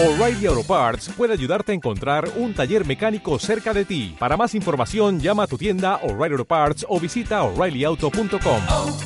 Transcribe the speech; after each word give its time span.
O'Reilly 0.00 0.46
Auto 0.46 0.62
Parts 0.62 1.08
puede 1.16 1.32
ayudarte 1.32 1.72
a 1.72 1.74
encontrar 1.74 2.30
un 2.36 2.54
taller 2.54 2.86
mecánico 2.86 3.36
cerca 3.40 3.74
de 3.74 3.84
ti. 3.84 4.14
Para 4.16 4.36
más 4.36 4.54
información, 4.54 5.18
llama 5.18 5.42
a 5.42 5.46
tu 5.48 5.58
tienda 5.58 5.96
O'Reilly 6.04 6.34
Auto 6.34 6.44
Parts 6.44 6.86
o 6.88 7.00
visita 7.00 7.42
oreillyauto.com. 7.42 8.62
oh, 8.70 8.96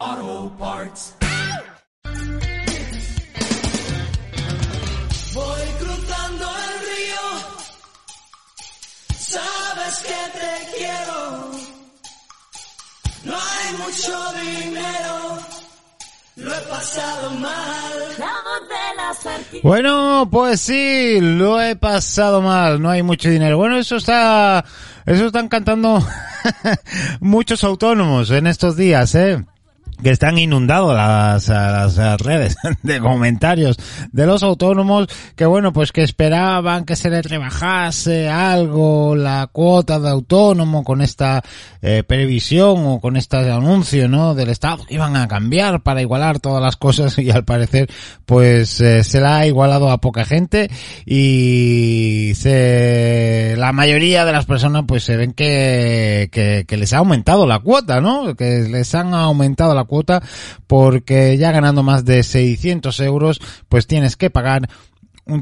oh, 0.00 0.50
Parts. 0.58 1.14
Voy 5.34 5.66
cruzando 5.78 6.46
el 6.48 6.72
río, 6.88 7.24
sabes 9.18 9.98
que 10.08 10.20
te 10.38 10.78
quiero. 10.78 11.50
No 13.24 13.34
hay 13.36 13.74
mucho 13.76 14.14
dinero, 14.40 15.19
lo 16.40 16.54
he 16.54 16.60
pasado 16.62 17.30
mal. 17.32 17.90
Bueno, 19.62 20.28
pues 20.30 20.60
sí, 20.60 21.18
lo 21.20 21.60
he 21.60 21.76
pasado 21.76 22.40
mal, 22.40 22.80
no 22.80 22.90
hay 22.90 23.02
mucho 23.02 23.28
dinero. 23.28 23.58
Bueno, 23.58 23.76
eso 23.78 23.96
está, 23.96 24.64
eso 25.06 25.26
están 25.26 25.48
cantando 25.48 26.04
muchos 27.20 27.64
autónomos 27.64 28.30
en 28.30 28.46
estos 28.46 28.76
días, 28.76 29.14
¿eh? 29.14 29.44
Que 30.02 30.10
están 30.10 30.38
inundados 30.38 30.94
las, 30.94 31.48
las 31.48 32.20
redes 32.20 32.56
de 32.82 33.00
comentarios 33.00 33.76
de 34.12 34.26
los 34.26 34.42
autónomos 34.42 35.08
que 35.36 35.46
bueno 35.46 35.72
pues 35.72 35.92
que 35.92 36.02
esperaban 36.02 36.84
que 36.84 36.96
se 36.96 37.10
les 37.10 37.24
rebajase 37.24 38.28
algo 38.28 39.14
la 39.16 39.48
cuota 39.52 39.98
de 39.98 40.08
autónomo 40.08 40.84
con 40.84 41.02
esta 41.02 41.42
eh, 41.82 42.02
previsión 42.06 42.86
o 42.86 43.00
con 43.00 43.16
este 43.16 43.36
anuncio 43.36 44.08
no 44.08 44.34
del 44.34 44.50
estado 44.50 44.84
que 44.84 44.94
iban 44.94 45.16
a 45.16 45.28
cambiar 45.28 45.82
para 45.82 46.00
igualar 46.00 46.40
todas 46.40 46.62
las 46.62 46.76
cosas 46.76 47.18
y 47.18 47.30
al 47.30 47.44
parecer 47.44 47.88
pues 48.26 48.80
eh, 48.80 49.04
se 49.04 49.20
la 49.20 49.38
ha 49.38 49.46
igualado 49.46 49.90
a 49.90 49.98
poca 49.98 50.24
gente 50.24 50.70
y 51.04 52.32
se 52.34 53.54
la 53.56 53.72
mayoría 53.72 54.24
de 54.24 54.32
las 54.32 54.46
personas 54.46 54.84
pues 54.86 55.04
se 55.04 55.16
ven 55.16 55.32
que, 55.32 56.28
que, 56.32 56.64
que 56.66 56.76
les 56.76 56.92
ha 56.92 56.98
aumentado 56.98 57.46
la 57.46 57.58
cuota 57.58 58.00
no 58.00 58.34
que 58.34 58.66
les 58.68 58.94
han 58.94 59.14
aumentado 59.14 59.74
la 59.74 59.84
cuota 59.90 60.22
porque 60.66 61.36
ya 61.36 61.52
ganando 61.52 61.82
más 61.82 62.04
de 62.06 62.22
600 62.22 62.98
euros 63.00 63.40
pues 63.68 63.86
tienes 63.86 64.16
que 64.16 64.30
pagar 64.30 64.70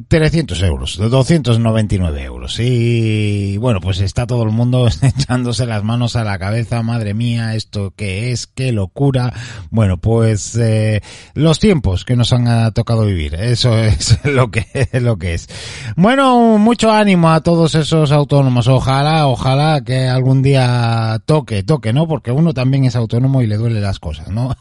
300 0.08 0.62
euros, 0.62 0.98
299 0.98 2.22
euros. 2.22 2.58
Y 2.60 3.56
bueno, 3.56 3.80
pues 3.80 4.00
está 4.00 4.26
todo 4.26 4.42
el 4.42 4.50
mundo 4.50 4.88
echándose 5.02 5.66
las 5.66 5.82
manos 5.82 6.16
a 6.16 6.24
la 6.24 6.38
cabeza. 6.38 6.82
Madre 6.82 7.14
mía, 7.14 7.54
esto 7.54 7.92
que 7.96 8.30
es, 8.30 8.46
qué 8.46 8.72
locura. 8.72 9.32
Bueno, 9.70 9.98
pues 9.98 10.56
eh, 10.56 11.02
los 11.34 11.58
tiempos 11.58 12.04
que 12.04 12.16
nos 12.16 12.32
han 12.32 12.72
tocado 12.72 13.04
vivir. 13.04 13.34
Eso 13.34 13.76
es 13.82 14.18
lo 14.24 14.50
que, 14.50 14.66
lo 15.00 15.16
que 15.16 15.34
es. 15.34 15.48
Bueno, 15.96 16.58
mucho 16.58 16.92
ánimo 16.92 17.30
a 17.30 17.40
todos 17.40 17.74
esos 17.74 18.12
autónomos. 18.12 18.68
Ojalá, 18.68 19.26
ojalá 19.26 19.82
que 19.82 20.06
algún 20.06 20.42
día 20.42 21.20
toque, 21.24 21.62
toque, 21.62 21.92
¿no? 21.92 22.06
Porque 22.06 22.30
uno 22.30 22.52
también 22.52 22.84
es 22.84 22.96
autónomo 22.96 23.42
y 23.42 23.46
le 23.46 23.56
duele 23.56 23.80
las 23.80 23.98
cosas, 23.98 24.28
¿no? 24.28 24.54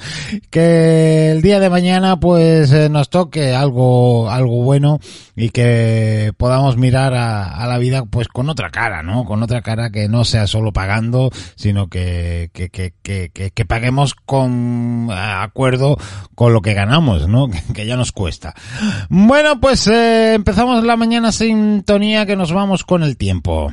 que 0.50 1.30
el 1.30 1.42
día 1.42 1.60
de 1.60 1.70
mañana 1.70 2.18
pues 2.18 2.72
eh, 2.72 2.88
nos 2.88 3.10
toque 3.10 3.54
algo, 3.54 4.30
algo 4.30 4.62
bueno 4.62 4.69
y 5.36 5.50
que 5.50 6.32
podamos 6.36 6.76
mirar 6.76 7.14
a, 7.14 7.62
a, 7.62 7.66
la 7.66 7.78
vida 7.78 8.04
pues 8.04 8.28
con 8.28 8.48
otra 8.48 8.70
cara, 8.70 9.02
¿no? 9.02 9.24
Con 9.24 9.42
otra 9.42 9.62
cara 9.62 9.90
que 9.90 10.08
no 10.08 10.24
sea 10.24 10.46
solo 10.46 10.72
pagando, 10.72 11.30
sino 11.56 11.88
que, 11.88 12.50
que, 12.52 12.70
que, 12.70 12.92
que, 13.02 13.30
que 13.30 13.64
paguemos 13.64 14.14
con 14.14 15.08
acuerdo 15.10 15.96
con 16.34 16.52
lo 16.52 16.62
que 16.62 16.74
ganamos, 16.74 17.28
¿no? 17.28 17.48
Que, 17.74 17.86
ya 17.86 17.96
nos 17.96 18.12
cuesta. 18.12 18.54
Bueno, 19.08 19.60
pues 19.60 19.86
eh, 19.86 20.34
empezamos 20.34 20.84
la 20.84 20.96
mañana 20.96 21.32
sintonía 21.32 22.26
que 22.26 22.36
nos 22.36 22.52
vamos 22.52 22.84
con 22.84 23.02
el 23.02 23.16
tiempo. 23.16 23.70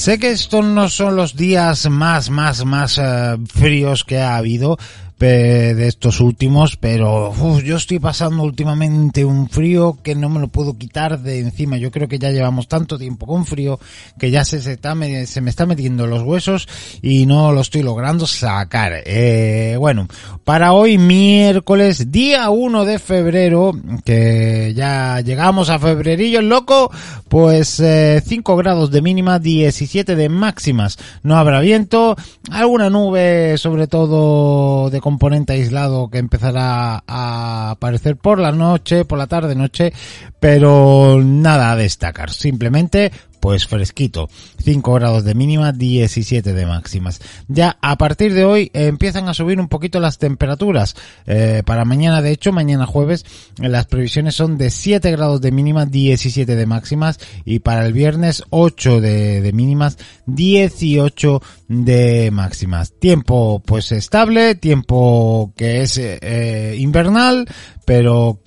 Sé 0.00 0.18
que 0.18 0.30
estos 0.30 0.64
no 0.64 0.88
son 0.88 1.14
los 1.14 1.36
días 1.36 1.90
más, 1.90 2.30
más, 2.30 2.64
más 2.64 2.96
uh, 2.96 3.38
fríos 3.46 4.02
que 4.02 4.18
ha 4.18 4.38
habido 4.38 4.78
de 5.26 5.86
estos 5.86 6.20
últimos, 6.20 6.76
pero 6.76 7.30
uf, 7.30 7.62
yo 7.62 7.76
estoy 7.76 7.98
pasando 7.98 8.42
últimamente 8.42 9.24
un 9.24 9.48
frío 9.48 9.98
que 10.02 10.14
no 10.14 10.28
me 10.28 10.40
lo 10.40 10.48
puedo 10.48 10.78
quitar 10.78 11.20
de 11.20 11.40
encima. 11.40 11.76
Yo 11.76 11.90
creo 11.90 12.08
que 12.08 12.18
ya 12.18 12.30
llevamos 12.30 12.68
tanto 12.68 12.98
tiempo 12.98 13.26
con 13.26 13.44
frío 13.44 13.78
que 14.18 14.30
ya 14.30 14.44
se, 14.44 14.62
se, 14.62 14.72
está, 14.72 14.96
se 15.26 15.40
me 15.40 15.50
está 15.50 15.66
metiendo 15.66 16.06
los 16.06 16.22
huesos 16.22 16.68
y 17.02 17.26
no 17.26 17.52
lo 17.52 17.60
estoy 17.60 17.82
logrando 17.82 18.26
sacar. 18.26 19.02
Eh, 19.04 19.76
bueno, 19.78 20.08
para 20.44 20.72
hoy 20.72 20.98
miércoles, 20.98 22.10
día 22.10 22.48
1 22.50 22.84
de 22.84 22.98
febrero, 22.98 23.72
que 24.04 24.72
ya 24.74 25.20
llegamos 25.20 25.68
a 25.70 25.78
febrerillo 25.78 26.42
loco, 26.42 26.90
pues 27.28 27.78
eh, 27.80 28.22
5 28.24 28.56
grados 28.56 28.90
de 28.90 29.02
mínima, 29.02 29.38
17 29.38 30.16
de 30.16 30.28
máximas. 30.28 30.98
No 31.22 31.36
habrá 31.36 31.60
viento, 31.60 32.16
alguna 32.50 32.90
nube 32.90 33.58
sobre 33.58 33.86
todo 33.86 34.90
de 34.90 35.00
componente 35.10 35.54
aislado 35.54 36.08
que 36.08 36.18
empezará 36.18 37.02
a 37.04 37.70
aparecer 37.72 38.16
por 38.16 38.38
la 38.38 38.52
noche, 38.52 39.04
por 39.04 39.18
la 39.18 39.26
tarde 39.26 39.56
noche, 39.56 39.92
pero 40.38 41.20
nada 41.20 41.72
a 41.72 41.76
destacar, 41.76 42.30
simplemente 42.30 43.10
pues 43.40 43.66
fresquito, 43.66 44.28
5 44.62 44.94
grados 44.94 45.24
de 45.24 45.34
mínima, 45.34 45.72
17 45.72 46.52
de 46.52 46.66
máximas. 46.66 47.20
Ya 47.48 47.78
a 47.80 47.96
partir 47.96 48.34
de 48.34 48.44
hoy 48.44 48.70
eh, 48.74 48.86
empiezan 48.86 49.28
a 49.28 49.34
subir 49.34 49.58
un 49.58 49.68
poquito 49.68 49.98
las 49.98 50.18
temperaturas. 50.18 50.94
Eh, 51.26 51.62
para 51.64 51.84
mañana, 51.84 52.22
de 52.22 52.30
hecho, 52.30 52.52
mañana 52.52 52.86
jueves, 52.86 53.24
las 53.56 53.86
previsiones 53.86 54.34
son 54.34 54.58
de 54.58 54.70
7 54.70 55.10
grados 55.10 55.40
de 55.40 55.50
mínima, 55.50 55.86
17 55.86 56.54
de 56.54 56.66
máximas 56.66 57.18
y 57.44 57.60
para 57.60 57.86
el 57.86 57.92
viernes 57.92 58.44
8 58.50 59.00
de, 59.00 59.50
mínimas, 59.54 59.98
18 60.26 61.42
de 61.68 62.30
máximas. 62.30 62.92
Tiempo 62.98 63.62
pues 63.64 63.92
estable, 63.92 64.54
tiempo 64.54 65.52
que 65.56 65.82
es 65.82 65.98
eh, 65.98 66.76
invernal, 66.78 67.46
pero 67.84 68.40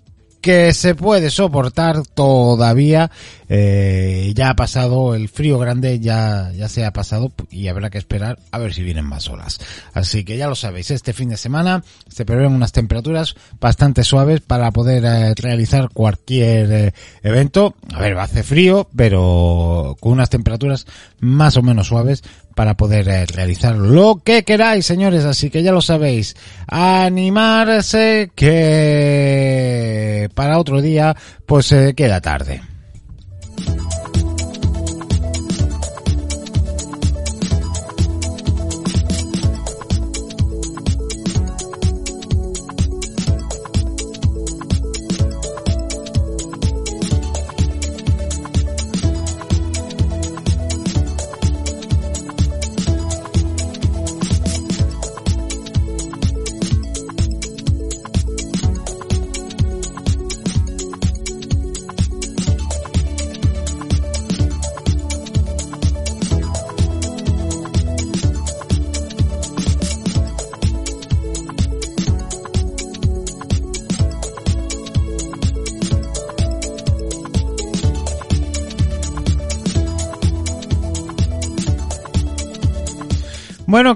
que 0.43 0.73
se 0.73 0.93
puede 0.93 1.31
soportar 1.31 2.05
todavía. 2.05 3.09
Eh, 3.55 4.33
ya 4.33 4.49
ha 4.49 4.55
pasado 4.55 5.13
el 5.13 5.29
frío 5.29 5.59
grande, 5.59 5.99
ya, 5.99 6.51
ya 6.55 6.67
se 6.67 6.85
ha 6.85 6.91
pasado 6.91 7.31
y 7.51 7.67
habrá 7.67 7.91
que 7.91 7.99
esperar 7.99 8.39
a 8.49 8.57
ver 8.57 8.73
si 8.73 8.81
vienen 8.81 9.05
más 9.05 9.29
olas. 9.29 9.59
Así 9.93 10.23
que 10.23 10.37
ya 10.37 10.47
lo 10.47 10.55
sabéis, 10.55 10.89
este 10.89 11.13
fin 11.13 11.29
de 11.29 11.37
semana 11.37 11.83
se 12.07 12.25
prevén 12.25 12.51
unas 12.51 12.71
temperaturas 12.71 13.35
bastante 13.61 14.03
suaves 14.03 14.41
para 14.41 14.71
poder 14.71 15.05
eh, 15.05 15.35
realizar 15.35 15.89
cualquier 15.93 16.71
eh, 16.71 16.95
evento. 17.21 17.75
A 17.93 17.99
ver, 17.99 18.17
hacer 18.17 18.43
frío, 18.43 18.89
pero 18.95 19.97
con 19.99 20.13
unas 20.13 20.31
temperaturas 20.31 20.87
más 21.19 21.55
o 21.55 21.61
menos 21.61 21.89
suaves 21.89 22.23
para 22.55 22.75
poder 22.75 23.07
eh, 23.07 23.27
realizar 23.27 23.75
lo 23.75 24.23
que 24.23 24.41
queráis, 24.41 24.87
señores. 24.87 25.25
Así 25.25 25.51
que 25.51 25.61
ya 25.61 25.71
lo 25.71 25.81
sabéis. 25.81 26.35
Animarse 26.65 28.31
que 28.33 30.27
para 30.33 30.57
otro 30.57 30.81
día 30.81 31.15
pues 31.45 31.67
se 31.67 31.93
queda 31.93 32.19
tarde. 32.19 32.72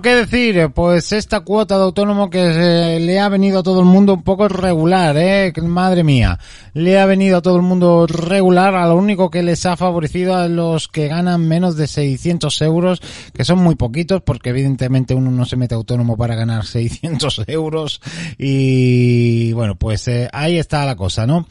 ¿Qué 0.02 0.16
decir? 0.16 0.70
Pues 0.74 1.12
esta 1.12 1.42
cuota 1.42 1.78
de 1.78 1.84
autónomo 1.84 2.30
que 2.30 2.38
esta 2.38 2.48
cuota 2.48 2.48
de 2.48 2.54
autónomo 2.54 2.98
que 2.98 2.98
eh, 2.98 3.00
le 3.00 3.20
ha 3.20 3.30
venido 3.30 3.60
a 3.60 3.64
todo 3.64 3.80
el 3.80 3.86
mundo 3.86 4.14
un 4.14 4.24
poco 4.24 4.48
regular, 4.48 5.16
eh, 5.18 5.54
madre 5.64 6.04
mía, 6.04 6.40
le 6.74 7.00
ha 7.00 7.06
venido 7.06 7.38
a 7.38 7.42
todo 7.42 7.56
el 7.58 7.62
mundo 7.62 8.08
regular, 8.08 8.76
a 8.76 8.88
lo 8.88 8.96
único 8.96 9.30
que 9.30 9.44
les 9.44 9.66
ha 9.66 9.78
favorecido 9.78 10.36
a 10.36 10.48
los 10.48 10.88
que 10.88 11.08
ganan 11.08 11.48
menos 11.48 11.76
de 11.78 11.88
600 11.88 12.62
euros, 12.62 13.02
que 13.34 13.44
son 13.44 13.60
muy 13.60 13.76
poquitos, 13.76 14.22
porque 14.22 14.50
evidentemente 14.50 15.14
uno 15.14 15.32
no 15.32 15.46
se 15.46 15.56
mete 15.56 15.76
autónomo 15.76 16.18
para 16.18 16.36
ganar 16.36 16.66
600 16.68 17.44
euros, 17.48 18.02
y 18.38 19.52
bueno, 19.54 19.76
pues 19.76 20.08
eh, 20.08 20.30
ahí 20.32 20.58
está 20.58 20.86
la 20.86 20.96
cosa, 20.96 21.26
¿no? 21.26 21.48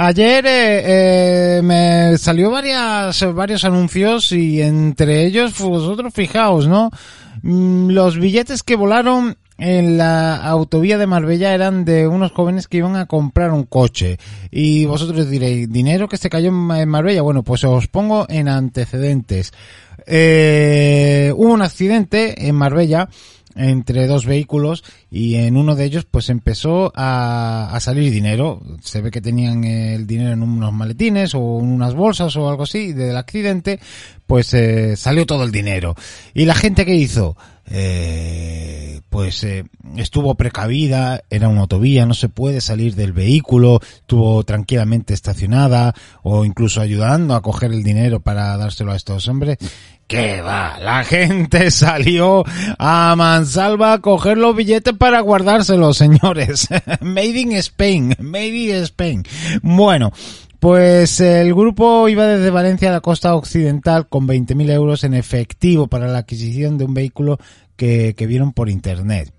Ayer 0.00 0.46
eh, 0.46 1.56
eh, 1.58 1.60
me 1.60 2.16
salió 2.18 2.52
varias, 2.52 3.34
varios 3.34 3.64
anuncios 3.64 4.30
y 4.30 4.62
entre 4.62 5.26
ellos, 5.26 5.54
pues, 5.58 5.68
vosotros 5.68 6.14
fijaos, 6.14 6.68
¿no? 6.68 6.92
Mm, 7.42 7.90
los 7.90 8.16
billetes 8.16 8.62
que 8.62 8.76
volaron 8.76 9.38
en 9.58 9.98
la 9.98 10.36
autovía 10.36 10.98
de 10.98 11.08
Marbella 11.08 11.52
eran 11.52 11.84
de 11.84 12.06
unos 12.06 12.30
jóvenes 12.30 12.68
que 12.68 12.76
iban 12.76 12.94
a 12.94 13.06
comprar 13.06 13.50
un 13.50 13.64
coche. 13.64 14.18
Y 14.52 14.84
vosotros 14.84 15.28
diréis, 15.28 15.68
¿dinero 15.68 16.08
que 16.08 16.16
se 16.16 16.30
cayó 16.30 16.50
en 16.50 16.88
Marbella? 16.88 17.22
Bueno, 17.22 17.42
pues 17.42 17.64
os 17.64 17.88
pongo 17.88 18.24
en 18.28 18.46
antecedentes. 18.46 19.52
Eh, 20.06 21.32
hubo 21.34 21.52
un 21.52 21.62
accidente 21.62 22.46
en 22.46 22.54
Marbella 22.54 23.08
entre 23.58 24.06
dos 24.06 24.24
vehículos 24.24 24.84
y 25.10 25.34
en 25.34 25.56
uno 25.56 25.74
de 25.74 25.84
ellos 25.84 26.06
pues 26.10 26.30
empezó 26.30 26.92
a, 26.94 27.70
a, 27.72 27.80
salir 27.80 28.12
dinero. 28.12 28.60
Se 28.80 29.00
ve 29.00 29.10
que 29.10 29.20
tenían 29.20 29.64
el 29.64 30.06
dinero 30.06 30.32
en 30.32 30.42
unos 30.42 30.72
maletines 30.72 31.34
o 31.34 31.58
en 31.60 31.66
unas 31.66 31.94
bolsas 31.94 32.34
o 32.36 32.48
algo 32.48 32.62
así 32.62 32.92
del 32.92 33.16
accidente, 33.16 33.80
pues 34.26 34.52
eh, 34.54 34.96
salió 34.96 35.26
todo 35.26 35.44
el 35.44 35.52
dinero. 35.52 35.94
¿Y 36.34 36.44
la 36.44 36.54
gente 36.54 36.84
que 36.84 36.94
hizo? 36.94 37.36
Eh, 37.70 39.00
pues 39.10 39.44
eh, 39.44 39.64
estuvo 39.96 40.34
precavida, 40.34 41.22
era 41.28 41.48
una 41.48 41.62
autovía, 41.62 42.06
no 42.06 42.14
se 42.14 42.28
puede 42.28 42.60
salir 42.60 42.94
del 42.94 43.12
vehículo, 43.12 43.80
estuvo 43.82 44.42
tranquilamente 44.44 45.14
estacionada 45.14 45.94
o 46.22 46.44
incluso 46.44 46.80
ayudando 46.80 47.34
a 47.34 47.42
coger 47.42 47.72
el 47.72 47.82
dinero 47.82 48.20
para 48.20 48.56
dárselo 48.56 48.92
a 48.92 48.96
estos 48.96 49.28
hombres 49.28 49.58
¿Qué 50.08 50.40
va? 50.40 50.78
La 50.80 51.04
gente 51.04 51.70
salió 51.70 52.42
a 52.78 53.14
mansalva 53.14 53.92
a 53.92 54.00
coger 54.00 54.38
los 54.38 54.56
billetes 54.56 54.94
para 54.94 55.20
guardárselos, 55.20 55.98
señores. 55.98 56.66
made 57.02 57.38
in 57.38 57.52
Spain, 57.52 58.16
made 58.18 58.48
in 58.48 58.76
Spain. 58.84 59.24
Bueno, 59.60 60.10
pues 60.60 61.20
el 61.20 61.54
grupo 61.54 62.08
iba 62.08 62.24
desde 62.24 62.48
Valencia 62.48 62.88
a 62.88 62.92
la 62.92 63.00
costa 63.02 63.34
occidental 63.34 64.08
con 64.08 64.26
20.000 64.26 64.70
euros 64.70 65.04
en 65.04 65.12
efectivo 65.12 65.88
para 65.88 66.08
la 66.08 66.20
adquisición 66.20 66.78
de 66.78 66.86
un 66.86 66.94
vehículo 66.94 67.38
que, 67.76 68.14
vieron 68.26 68.54
por 68.54 68.70
internet. 68.70 69.30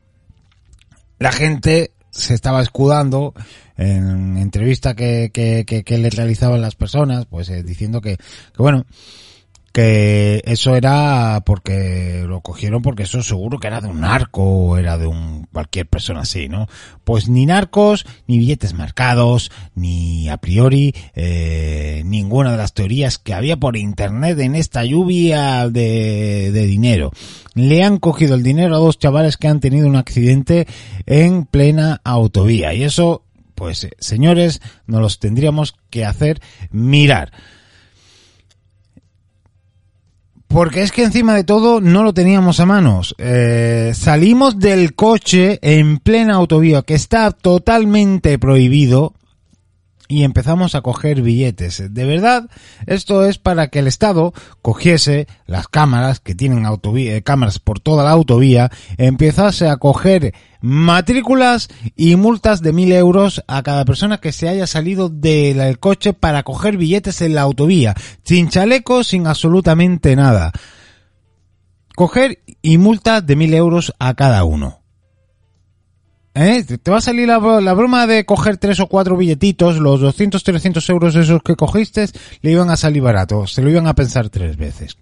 La 1.18 1.32
gente 1.32 1.94
se 2.12 2.36
estaba 2.36 2.62
escudando 2.62 3.34
en 3.76 4.38
entrevista 4.38 4.96
que, 4.96 5.32
que 5.34 5.98
le 5.98 6.10
realizaban 6.12 6.62
las 6.62 6.76
personas, 6.76 7.26
pues 7.26 7.50
eh, 7.50 7.64
diciendo 7.64 8.02
que, 8.02 8.18
que 8.18 8.62
bueno, 8.62 8.86
que 9.72 10.42
eso 10.46 10.76
era 10.76 11.42
porque 11.46 12.24
lo 12.28 12.42
cogieron 12.42 12.82
porque 12.82 13.04
eso 13.04 13.22
seguro 13.24 13.60
que 13.60 13.68
era 13.68 13.82
de 13.82 13.88
un 13.88 14.02
narco 14.02 14.44
o 14.44 14.78
era 14.78 14.98
de 14.98 15.08
un 15.08 15.48
cualquier 15.52 15.88
persona 15.88 16.22
así, 16.22 16.50
¿no? 16.50 16.68
Pues 17.04 17.30
ni 17.30 17.46
narcos, 17.46 18.06
ni 18.28 18.38
billetes 18.40 18.74
marcados, 18.74 19.52
ni 19.76 20.30
a 20.30 20.38
priori 20.38 20.94
eh, 21.16 22.04
ninguna 22.06 22.52
de 22.52 22.58
las 22.58 22.74
teorías 22.74 23.18
que 23.18 23.34
había 23.34 23.58
por 23.58 23.78
internet 23.78 24.40
en 24.40 24.56
esta 24.56 24.84
lluvia 24.84 25.70
de, 25.70 26.52
de 26.52 26.66
dinero. 26.66 27.12
Le 27.54 27.84
han 27.84 27.98
cogido 27.98 28.36
el 28.36 28.44
dinero 28.44 28.76
a 28.76 28.80
dos 28.80 29.00
chavales 29.00 29.38
que 29.38 29.48
han 29.48 29.60
tenido 29.60 29.88
un 29.88 29.96
accidente 29.96 30.68
en 31.06 31.46
plena 31.46 32.02
autovía 32.04 32.74
y 32.74 32.84
eso, 32.84 33.24
pues 33.56 33.88
señores, 34.00 34.62
nos 34.88 35.02
los 35.02 35.20
tendríamos 35.20 35.76
que 35.90 36.06
hacer 36.06 36.42
mirar. 36.72 37.32
Porque 40.50 40.82
es 40.82 40.92
que 40.92 41.04
encima 41.04 41.36
de 41.36 41.44
todo 41.44 41.80
no 41.80 42.04
lo 42.04 42.12
teníamos 42.12 42.60
a 42.60 42.66
manos. 42.66 43.14
Eh, 43.20 43.92
salimos 43.94 44.58
del 44.58 44.96
coche 44.96 45.60
en 45.62 46.00
plena 46.00 46.34
autovía, 46.34 46.82
que 46.82 46.96
está 46.96 47.30
totalmente 47.30 48.40
prohibido, 48.40 49.14
y 50.10 50.24
empezamos 50.24 50.74
a 50.74 50.82
coger 50.82 51.22
billetes. 51.22 51.94
De 51.94 52.04
verdad, 52.04 52.50
esto 52.88 53.24
es 53.26 53.38
para 53.38 53.68
que 53.68 53.80
el 53.80 53.88
Estado 53.88 54.34
cogiese 54.64 55.28
las 55.46 55.68
cámaras 55.68 56.20
que 56.20 56.34
tienen 56.34 56.66
autovía, 56.66 57.16
eh, 57.16 57.22
cámaras 57.22 57.60
por 57.60 57.80
toda 57.80 58.04
la 58.04 58.10
autovía, 58.10 58.72
empezase 58.98 59.70
a 59.70 59.78
coger 59.78 60.34
matrículas 60.62 61.70
y 61.96 62.16
multas 62.16 62.62
de 62.62 62.74
mil 62.74 62.92
euros 62.92 63.44
a 63.48 63.62
cada 63.62 63.86
persona 63.86 64.18
que 64.18 64.32
se 64.32 64.50
haya 64.50 64.66
salido 64.66 65.10
del 65.10 65.78
coche 65.78 66.14
para 66.14 66.42
coger 66.42 66.76
billetes 66.76 67.22
en 67.22 67.36
la 67.36 67.42
autovía, 67.42 67.96
sin 68.24 68.50
chaleco, 68.50 69.04
sin 69.04 69.28
absolutamente 69.28 70.16
nada. 70.16 70.52
Coger 71.96 72.40
y 72.64 72.80
multas 72.80 73.26
de 73.28 73.36
mil 73.36 73.54
euros 73.54 73.94
a 74.00 74.16
cada 74.16 74.44
uno. 74.44 74.79
¿Eh? 76.40 76.64
Te 76.64 76.90
va 76.90 77.00
a 77.00 77.02
salir 77.02 77.28
la, 77.28 77.38
la, 77.60 77.74
broma 77.74 78.08
de 78.08 78.26
coger 78.26 78.56
tres 78.56 78.80
o 78.80 78.88
cuatro 78.88 79.18
billetitos, 79.18 79.78
los 79.78 80.00
200, 80.00 80.42
300 80.42 80.90
euros 80.90 81.16
esos 81.18 81.44
que 81.44 81.58
cogiste, 81.58 82.08
le 82.42 82.52
iban 82.52 82.70
a 82.70 82.78
salir 82.78 83.02
barato, 83.02 83.46
se 83.46 83.62
lo 83.62 83.70
iban 83.70 83.88
a 83.88 83.94
pensar 83.94 84.30
tres 84.30 84.56
veces. 84.56 84.96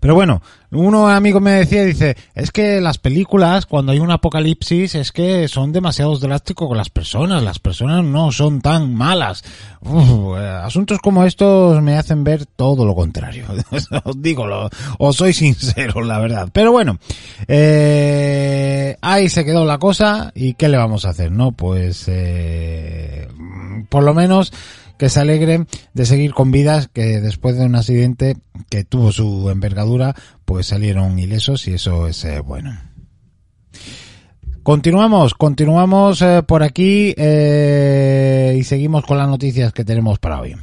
Pero 0.00 0.14
bueno, 0.14 0.42
uno 0.70 1.08
amigo 1.08 1.40
me 1.40 1.52
decía, 1.52 1.84
dice, 1.84 2.16
es 2.34 2.50
que 2.50 2.80
las 2.80 2.98
películas, 2.98 3.66
cuando 3.66 3.92
hay 3.92 4.00
un 4.00 4.10
apocalipsis, 4.10 4.94
es 4.94 5.12
que 5.12 5.48
son 5.48 5.72
demasiado 5.72 6.16
drásticos 6.18 6.68
con 6.68 6.76
las 6.76 6.90
personas, 6.90 7.42
las 7.42 7.58
personas 7.58 8.04
no 8.04 8.32
son 8.32 8.60
tan 8.60 8.94
malas. 8.94 9.44
Uf, 9.80 10.36
asuntos 10.36 10.98
como 10.98 11.24
estos 11.24 11.80
me 11.82 11.96
hacen 11.96 12.24
ver 12.24 12.46
todo 12.46 12.84
lo 12.84 12.94
contrario. 12.94 13.44
os 14.04 14.22
digo, 14.22 14.46
lo, 14.46 14.68
os 14.98 15.16
soy 15.16 15.32
sincero, 15.32 16.02
la 16.02 16.18
verdad. 16.18 16.48
Pero 16.52 16.72
bueno, 16.72 16.98
eh, 17.46 18.96
ahí 19.00 19.28
se 19.28 19.44
quedó 19.44 19.64
la 19.64 19.78
cosa 19.78 20.32
y 20.34 20.54
¿qué 20.54 20.68
le 20.68 20.78
vamos 20.78 21.04
a 21.04 21.10
hacer? 21.10 21.30
No, 21.30 21.52
pues, 21.52 22.04
eh, 22.08 23.28
por 23.88 24.02
lo 24.02 24.14
menos, 24.14 24.52
que 24.98 25.08
se 25.08 25.20
alegren 25.20 25.66
de 25.94 26.06
seguir 26.06 26.32
con 26.32 26.50
vidas 26.50 26.88
que 26.92 27.20
después 27.20 27.56
de 27.56 27.66
un 27.66 27.74
accidente 27.74 28.36
que 28.70 28.84
tuvo 28.84 29.12
su 29.12 29.50
envergadura, 29.50 30.14
pues 30.44 30.66
salieron 30.66 31.18
ilesos 31.18 31.68
y 31.68 31.74
eso 31.74 32.06
es 32.06 32.24
eh, 32.24 32.40
bueno. 32.40 32.78
Continuamos, 34.62 35.34
continuamos 35.34 36.22
eh, 36.22 36.42
por 36.42 36.62
aquí 36.62 37.14
eh, 37.16 38.56
y 38.58 38.64
seguimos 38.64 39.04
con 39.04 39.18
las 39.18 39.28
noticias 39.28 39.72
que 39.72 39.84
tenemos 39.84 40.18
para 40.18 40.40
hoy. 40.40 40.56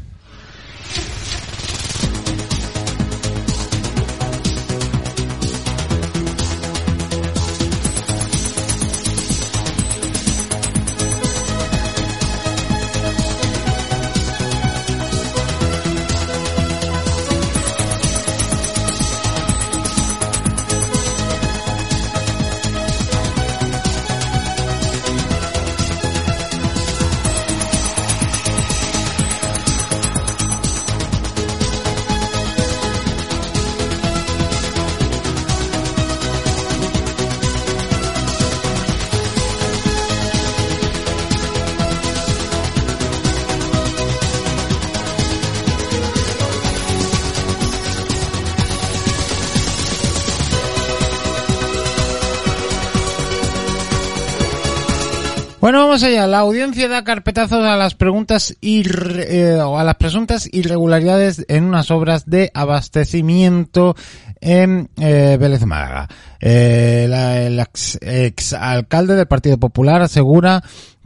Bueno, 55.64 55.80
vamos 55.80 56.04
allá. 56.04 56.28
La 56.28 56.40
audiencia 56.40 56.90
da 56.90 57.06
carpetazos 57.06 57.64
a 57.64 57.78
las 57.78 57.96
preguntas 57.96 58.54
eh, 58.62 59.58
a 59.62 59.84
las 59.86 59.96
presuntas 59.96 60.50
irregularidades 60.52 61.46
en 61.48 61.64
unas 61.64 61.90
obras 61.90 62.26
de 62.26 62.52
abastecimiento 62.54 63.96
en 64.42 64.90
eh, 64.98 65.38
Vélez 65.40 65.66
Málaga. 65.66 66.10
Eh, 66.42 67.06
la, 67.08 67.40
el 67.40 67.58
ex, 67.62 67.98
ex, 68.02 68.52
alcalde 68.52 69.16
del 69.16 69.28
Partido 69.28 69.58
Popular 69.58 70.02
asegura 70.02 70.62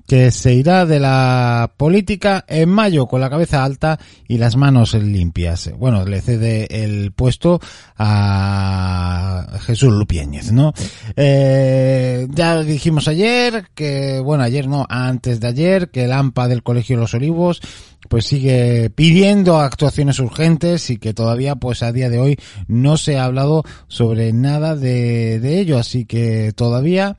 que 0.07 0.31
se 0.31 0.53
irá 0.53 0.85
de 0.85 1.01
la 1.01 1.73
política 1.75 2.45
en 2.47 2.69
mayo 2.69 3.07
con 3.07 3.19
la 3.19 3.29
cabeza 3.29 3.65
alta 3.65 3.99
y 4.27 4.37
las 4.37 4.55
manos 4.55 4.93
limpias. 4.93 5.69
Bueno, 5.77 6.05
le 6.05 6.21
cede 6.21 6.83
el 6.83 7.11
puesto 7.11 7.59
a 7.97 9.59
Jesús 9.65 9.91
Lupiéñez, 9.91 10.53
¿no? 10.53 10.73
Eh, 11.17 12.25
ya 12.29 12.63
dijimos 12.63 13.09
ayer 13.09 13.67
que, 13.75 14.21
bueno, 14.21 14.43
ayer 14.43 14.67
no, 14.67 14.85
antes 14.87 15.41
de 15.41 15.47
ayer, 15.47 15.89
que 15.89 16.05
el 16.05 16.13
AMPA 16.13 16.47
del 16.47 16.63
Colegio 16.63 16.95
Los 16.95 17.13
Olivos 17.13 17.61
pues 18.07 18.25
sigue 18.25 18.89
pidiendo 18.89 19.59
actuaciones 19.59 20.19
urgentes 20.19 20.89
y 20.89 20.97
que 20.97 21.13
todavía 21.13 21.55
pues 21.55 21.83
a 21.83 21.91
día 21.91 22.09
de 22.09 22.19
hoy 22.19 22.37
no 22.67 22.95
se 22.95 23.17
ha 23.17 23.25
hablado 23.25 23.63
sobre 23.89 24.31
nada 24.31 24.77
de 24.77 25.59
ello 25.59 25.77
así 25.77 26.05
que 26.05 26.53
todavía 26.55 27.17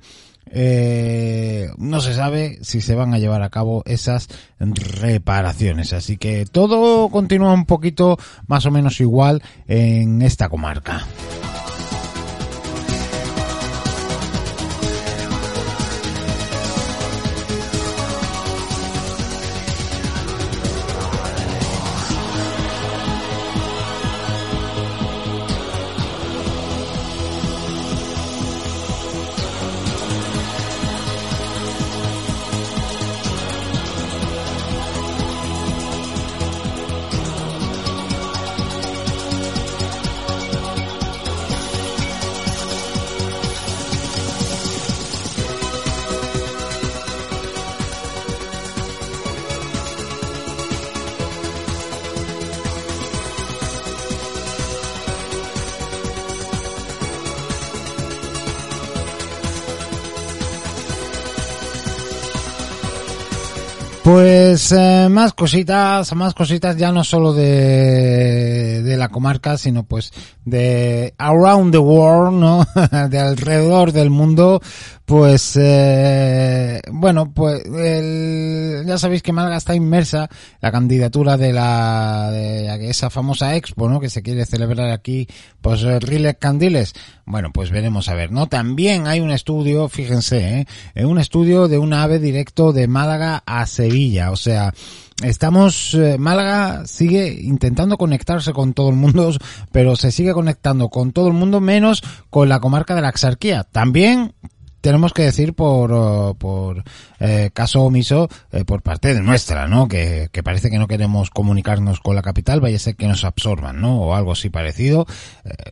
eh, 0.53 1.69
no 1.79 2.01
se 2.01 2.15
sabe 2.15 2.59
si 2.63 2.81
se 2.81 2.95
van 2.95 3.15
a 3.15 3.19
llevar 3.19 3.43
a 3.43 3.51
cabo 3.51 3.83
esas 3.87 4.29
reparaciones. 4.59 5.93
Así 5.93 6.17
que 6.17 6.47
todo 6.47 7.09
continúa 7.09 7.53
un 7.53 7.67
poquito 7.67 8.19
más 8.47 8.67
o 8.67 8.71
menos 8.71 9.01
igual 9.01 9.43
en 9.67 10.23
esta 10.23 10.49
comarca. 10.49 11.07
Pues 64.09 64.73
eh, 64.73 65.09
más 65.11 65.35
cositas, 65.35 66.15
más 66.15 66.33
cositas 66.33 66.79
ya 66.79 66.91
no 66.91 67.05
solo 67.05 67.35
de, 67.35 68.83
de 68.83 68.97
la 68.97 69.11
comarca, 69.11 69.59
sino 69.59 69.83
pues 69.83 70.15
de 70.47 71.13
around 71.19 71.73
the 71.73 71.79
world, 71.79 72.41
¿no? 72.41 72.67
de 73.11 73.19
alrededor 73.19 73.93
del 73.93 74.09
mundo, 74.09 74.63
pues 75.05 75.59
eh, 75.61 76.81
bueno, 76.91 77.33
pues 77.33 77.65
el, 77.65 78.85
ya 78.87 78.99
sabéis 78.99 79.23
que 79.23 79.33
Málaga 79.33 79.57
está 79.57 79.75
inmersa 79.75 80.29
la 80.61 80.71
candidatura 80.71 81.37
de 81.37 81.53
la 81.53 82.31
de 82.31 82.91
esa 82.91 83.11
famosa 83.11 83.57
expo, 83.57 83.89
¿no? 83.89 84.01
Que 84.01 84.11
se 84.11 84.23
quiere 84.23 84.45
celebrar 84.45 84.91
aquí, 84.91 85.27
pues 85.61 85.83
Riles 85.83 86.37
Candiles. 86.39 86.95
Bueno, 87.25 87.51
pues 87.53 87.71
veremos 87.71 88.09
a 88.09 88.15
ver, 88.15 88.33
¿no? 88.33 88.49
También 88.49 89.07
hay 89.07 89.21
un 89.21 89.31
estudio, 89.31 89.89
fíjense, 89.89 90.67
¿eh? 90.95 91.05
un 91.05 91.19
estudio 91.19 91.69
de 91.69 91.79
un 91.79 91.93
ave 91.93 92.19
directo 92.19 92.73
de 92.73 92.87
Málaga 92.87 93.43
a 93.45 93.67
Sevilla, 93.67 93.98
o 94.31 94.37
sea, 94.37 94.73
estamos 95.23 95.95
eh, 95.95 96.19
Málaga 96.19 96.87
sigue 96.87 97.41
intentando 97.43 97.97
conectarse 97.97 98.53
con 98.53 98.73
todo 98.75 98.91
el 98.91 98.97
mundo, 98.97 99.33
pero 99.73 99.97
se 99.97 100.13
sigue 100.13 100.33
conectando 100.33 100.89
con 100.89 101.13
todo 101.13 101.29
el 101.29 101.35
mundo 101.35 101.61
menos 101.61 102.03
con 102.31 102.49
la 102.49 102.61
comarca 102.61 102.95
de 102.95 103.03
la 103.03 103.09
Axarquía. 103.09 103.65
También 103.65 104.35
tenemos 104.81 105.13
que 105.13 105.23
decir 105.23 105.55
por, 105.55 105.93
oh, 105.93 106.37
por 106.39 106.85
eh, 107.19 107.51
caso 107.53 107.83
omiso 107.83 108.29
eh, 108.53 108.65
por 108.65 108.83
parte 108.83 109.13
de 109.13 109.21
nuestra, 109.21 109.67
¿no? 109.67 109.89
Que, 109.89 110.29
que, 110.31 110.45
parece 110.45 110.71
que 110.71 110.79
no 110.79 110.87
queremos 110.87 111.31
comunicarnos 111.31 111.99
con 111.99 112.15
la 112.15 112.23
capital, 112.23 112.61
vaya 112.61 112.77
a 112.77 112.81
ser 112.81 112.95
que 112.95 113.09
nos 113.09 113.25
absorban, 113.25 113.81
¿no? 113.81 114.01
O 114.01 114.15
algo 114.15 114.33
así 114.33 114.51
parecido. 114.51 115.07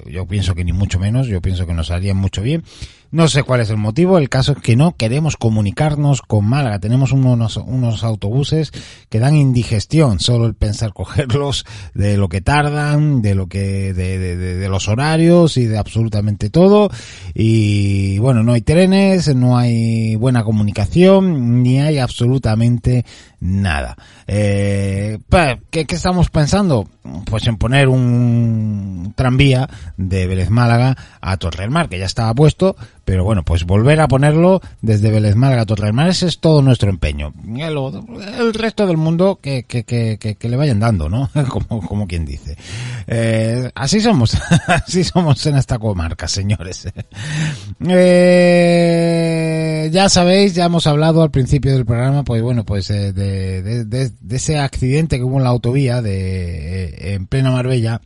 Yo 0.06 0.26
pienso 0.26 0.56
que 0.56 0.64
ni 0.64 0.72
mucho 0.72 0.98
menos, 0.98 1.28
yo 1.28 1.40
pienso 1.40 1.66
que 1.66 1.74
nos 1.74 1.92
harían 1.92 2.16
mucho 2.16 2.42
bien. 2.42 2.64
No 3.10 3.28
sé 3.28 3.42
cuál 3.42 3.60
es 3.60 3.70
el 3.70 3.76
motivo, 3.76 4.18
el 4.18 4.28
caso 4.28 4.52
es 4.52 4.58
que 4.58 4.76
no 4.76 4.96
queremos 4.96 5.36
comunicarnos 5.36 6.22
con 6.22 6.44
Málaga. 6.44 6.78
Tenemos 6.78 7.12
unos, 7.12 7.56
unos 7.56 8.04
autobuses 8.04 8.72
que 9.08 9.20
dan 9.20 9.34
indigestión, 9.34 10.20
solo 10.20 10.46
el 10.46 10.54
pensar 10.54 10.92
cogerlos, 10.92 11.64
de 11.94 12.16
lo 12.16 12.28
que 12.28 12.40
tardan, 12.40 13.22
de 13.22 13.34
lo 13.34 13.46
que, 13.46 13.92
de, 13.94 14.18
de, 14.18 14.36
de, 14.36 14.56
de 14.56 14.68
los 14.68 14.88
horarios 14.88 15.56
y 15.56 15.66
de 15.66 15.78
absolutamente 15.78 16.50
todo. 16.50 16.90
Y 17.34 18.18
bueno, 18.18 18.42
no 18.42 18.52
hay 18.52 18.62
trenes, 18.62 19.34
no 19.34 19.56
hay 19.56 20.16
buena 20.16 20.44
comunicación, 20.44 21.62
ni 21.62 21.80
hay 21.80 21.98
absolutamente 21.98 23.04
nada. 23.46 23.96
Eh, 24.26 25.18
¿qué, 25.70 25.86
¿qué, 25.86 25.94
estamos 25.94 26.30
pensando? 26.30 26.88
Pues 27.26 27.46
en 27.46 27.56
poner 27.56 27.88
un 27.88 29.12
tranvía 29.14 29.68
de 29.96 30.26
Vélez 30.26 30.50
Málaga 30.50 30.96
a 31.20 31.36
Torre 31.36 31.62
del 31.62 31.70
Mar, 31.70 31.88
que 31.88 31.98
ya 31.98 32.06
estaba 32.06 32.34
puesto, 32.34 32.76
pero 33.04 33.22
bueno, 33.22 33.44
pues 33.44 33.64
volver 33.64 34.00
a 34.00 34.08
ponerlo 34.08 34.60
desde 34.82 35.12
Vélez 35.12 35.36
Málaga 35.36 35.62
a 35.62 35.66
Torre 35.66 35.86
del 35.86 35.92
Mar, 35.92 36.08
ese 36.08 36.26
es 36.26 36.40
todo 36.40 36.60
nuestro 36.60 36.90
empeño. 36.90 37.32
El, 37.56 37.78
el 38.38 38.52
resto 38.52 38.86
del 38.86 38.96
mundo 38.96 39.38
que, 39.40 39.62
que, 39.62 39.84
que, 39.84 40.18
que, 40.18 40.48
le 40.48 40.56
vayan 40.56 40.80
dando, 40.80 41.08
¿no? 41.08 41.30
como, 41.48 41.86
como 41.86 42.08
quien 42.08 42.24
dice. 42.24 42.56
Eh, 43.06 43.70
así 43.76 44.00
somos, 44.00 44.36
así 44.66 45.04
somos 45.04 45.46
en 45.46 45.56
esta 45.56 45.78
comarca, 45.78 46.26
señores. 46.26 46.88
Eh, 47.88 49.88
ya 49.92 50.08
sabéis, 50.08 50.54
ya 50.54 50.64
hemos 50.64 50.88
hablado 50.88 51.22
al 51.22 51.30
principio 51.30 51.72
del 51.72 51.86
programa, 51.86 52.24
pues 52.24 52.42
bueno, 52.42 52.64
pues 52.64 52.90
eh, 52.90 53.12
de 53.12 53.35
de, 53.36 53.84
de, 53.84 54.10
de, 54.20 54.36
ese 54.36 54.58
accidente 54.58 55.18
que 55.18 55.24
hubo 55.24 55.38
en 55.38 55.44
la 55.44 55.50
autovía 55.50 56.02
de 56.02 57.14
en 57.14 57.26
plena 57.26 57.50
Marbella 57.50 58.00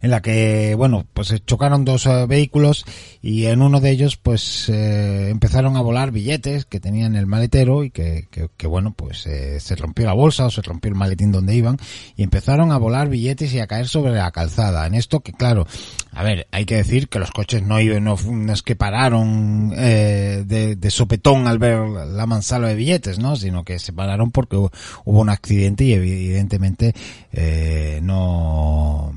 en 0.00 0.10
la 0.10 0.22
que, 0.22 0.74
bueno, 0.74 1.06
pues 1.12 1.34
chocaron 1.46 1.84
dos 1.84 2.06
uh, 2.06 2.26
vehículos 2.26 2.84
y 3.20 3.46
en 3.46 3.62
uno 3.62 3.80
de 3.80 3.90
ellos, 3.90 4.16
pues, 4.16 4.68
eh, 4.68 5.28
empezaron 5.30 5.76
a 5.76 5.80
volar 5.80 6.10
billetes 6.10 6.64
que 6.64 6.80
tenían 6.80 7.14
el 7.14 7.26
maletero 7.26 7.84
y 7.84 7.90
que, 7.90 8.26
que, 8.30 8.48
que 8.56 8.66
bueno, 8.66 8.94
pues, 8.96 9.26
eh, 9.26 9.60
se 9.60 9.76
rompió 9.76 10.06
la 10.06 10.12
bolsa 10.12 10.46
o 10.46 10.50
se 10.50 10.62
rompió 10.62 10.88
el 10.88 10.96
maletín 10.96 11.32
donde 11.32 11.54
iban 11.54 11.76
y 12.16 12.22
empezaron 12.22 12.72
a 12.72 12.78
volar 12.78 13.08
billetes 13.08 13.52
y 13.54 13.60
a 13.60 13.66
caer 13.66 13.88
sobre 13.88 14.12
la 14.12 14.30
calzada. 14.30 14.86
En 14.86 14.94
esto 14.94 15.20
que, 15.20 15.32
claro, 15.32 15.66
a 16.10 16.22
ver, 16.22 16.46
hay 16.50 16.64
que 16.64 16.76
decir 16.76 17.08
que 17.08 17.18
los 17.18 17.30
coches 17.30 17.62
no, 17.62 17.78
no, 18.00 18.16
no 18.16 18.52
es 18.52 18.62
que 18.62 18.76
pararon 18.76 19.72
eh, 19.76 20.44
de, 20.46 20.76
de, 20.76 20.90
sopetón 20.90 21.46
al 21.46 21.58
ver 21.58 21.78
la 21.78 22.26
mansalva 22.26 22.68
de 22.68 22.74
billetes, 22.74 23.18
¿no? 23.18 23.36
Sino 23.36 23.64
que 23.64 23.78
se 23.78 23.92
pararon 23.92 24.30
porque 24.30 24.56
hubo, 24.56 24.70
hubo 25.04 25.20
un 25.20 25.30
accidente 25.30 25.84
y 25.84 25.92
evidentemente 25.92 26.94
eh, 27.32 28.00
no 28.02 29.12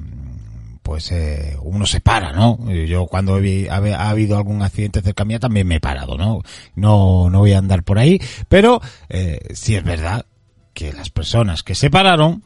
pues 0.85 1.11
eh, 1.11 1.57
uno 1.63 1.87
se 1.87 1.99
para, 1.99 2.31
¿no? 2.31 2.59
Yo 2.71 3.07
cuando 3.07 3.39
he, 3.39 3.67
ha, 3.71 3.77
ha, 3.77 4.09
habido 4.11 4.37
algún 4.37 4.61
accidente 4.61 5.01
cerca 5.01 5.25
mía 5.25 5.39
también 5.39 5.67
me 5.67 5.77
he 5.77 5.79
parado, 5.79 6.15
¿no? 6.15 6.43
No, 6.75 7.27
no 7.31 7.39
voy 7.39 7.53
a 7.53 7.57
andar 7.57 7.81
por 7.81 7.97
ahí, 7.97 8.21
pero 8.49 8.79
eh, 9.09 9.39
sí 9.55 9.75
es 9.75 9.83
verdad 9.83 10.27
que 10.75 10.93
las 10.93 11.09
personas 11.09 11.63
que 11.63 11.73
se 11.73 11.89
pararon, 11.89 12.43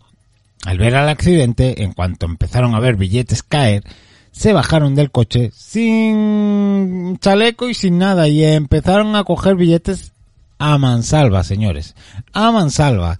al 0.65 0.77
ver 0.77 0.95
al 0.95 1.09
accidente, 1.09 1.83
en 1.83 1.91
cuanto 1.91 2.27
empezaron 2.27 2.75
a 2.75 2.79
ver 2.79 2.95
billetes 2.95 3.43
caer, 3.43 3.83
se 4.31 4.53
bajaron 4.53 4.95
del 4.95 5.11
coche 5.11 5.51
sin 5.53 7.17
chaleco 7.19 7.67
y 7.67 7.73
sin 7.73 7.97
nada 7.97 8.29
y 8.29 8.45
empezaron 8.45 9.17
a 9.17 9.25
coger 9.25 9.55
billetes 9.55 10.13
a 10.59 10.77
mansalva, 10.77 11.43
señores. 11.43 11.93
A 12.31 12.53
mansalva 12.53 13.19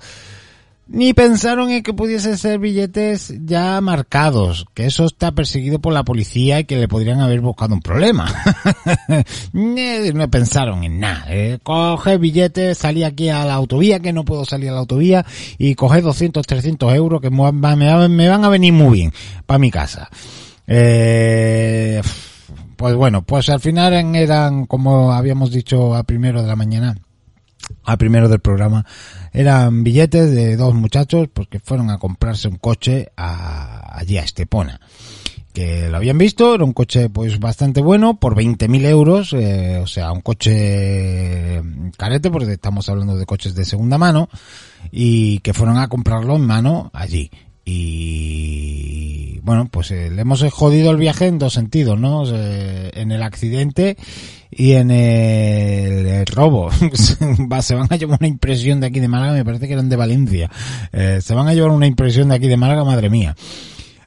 ni 0.92 1.14
pensaron 1.14 1.70
en 1.70 1.84
que 1.84 1.94
pudiesen 1.94 2.38
ser 2.38 2.58
billetes 2.58 3.34
ya 3.46 3.80
marcados, 3.80 4.66
que 4.74 4.88
eso 4.88 5.06
está 5.06 5.32
perseguido 5.32 5.80
por 5.80 5.94
la 5.94 6.04
policía 6.04 6.60
y 6.60 6.64
que 6.64 6.78
le 6.78 6.88
podrían 6.88 7.22
haber 7.22 7.42
buscado 7.42 7.76
un 7.76 7.82
problema. 7.82 8.28
no 9.54 10.32
pensaron 10.32 10.84
en 10.84 11.00
nada. 11.00 11.26
¿eh? 11.30 11.60
Coge 11.62 12.18
billetes, 12.18 12.80
salí 12.80 13.04
aquí 13.04 13.30
a 13.30 13.46
la 13.46 13.54
autovía, 13.54 14.00
que 14.00 14.14
no 14.14 14.26
puedo 14.26 14.46
salir 14.46 14.70
a 14.70 14.74
la 14.74 14.80
autovía, 14.80 15.26
y 15.60 15.76
coge 15.76 16.02
200, 16.02 16.46
300 16.46 16.94
euros 16.96 17.22
que 17.22 17.30
me 17.30 18.30
van 18.30 18.44
a 18.44 18.50
venir 18.50 18.74
muy 18.74 19.00
bien 19.00 19.14
para 19.46 19.60
mi 19.60 19.70
casa. 19.70 20.10
Eh, 20.66 22.02
pues 22.76 22.96
bueno, 22.96 23.22
pues 23.24 23.50
al 23.50 23.60
final 23.60 23.94
eran, 24.16 24.66
como 24.66 25.12
habíamos 25.12 25.52
dicho 25.52 25.94
a 25.94 26.04
primero 26.04 26.42
de 26.42 26.48
la 26.48 26.56
mañana, 26.56 26.96
a 27.84 27.98
primero 27.98 28.30
del 28.30 28.40
programa, 28.40 28.86
eran 29.34 29.84
billetes 29.84 30.32
de 30.32 30.58
dos 30.58 30.74
muchachos 30.74 31.28
porque 31.32 31.60
fueron 31.60 31.90
a 31.90 31.98
comprarse 31.98 32.48
un 32.48 32.58
coche 32.58 33.10
a, 33.16 33.98
allí 33.98 34.18
a 34.18 34.24
Estepona 34.24 34.80
que 35.54 35.90
lo 35.90 35.98
habían 35.98 36.18
visto, 36.18 36.54
era 36.54 36.64
un 36.64 36.74
coche 36.74 37.10
pues 37.10 37.40
bastante 37.40 37.82
bueno, 37.82 38.20
por 38.20 38.36
20.000 38.36 38.86
euros, 38.86 39.34
eh, 39.34 39.80
o 39.82 39.88
sea, 39.88 40.12
un 40.12 40.22
coche 40.22 41.62
carete 41.98 42.30
porque 42.30 42.54
estamos 42.54 42.88
hablando 42.88 43.18
de 43.18 43.26
coches 43.26 43.56
de 43.56 43.66
segunda 43.66 43.98
mano 43.98 44.30
y 44.92 45.40
que 45.40 45.54
fueron 45.54 45.78
a 45.78 45.88
comprarlo 45.88 46.36
en 46.36 46.44
mano 46.44 46.92
allí. 46.94 47.32
Y 47.66 49.40
bueno, 49.42 49.68
pues 49.70 49.92
eh, 49.92 50.10
le 50.10 50.22
hemos 50.22 50.44
jodido 50.52 50.92
el 50.92 50.98
viaje 50.98 51.28
en 51.28 51.40
dos 51.40 51.54
sentidos, 51.54 52.00
¿no? 52.00 52.24
Eh, 52.26 52.92
en 52.94 53.12
el 53.12 53.24
accidente 53.24 53.98
y 54.52 54.74
en 54.74 54.92
el, 54.92 56.26
robo. 56.26 56.70
Va, 57.52 57.62
se 57.62 57.76
van 57.76 57.88
a 57.90 57.96
llevar 57.96 58.18
una 58.20 58.28
impresión 58.28 58.80
de 58.80 58.88
aquí 58.88 59.00
de 59.00 59.08
Málaga, 59.08 59.34
me 59.34 59.46
parece 59.46 59.68
que 59.68 59.74
eran 59.74 59.90
de 59.90 59.96
Valencia. 59.96 60.50
Eh, 60.92 61.20
se 61.22 61.34
van 61.34 61.48
a 61.48 61.54
llevar 61.54 61.72
una 61.72 61.88
impresión 61.88 62.30
de 62.30 62.36
aquí 62.36 62.48
de 62.48 62.58
Málaga, 62.58 62.84
madre 62.84 63.10
mía. 63.10 63.36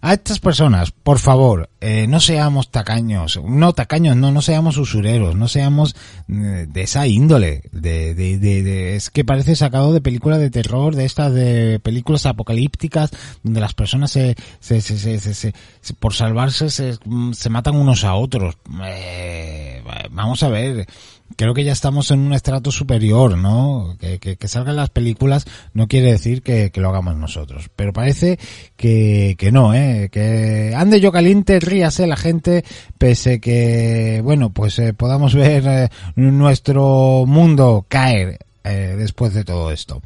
A 0.04 0.14
estas 0.14 0.40
personas, 0.40 0.90
por 0.90 1.20
favor, 1.20 1.70
eh, 1.80 2.06
no 2.08 2.18
seamos 2.18 2.72
tacaños, 2.72 3.38
no 3.44 3.72
tacaños, 3.72 4.16
no, 4.16 4.32
no 4.32 4.42
seamos 4.42 4.76
usureros, 4.76 5.36
no 5.36 5.46
seamos 5.46 5.94
eh, 6.28 6.66
de 6.68 6.82
esa 6.82 7.06
índole, 7.06 7.62
de, 7.70 8.12
de, 8.16 8.36
de, 8.36 8.64
de- 8.64 8.96
es 8.96 9.10
que 9.10 9.24
parece 9.24 9.54
sacado 9.54 9.92
de 9.92 10.00
películas 10.00 10.40
de 10.40 10.50
terror, 10.50 10.96
de 10.96 11.04
estas 11.04 11.32
de 11.32 11.78
películas 11.80 12.26
apocalípticas, 12.26 13.10
donde 13.44 13.60
las 13.60 13.74
personas 13.74 14.10
se, 14.10 14.34
se, 14.58 14.80
se, 14.80 14.98
se, 14.98 15.20
se- 15.20 15.34
se- 15.34 15.54
se- 15.80 15.94
por 15.94 16.14
salvarse 16.14 16.68
se, 16.68 16.98
se 17.32 17.48
matan 17.50 17.76
unos 17.76 18.02
a 18.02 18.14
otros. 18.16 18.56
Eh, 18.84 19.84
vamos 20.10 20.42
a 20.42 20.48
ver, 20.48 20.88
creo 21.36 21.54
que 21.54 21.64
ya 21.64 21.72
estamos 21.72 22.10
en 22.10 22.20
un 22.20 22.32
estrato 22.32 22.70
superior, 22.70 23.36
¿no? 23.36 23.96
Que, 23.98 24.36
salgan 24.48 24.76
las 24.76 24.90
películas 24.90 25.46
no 25.72 25.88
quiere 25.88 26.12
decir 26.12 26.42
que, 26.42 26.70
lo 26.74 26.88
hagamos 26.88 27.16
nosotros. 27.16 27.70
Pero 27.74 27.92
parece 27.92 28.38
que, 28.76 29.36
que 29.38 29.52
no, 29.52 29.74
¿eh? 29.74 30.08
Que 30.10 30.74
ande 30.76 31.00
yo 31.00 31.12
caliente, 31.12 31.60
ríase 31.60 32.06
la 32.06 32.16
gente, 32.16 32.64
pese 32.98 33.40
que, 33.40 34.20
bueno, 34.22 34.50
pues 34.50 34.78
eh, 34.78 34.94
podamos 34.94 35.34
ver 35.34 35.64
eh, 35.66 35.88
nuestro 36.16 37.24
mundo 37.26 37.84
caer 37.88 38.38
eh, 38.64 38.94
después 38.98 39.34
de 39.34 39.44
todo 39.44 39.70
esto. 39.70 40.02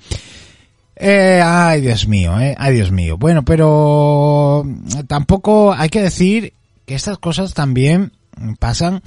Ay, 0.98 1.82
Dios 1.82 2.08
mío, 2.08 2.40
eh, 2.40 2.54
ay, 2.58 2.74
Dios 2.74 2.90
mío. 2.90 3.18
Bueno, 3.18 3.44
pero 3.44 4.64
tampoco 5.06 5.74
hay 5.74 5.88
que 5.88 6.00
decir 6.00 6.54
que 6.86 6.94
estas 6.94 7.18
cosas 7.18 7.54
también 7.54 8.12
pasan. 8.58 9.02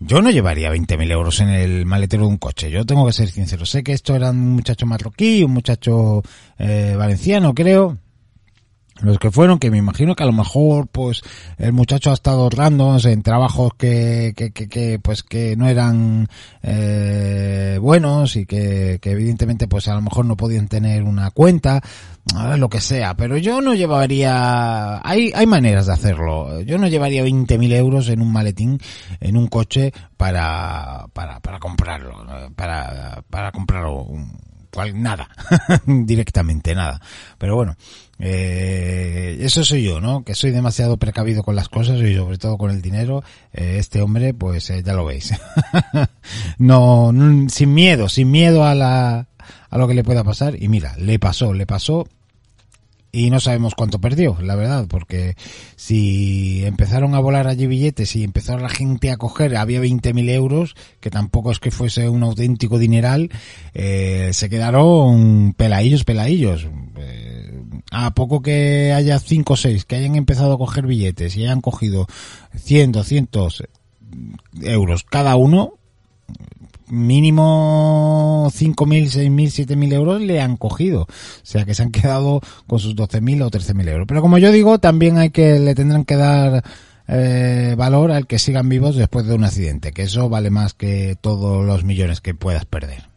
Yo 0.00 0.20
no 0.20 0.30
llevaría 0.30 0.72
20.000 0.72 1.10
euros 1.10 1.40
en 1.40 1.48
el 1.48 1.86
maletero 1.86 2.24
de 2.24 2.28
un 2.28 2.36
coche. 2.36 2.70
Yo 2.70 2.84
tengo 2.84 3.06
que 3.06 3.12
ser 3.12 3.30
sincero. 3.30 3.64
Sé 3.64 3.82
que 3.82 3.92
esto 3.92 4.14
era 4.14 4.30
un 4.30 4.52
muchacho 4.54 4.86
marroquí, 4.86 5.42
un 5.42 5.52
muchacho 5.52 6.22
eh, 6.58 6.94
valenciano, 6.96 7.54
creo 7.54 7.98
los 9.02 9.18
que 9.18 9.30
fueron, 9.30 9.58
que 9.58 9.70
me 9.70 9.78
imagino 9.78 10.14
que 10.14 10.22
a 10.22 10.26
lo 10.26 10.32
mejor 10.32 10.86
pues 10.86 11.22
el 11.58 11.72
muchacho 11.72 12.10
ha 12.10 12.14
estado 12.14 12.42
ahorrando 12.42 12.96
en 13.04 13.22
trabajos 13.22 13.72
que, 13.76 14.34
que, 14.36 14.52
que, 14.52 14.68
que, 14.68 14.98
pues 15.00 15.22
que 15.22 15.56
no 15.56 15.68
eran 15.68 16.28
eh, 16.62 17.78
buenos 17.80 18.36
y 18.36 18.46
que, 18.46 18.98
que 19.02 19.10
evidentemente 19.10 19.66
pues 19.68 19.88
a 19.88 19.94
lo 19.94 20.02
mejor 20.02 20.26
no 20.26 20.36
podían 20.36 20.68
tener 20.68 21.02
una 21.02 21.30
cuenta, 21.32 21.82
lo 22.56 22.68
que 22.68 22.80
sea, 22.80 23.14
pero 23.16 23.36
yo 23.36 23.60
no 23.60 23.74
llevaría, 23.74 25.00
hay, 25.06 25.32
hay 25.34 25.46
maneras 25.46 25.86
de 25.86 25.92
hacerlo, 25.92 26.60
yo 26.62 26.78
no 26.78 26.88
llevaría 26.88 27.22
20.000 27.24 27.72
euros 27.74 28.08
en 28.08 28.20
un 28.22 28.32
maletín, 28.32 28.78
en 29.20 29.36
un 29.36 29.48
coche 29.48 29.92
para, 30.16 31.06
para, 31.12 31.40
para 31.40 31.58
comprarlo, 31.58 32.14
para, 32.56 33.22
para 33.28 33.52
comprarlo, 33.52 34.02
un- 34.04 34.53
cual- 34.74 35.00
nada, 35.00 35.28
directamente 35.86 36.74
nada. 36.74 37.00
Pero 37.38 37.56
bueno, 37.56 37.76
eh, 38.18 39.38
eso 39.40 39.64
soy 39.64 39.82
yo, 39.84 40.00
¿no? 40.00 40.24
Que 40.24 40.34
soy 40.34 40.50
demasiado 40.50 40.96
precavido 40.96 41.42
con 41.42 41.56
las 41.56 41.68
cosas 41.68 42.00
y 42.00 42.14
sobre 42.14 42.38
todo 42.38 42.58
con 42.58 42.70
el 42.70 42.82
dinero. 42.82 43.22
Eh, 43.52 43.76
este 43.78 44.00
hombre, 44.02 44.34
pues 44.34 44.68
eh, 44.70 44.82
ya 44.84 44.94
lo 44.94 45.04
veis. 45.04 45.32
no, 46.58 47.12
no, 47.12 47.48
sin 47.48 47.74
miedo, 47.74 48.08
sin 48.08 48.30
miedo 48.30 48.64
a 48.64 48.74
la, 48.74 49.26
a 49.70 49.78
lo 49.78 49.88
que 49.88 49.94
le 49.94 50.04
pueda 50.04 50.24
pasar. 50.24 50.60
Y 50.62 50.68
mira, 50.68 50.94
le 50.98 51.18
pasó, 51.18 51.52
le 51.52 51.66
pasó 51.66 52.06
y 53.14 53.30
no 53.30 53.38
sabemos 53.38 53.76
cuánto 53.76 54.00
perdió, 54.00 54.36
la 54.42 54.56
verdad, 54.56 54.86
porque 54.88 55.36
si 55.76 56.64
empezaron 56.64 57.14
a 57.14 57.20
volar 57.20 57.46
allí 57.46 57.68
billetes 57.68 58.16
y 58.16 58.24
empezó 58.24 58.58
la 58.58 58.68
gente 58.68 59.12
a 59.12 59.16
coger, 59.16 59.56
había 59.56 59.80
20.000 59.80 60.30
euros, 60.30 60.74
que 60.98 61.10
tampoco 61.10 61.52
es 61.52 61.60
que 61.60 61.70
fuese 61.70 62.08
un 62.08 62.24
auténtico 62.24 62.76
dineral, 62.76 63.30
eh, 63.72 64.30
se 64.32 64.50
quedaron 64.50 65.54
peladillos, 65.56 66.02
peladillos. 66.02 66.66
Eh, 66.98 67.62
a 67.92 68.12
poco 68.14 68.42
que 68.42 68.92
haya 68.92 69.20
5 69.20 69.52
o 69.52 69.56
6 69.56 69.84
que 69.84 69.94
hayan 69.94 70.16
empezado 70.16 70.52
a 70.54 70.58
coger 70.58 70.84
billetes 70.84 71.36
y 71.36 71.44
hayan 71.44 71.60
cogido 71.60 72.08
100, 72.56 72.90
200 72.90 73.62
euros 74.62 75.04
cada 75.04 75.36
uno, 75.36 75.74
mínimo 76.88 78.50
5.000, 78.52 79.06
6.000, 79.06 79.66
7.000 79.66 79.92
euros 79.92 80.20
le 80.20 80.40
han 80.40 80.56
cogido. 80.56 81.02
O 81.02 81.06
sea 81.42 81.64
que 81.64 81.74
se 81.74 81.82
han 81.82 81.90
quedado 81.90 82.40
con 82.66 82.78
sus 82.78 82.94
12.000 82.96 83.44
o 83.44 83.50
13.000 83.50 83.88
euros. 83.88 84.06
Pero 84.06 84.22
como 84.22 84.38
yo 84.38 84.52
digo, 84.52 84.78
también 84.78 85.18
hay 85.18 85.30
que, 85.30 85.58
le 85.58 85.74
tendrán 85.74 86.04
que 86.04 86.16
dar 86.16 86.64
eh, 87.08 87.74
valor 87.76 88.12
al 88.12 88.26
que 88.26 88.38
sigan 88.38 88.68
vivos 88.68 88.96
después 88.96 89.26
de 89.26 89.34
un 89.34 89.44
accidente, 89.44 89.92
que 89.92 90.02
eso 90.02 90.28
vale 90.28 90.50
más 90.50 90.74
que 90.74 91.16
todos 91.20 91.64
los 91.64 91.84
millones 91.84 92.20
que 92.20 92.34
puedas 92.34 92.64
perder. 92.64 93.13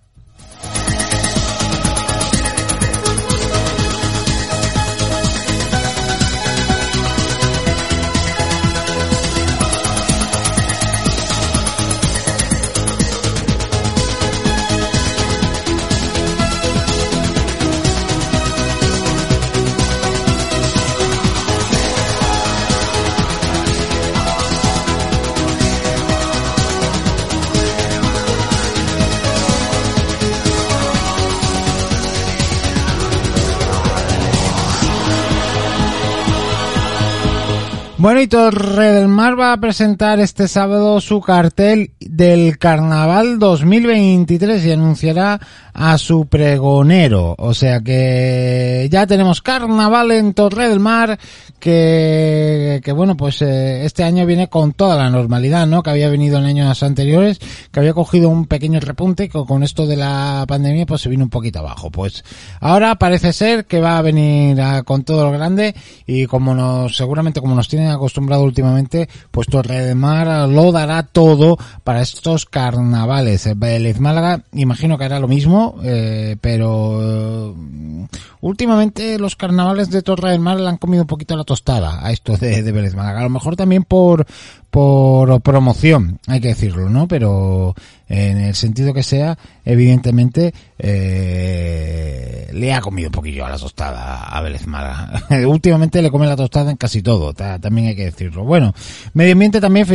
Bueno, 38.00 38.22
y 38.22 38.28
Torre 38.28 38.92
del 38.92 39.08
Mar 39.08 39.40
va 39.40 39.54
a 39.54 39.58
presentar 39.58 40.20
este 40.20 40.48
sábado 40.48 41.02
su 41.02 41.20
cartel 41.20 41.94
del 42.00 42.60
Carnaval 42.60 43.40
2023 43.40 44.64
y 44.66 44.72
anunciará 44.72 45.40
a 45.80 45.98
su 46.00 46.26
pregonero. 46.26 47.36
O 47.38 47.54
sea 47.54 47.80
que 47.82 48.88
ya 48.92 49.06
tenemos 49.06 49.42
Carnaval 49.44 50.12
en 50.12 50.34
Torre 50.34 50.68
del 50.70 50.80
Mar 50.80 51.18
que, 51.60 52.82
que 52.84 52.92
bueno, 52.92 53.16
pues 53.16 53.42
eh, 53.44 53.86
este 53.86 54.04
año 54.04 54.26
viene 54.26 54.48
con 54.50 54.74
toda 54.74 54.96
la 54.98 55.10
normalidad, 55.10 55.68
¿no? 55.68 55.84
Que 55.84 55.92
había 55.92 56.10
venido 56.10 56.40
en 56.40 56.46
años 56.46 56.82
anteriores, 56.82 57.40
que 57.72 57.80
había 57.80 57.94
cogido 57.94 58.30
un 58.30 58.46
pequeño 58.48 58.80
repunte 58.80 59.26
y 59.26 59.30
que 59.30 59.44
con 59.46 59.62
esto 59.64 59.86
de 59.86 59.98
la 59.98 60.46
pandemia 60.48 60.86
pues 60.88 61.02
se 61.02 61.10
vino 61.10 61.24
un 61.26 61.30
poquito 61.30 61.60
abajo. 61.60 61.92
Pues 61.92 62.24
ahora 62.60 62.96
parece 62.96 63.32
ser 63.32 63.66
que 63.66 63.80
va 63.80 63.98
a 64.00 64.02
venir 64.02 64.60
a- 64.62 64.82
con 64.84 65.04
todo 65.04 65.26
lo 65.26 65.32
grande 65.32 65.76
y 66.08 66.26
como 66.26 66.56
nos, 66.56 66.96
seguramente 66.98 67.40
como 67.40 67.54
nos 67.54 67.68
tienen 67.68 67.90
acostumbrado 67.90 68.44
últimamente, 68.44 69.08
pues 69.30 69.48
Torre 69.48 69.86
del 69.86 69.96
Mar 69.96 70.50
lo 70.50 70.72
dará 70.72 71.04
todo 71.04 71.58
para 71.84 72.02
estos 72.02 72.46
carnavales. 72.46 73.48
Vélez 73.58 74.00
Málaga, 74.00 74.42
imagino 74.54 74.98
que 74.98 75.04
hará 75.06 75.20
lo 75.20 75.28
mismo, 75.28 75.67
eh, 75.84 76.36
pero 76.42 77.00
eh, 77.02 78.08
últimamente 78.42 79.20
los 79.20 79.36
carnavales 79.36 79.90
de 79.90 80.02
Torre 80.02 80.32
del 80.32 80.40
Mar 80.40 80.60
le 80.60 80.70
han 80.70 80.78
comido 80.78 81.04
un 81.04 81.08
poquito 81.08 81.36
la 81.36 81.44
tostada 81.44 82.06
a 82.06 82.12
esto 82.12 82.38
de, 82.38 82.64
de 82.64 82.72
Vélez 82.72 82.96
Málaga. 82.96 83.20
A 83.20 83.24
lo 83.24 83.30
mejor 83.30 83.56
también 83.56 83.84
por, 83.84 84.26
por 84.70 85.42
promoción, 85.42 86.20
hay 86.28 86.42
que 86.42 86.50
decirlo, 86.50 86.90
¿no? 86.90 87.08
Pero 87.08 87.76
en 88.10 88.38
el 88.38 88.56
sentido 88.56 88.94
que 88.94 89.04
sea, 89.04 89.38
evidentemente, 89.66 90.54
eh, 90.80 92.48
le 92.54 92.74
ha 92.74 92.82
comido 92.82 93.10
un 93.10 93.14
poquillo 93.14 93.46
a 93.46 93.50
la 93.50 93.58
tostada 93.58 94.24
a 94.24 94.42
Vélez 94.42 94.66
Málaga. 94.68 95.24
Últimamente 95.48 96.02
le 96.02 96.10
come 96.12 96.26
la 96.28 96.36
tostada 96.36 96.72
en 96.72 96.78
casi 96.78 97.02
todo, 97.02 97.34
ta- 97.34 97.60
también 97.60 97.88
hay 97.88 97.96
que 97.96 98.06
decirlo. 98.06 98.44
Bueno, 98.44 98.74
Medio 99.14 99.34
Ambiente 99.34 99.60
también 99.62 99.86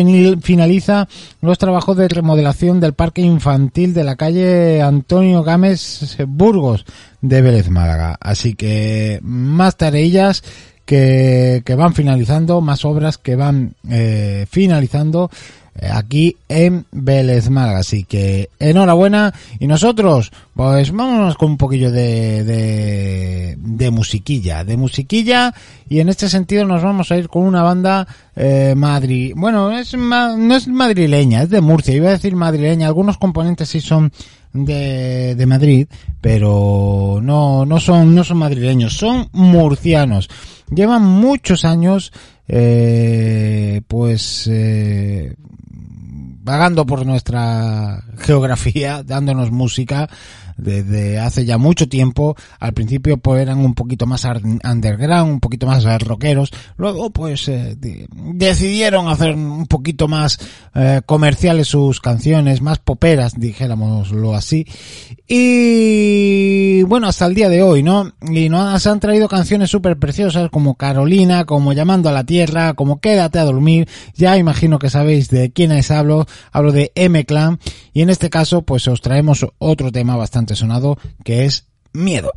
finaliza 0.42 1.09
los 1.40 1.59
trabajos 1.59 1.96
de 1.96 2.09
remodelación 2.09 2.81
del 2.81 2.92
parque 2.94 3.22
infantil 3.22 3.94
de 3.94 4.05
la 4.05 4.16
calle 4.16 4.83
Antonio 4.83 5.42
Gámez 5.42 6.16
Burgos 6.27 6.85
de 7.20 7.40
Vélez 7.42 7.68
Málaga. 7.70 8.16
Así 8.20 8.55
que 8.55 9.20
más 9.22 9.77
tareillas 9.77 10.42
que, 10.85 11.62
que 11.64 11.75
van 11.75 11.94
finalizando, 11.94 12.61
más 12.61 12.85
obras 12.85 13.16
que 13.18 13.37
van 13.37 13.75
eh, 13.88 14.46
finalizando 14.51 15.31
aquí 15.92 16.37
en 16.48 16.85
Vélez 16.92 17.48
Málaga. 17.50 17.78
Así 17.80 18.04
que 18.04 18.50
enhorabuena 18.58 19.32
y 19.58 19.66
nosotros 19.66 20.30
pues 20.54 20.92
vámonos 20.92 21.37
con 21.37 21.52
un 21.52 21.56
poquillo 21.56 21.90
de, 21.90 22.44
de, 22.44 23.56
de 23.58 23.90
musiquilla, 23.90 24.64
de 24.64 24.76
musiquilla 24.76 25.54
y 25.88 26.00
en 26.00 26.08
este 26.11 26.28
sentido 26.28 26.66
nos 26.66 26.82
vamos 26.82 27.11
a 27.11 27.16
ir 27.16 27.28
con 27.28 27.44
una 27.44 27.62
banda 27.62 28.06
eh, 28.37 28.74
madri, 28.76 29.32
bueno, 29.35 29.70
es 29.76 29.94
ma- 29.96 30.37
no 30.37 30.54
es 30.56 30.68
madrileña, 30.68 31.42
es 31.42 31.50
de 31.50 31.61
Murcia, 31.62 31.94
iba 31.94 32.08
a 32.08 32.12
decir 32.12 32.37
madrileña, 32.37 32.87
algunos 32.87 33.16
componentes 33.18 33.68
sí 33.70 33.80
son 33.80 34.12
de, 34.52 35.35
de 35.35 35.46
Madrid, 35.46 35.87
pero 36.20 37.18
no, 37.22 37.64
no 37.64 37.80
son, 37.80 38.14
no 38.14 38.22
son 38.24 38.37
madrileños, 38.38 38.94
son 38.94 39.28
murcianos. 39.32 40.28
Llevan 40.74 41.02
muchos 41.04 41.64
años, 41.64 42.12
eh, 42.54 43.80
pues, 43.88 44.46
eh, 44.52 45.34
vagando 46.44 46.84
por 46.84 47.06
nuestra 47.06 48.04
geografía, 48.18 49.02
dándonos 49.02 49.50
música, 49.50 50.10
desde 50.62 51.18
hace 51.18 51.44
ya 51.44 51.59
mucho 51.59 51.88
tiempo. 51.88 52.37
Al 52.59 52.72
principio 52.72 53.18
pues 53.18 53.42
eran 53.42 53.59
un 53.59 53.75
poquito 53.75 54.07
más 54.07 54.25
underground, 54.25 55.33
un 55.33 55.40
poquito 55.40 55.66
más 55.66 55.85
rockeros. 56.03 56.51
Luego 56.77 57.11
pues 57.11 57.48
eh, 57.48 57.77
decidieron 57.79 59.09
hacer 59.09 59.35
un 59.35 59.66
poquito 59.66 60.09
más 60.09 60.38
eh, 60.75 61.01
comerciales 61.05 61.68
sus 61.68 62.01
canciones, 62.01 62.62
más 62.62 62.79
poperas, 62.79 63.35
dijéramoslo 63.38 64.35
así. 64.35 64.66
Y 65.29 66.83
bueno, 66.83 67.09
hasta 67.09 67.27
el 67.27 67.35
día 67.35 67.48
de 67.48 67.62
hoy, 67.62 67.83
¿no? 67.83 68.12
Y 68.20 68.48
nos 68.48 68.87
han 68.87 69.01
traído 69.01 69.29
canciones 69.29 69.70
súper 69.70 69.98
preciosas 69.98 70.51
como 70.51 70.75
Carolina, 70.75 71.44
como 71.44 71.72
Llamando 71.72 72.09
a 72.09 72.12
la 72.12 72.25
Tierra, 72.25 72.75
como 72.75 73.01
Quédate 73.01 73.38
a 73.38 73.44
dormir. 73.44 73.88
Ya 74.14 74.37
imagino 74.37 74.79
que 74.79 74.90
sabéis 74.90 75.31
de 75.31 75.51
quiénes 75.51 75.90
hablo. 75.90 76.27
Hablo 76.53 76.72
de 76.72 76.92
M-Clan. 76.94 77.59
Y 77.94 78.03
en 78.03 78.11
este 78.11 78.31
caso 78.31 78.62
pues 78.62 78.87
os 78.88 79.01
traemos 79.01 79.46
otro 79.59 79.92
tema 79.92 80.16
bastante 80.16 80.51
sonado, 80.56 80.98
que 81.24 81.44
es 81.44 81.68
Miedo. 81.92 82.32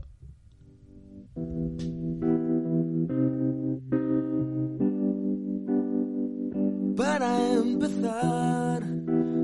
Para 6.96 7.54
empezar, 7.54 8.84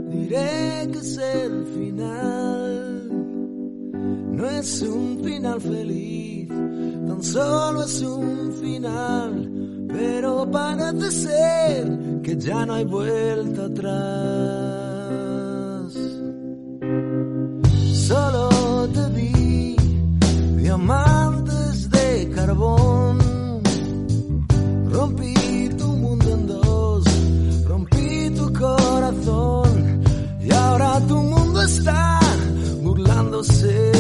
diré 0.10 0.89
que 0.91 0.99
es 0.99 1.17
el 1.17 1.65
final. 1.65 3.10
No 4.31 4.49
es 4.49 4.81
un 4.81 5.21
final 5.23 5.62
feliz, 5.62 6.49
tan 6.49 7.23
solo 7.23 7.84
es 7.84 8.01
un 8.01 8.53
final. 8.62 9.51
Pero 9.88 10.49
parece 10.49 11.12
ser 11.12 12.21
que 12.23 12.38
ya 12.38 12.65
no 12.65 12.73
hay 12.75 12.86
vuelta 12.86 13.65
atrás. 13.65 13.91
Solo 18.07 18.50
te 18.88 19.10
vi 19.10 19.76
diamantes 20.58 21.89
de 21.89 22.32
carbón. 22.36 23.20
Rompí 24.91 25.70
tu 25.78 25.88
mundo 25.88 26.30
en 26.34 26.48
dos, 26.48 27.04
rompí 27.67 28.30
tu 28.36 28.52
corazón. 28.54 30.04
Y 30.41 30.52
ahora 30.52 31.00
tu 31.08 31.15
mundo 31.15 31.62
está 31.62 32.20
burlándose 32.82 33.90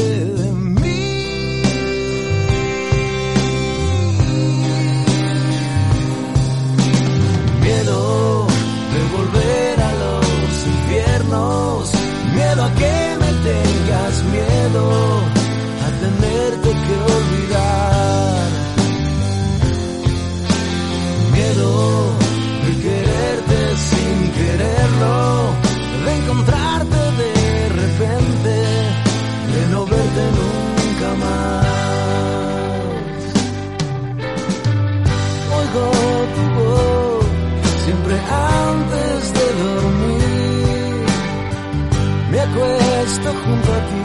acuerdo 43.01 43.11
esto 43.13 43.33
junto 43.45 43.73
a 43.73 43.79
ti. 43.87 44.01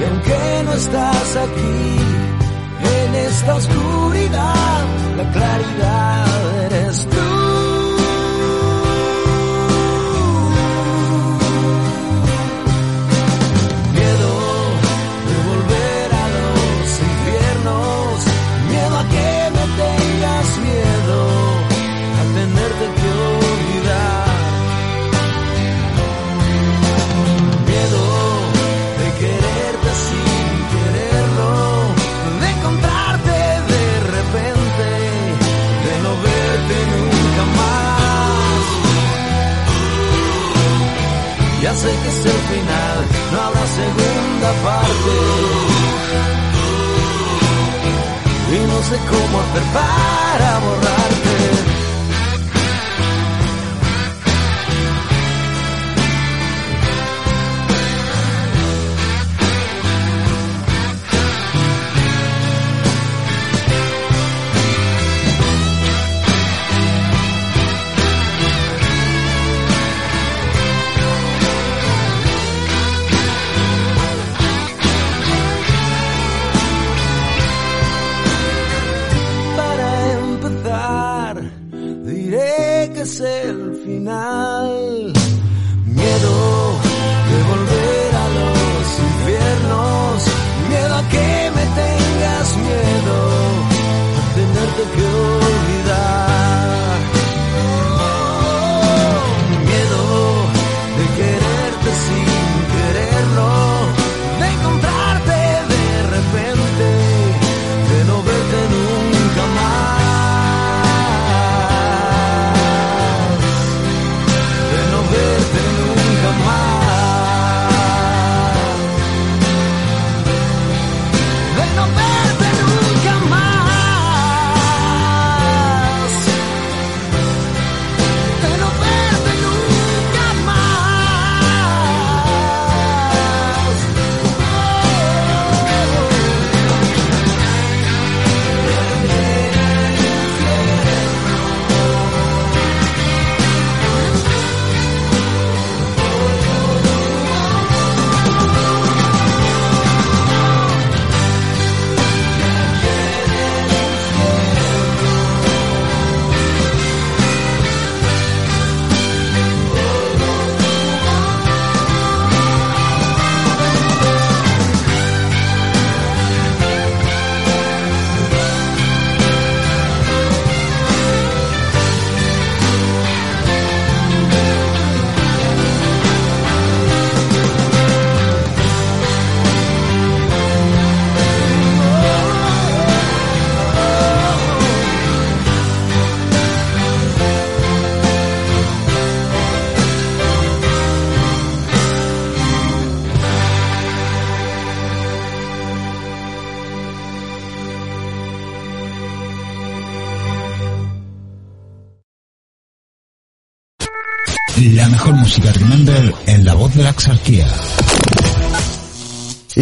Y 0.00 0.04
aunque 0.04 0.62
no 0.64 0.72
estás 0.72 1.36
aquí, 1.36 1.96
en 3.04 3.14
esta 3.14 3.54
oscuridad, 3.54 4.84
la 5.16 5.32
claridad 5.32 6.64
eres 6.66 7.06
tú. 7.08 7.51
El 42.24 42.40
final, 42.52 42.98
no 43.32 43.40
habrá 43.40 43.66
segunda 43.66 44.52
parte. 44.62 45.14
Y 48.52 48.58
no 48.66 48.82
sé 48.82 48.96
cómo 49.10 49.40
hacer 49.40 49.62
para 49.72 50.58
borrarte. 50.60 51.11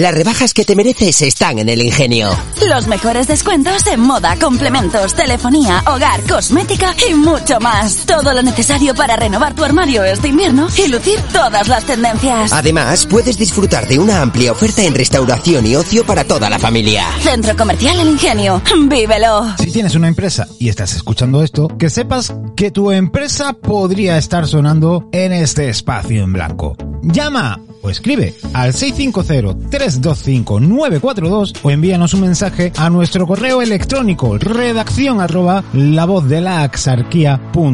Las 0.00 0.14
rebajas 0.14 0.54
que 0.54 0.64
te 0.64 0.74
mereces 0.74 1.20
están 1.20 1.58
en 1.58 1.68
el 1.68 1.82
ingenio. 1.82 2.30
Los 2.66 2.86
mejores 2.86 3.28
descuentos 3.28 3.86
en 3.86 4.00
moda, 4.00 4.34
complementos, 4.40 5.12
telefonía, 5.12 5.84
hogar, 5.86 6.22
cosmética 6.22 6.94
y 7.06 7.12
mucho 7.12 7.60
más. 7.60 8.06
Todo 8.06 8.32
lo 8.32 8.42
necesario 8.42 8.94
para 8.94 9.16
renovar 9.16 9.54
tu 9.54 9.62
armario 9.62 10.02
este 10.02 10.28
invierno 10.28 10.68
y 10.74 10.88
lucir 10.88 11.20
todas 11.34 11.68
las 11.68 11.84
tendencias. 11.84 12.50
Además, 12.50 13.04
puedes 13.04 13.36
disfrutar 13.36 13.86
de 13.88 13.98
una 13.98 14.22
amplia 14.22 14.52
oferta 14.52 14.82
en 14.82 14.94
restauración 14.94 15.66
y 15.66 15.76
ocio 15.76 16.02
para 16.06 16.24
toda 16.24 16.48
la 16.48 16.58
familia. 16.58 17.04
Centro 17.20 17.54
Comercial 17.54 18.00
El 18.00 18.08
Ingenio. 18.08 18.62
¡Vívelo! 18.88 19.54
Si 19.58 19.70
tienes 19.70 19.94
una 19.96 20.08
empresa 20.08 20.48
y 20.58 20.70
estás 20.70 20.94
escuchando 20.94 21.44
esto, 21.44 21.68
que 21.76 21.90
sepas 21.90 22.32
que 22.56 22.70
tu 22.70 22.90
empresa 22.90 23.52
podría 23.52 24.16
estar 24.16 24.46
sonando 24.46 25.10
en 25.12 25.34
este 25.34 25.68
espacio 25.68 26.24
en 26.24 26.32
blanco. 26.32 26.74
Llama 27.02 27.60
o 27.82 27.90
escribe 27.90 28.34
al 28.52 28.72
650-325-942 28.72 31.58
o 31.62 31.70
envíanos 31.70 32.14
un 32.14 32.22
mensaje 32.22 32.72
a 32.76 32.90
nuestro 32.90 33.26
correo 33.26 33.62
electrónico 33.62 34.38
redacción 34.38 35.20
arroba 35.20 35.64
la 35.72 36.06
voz 36.06 36.28
de 36.28 36.40
la 36.40 36.70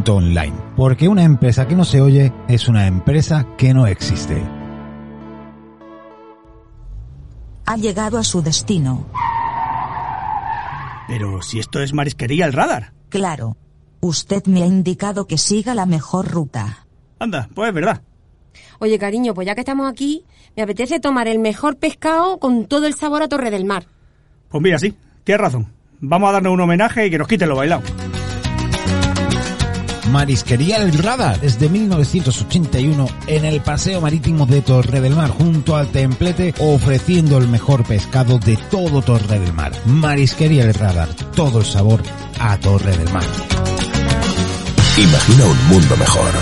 online. 0.09 0.55
Porque 0.77 1.09
una 1.09 1.25
empresa 1.25 1.67
que 1.67 1.75
no 1.75 1.85
se 1.85 2.01
oye 2.01 2.33
es 2.49 2.69
una 2.69 2.87
empresa 2.87 3.47
que 3.57 3.73
no 3.73 3.87
existe. 3.87 4.43
Ha 7.65 7.77
llegado 7.77 8.19
a 8.19 8.25
su 8.25 8.43
destino. 8.43 9.07
Pero 11.09 11.43
si 11.43 11.59
esto 11.59 11.81
es 11.81 11.93
marisquería 11.93 12.47
el 12.47 12.53
radar. 12.53 12.93
Claro. 13.09 13.57
Usted 14.01 14.45
me 14.47 14.63
ha 14.63 14.67
indicado 14.67 15.27
que 15.27 15.39
siga 15.39 15.75
la 15.75 15.87
mejor 15.87 16.31
ruta. 16.31 16.87
Anda, 17.19 17.49
pues 17.55 17.69
es 17.69 17.75
verdad. 17.75 18.03
Oye, 18.79 18.99
cariño, 18.99 19.35
pues 19.35 19.47
ya 19.47 19.55
que 19.55 19.61
estamos 19.61 19.91
aquí, 19.91 20.25
me 20.57 20.63
apetece 20.63 21.01
tomar 21.01 21.29
el 21.29 21.39
mejor 21.39 21.77
pescado 21.77 22.39
con 22.39 22.67
todo 22.67 22.87
el 22.87 22.95
sabor 22.95 23.23
a 23.23 23.29
Torre 23.29 23.51
del 23.51 23.65
Mar. 23.65 23.87
Pues 24.49 24.63
mira, 24.63 24.79
sí, 24.79 24.95
tienes 25.25 25.41
razón. 25.41 25.73
Vamos 26.01 26.29
a 26.29 26.33
darnos 26.33 26.53
un 26.53 26.61
homenaje 26.61 27.07
y 27.07 27.11
que 27.11 27.19
nos 27.19 27.29
quiten 27.29 27.49
lo 27.49 27.57
bailado. 27.57 27.83
Marisquería 30.11 30.77
El 30.77 30.93
Radar 30.93 31.41
desde 31.41 31.69
1981 31.69 33.09
en 33.27 33.45
el 33.45 33.61
Paseo 33.61 34.01
Marítimo 34.01 34.47
de 34.47 34.63
Torre 34.63 35.01
del 35.01 35.17
Mar 35.17 35.31
junto 35.31 35.77
al 35.77 35.89
templete 35.89 36.55
ofreciendo 36.59 37.39
el 37.39 37.49
mejor 37.49 37.85
pescado 37.85 38.39
de 38.39 38.57
todo 38.71 39.03
Torre 39.03 39.39
del 39.39 39.53
Mar. 39.53 39.73
Marisquería 39.87 40.65
El 40.65 40.75
Radar, 40.75 41.09
todo 41.35 41.61
el 41.61 41.67
sabor 41.67 42.03
a 42.39 42.57
Torre 42.59 42.97
del 42.97 43.13
Mar. 43.13 43.76
Imagina 44.99 45.45
un 45.45 45.69
mundo 45.69 45.95
mejor 45.99 46.33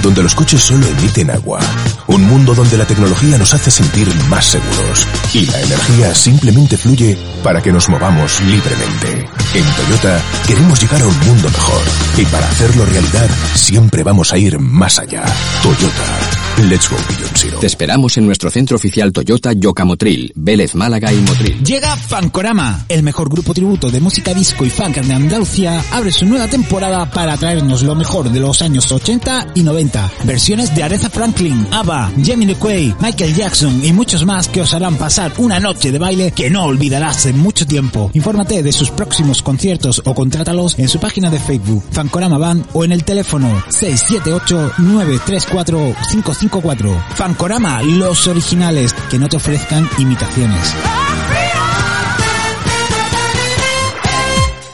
donde 0.00 0.22
los 0.22 0.34
coches 0.36 0.62
solo 0.62 0.86
emiten 0.86 1.30
agua. 1.30 1.58
Un 2.06 2.22
mundo 2.28 2.54
donde 2.54 2.76
la 2.76 2.86
tecnología 2.86 3.36
nos 3.38 3.54
hace 3.54 3.72
sentir 3.72 4.08
más 4.28 4.44
seguros 4.44 5.08
y 5.32 5.46
la 5.46 5.60
energía 5.60 6.14
simplemente 6.14 6.76
fluye 6.76 7.18
para 7.42 7.60
que 7.60 7.72
nos 7.72 7.88
movamos 7.88 8.40
libremente. 8.42 9.28
En 9.54 9.64
Toyota 9.64 10.20
queremos 10.46 10.80
llegar 10.80 11.02
a 11.02 11.06
un 11.06 11.18
mundo 11.26 11.48
mejor 11.48 11.82
y 12.16 12.24
para 12.26 12.46
hacerlo 12.46 12.86
realidad 12.86 13.28
siempre 13.54 14.04
vamos 14.04 14.32
a 14.32 14.38
ir 14.38 14.60
más 14.60 15.00
allá. 15.00 15.24
Toyota 15.62 16.43
Let's 16.56 16.88
go 16.88 16.96
Beyond 17.08 17.36
Zero. 17.36 17.58
Te 17.58 17.66
esperamos 17.66 18.16
en 18.16 18.26
nuestro 18.26 18.48
centro 18.48 18.76
oficial 18.76 19.12
Toyota 19.12 19.52
Yocamotril, 19.52 20.32
Vélez 20.36 20.76
Málaga 20.76 21.12
y 21.12 21.16
Motril. 21.16 21.64
Llega 21.64 21.96
Fancorama, 21.96 22.86
el 22.88 23.02
mejor 23.02 23.28
grupo 23.28 23.52
tributo 23.52 23.90
de 23.90 24.00
música 24.00 24.32
disco 24.32 24.64
y 24.64 24.70
funk 24.70 24.98
de 24.98 25.14
Andalucía, 25.14 25.82
abre 25.90 26.12
su 26.12 26.24
nueva 26.26 26.46
temporada 26.46 27.10
para 27.10 27.36
traernos 27.36 27.82
lo 27.82 27.96
mejor 27.96 28.30
de 28.30 28.38
los 28.38 28.62
años 28.62 28.90
80 28.90 29.48
y 29.56 29.62
90. 29.62 30.12
Versiones 30.24 30.72
de 30.74 30.84
Aretha 30.84 31.10
Franklin, 31.10 31.66
ABBA, 31.72 32.12
Jamie 32.24 32.54
Quay, 32.54 32.94
Michael 33.00 33.34
Jackson 33.34 33.84
y 33.84 33.92
muchos 33.92 34.24
más 34.24 34.46
que 34.46 34.60
os 34.62 34.72
harán 34.74 34.96
pasar 34.96 35.32
una 35.38 35.58
noche 35.58 35.90
de 35.90 35.98
baile 35.98 36.30
que 36.30 36.50
no 36.50 36.64
olvidarás 36.66 37.26
en 37.26 37.36
mucho 37.36 37.66
tiempo. 37.66 38.12
Infórmate 38.14 38.62
de 38.62 38.72
sus 38.72 38.92
próximos 38.92 39.42
conciertos 39.42 40.00
o 40.04 40.14
contrátalos 40.14 40.78
en 40.78 40.88
su 40.88 41.00
página 41.00 41.30
de 41.30 41.40
Facebook, 41.40 41.82
Fancorama 41.90 42.38
Band 42.38 42.66
o 42.74 42.84
en 42.84 42.92
el 42.92 43.02
teléfono 43.02 43.48
678 43.70 44.74
934 44.78 45.96
55 46.10 46.43
54. 46.44 47.02
Fancorama, 47.14 47.82
los 47.82 48.26
originales, 48.26 48.94
que 49.10 49.18
no 49.18 49.28
te 49.28 49.36
ofrezcan 49.36 49.88
imitaciones. 49.98 50.74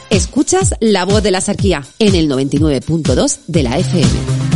Escuchas 0.09 0.75
la 0.81 1.05
voz 1.05 1.23
de 1.23 1.31
la 1.31 1.39
sarquía 1.39 1.83
en 1.99 2.15
el 2.15 2.29
99.2 2.29 3.39
de 3.47 3.63
la 3.63 3.77
FM. 3.77 4.50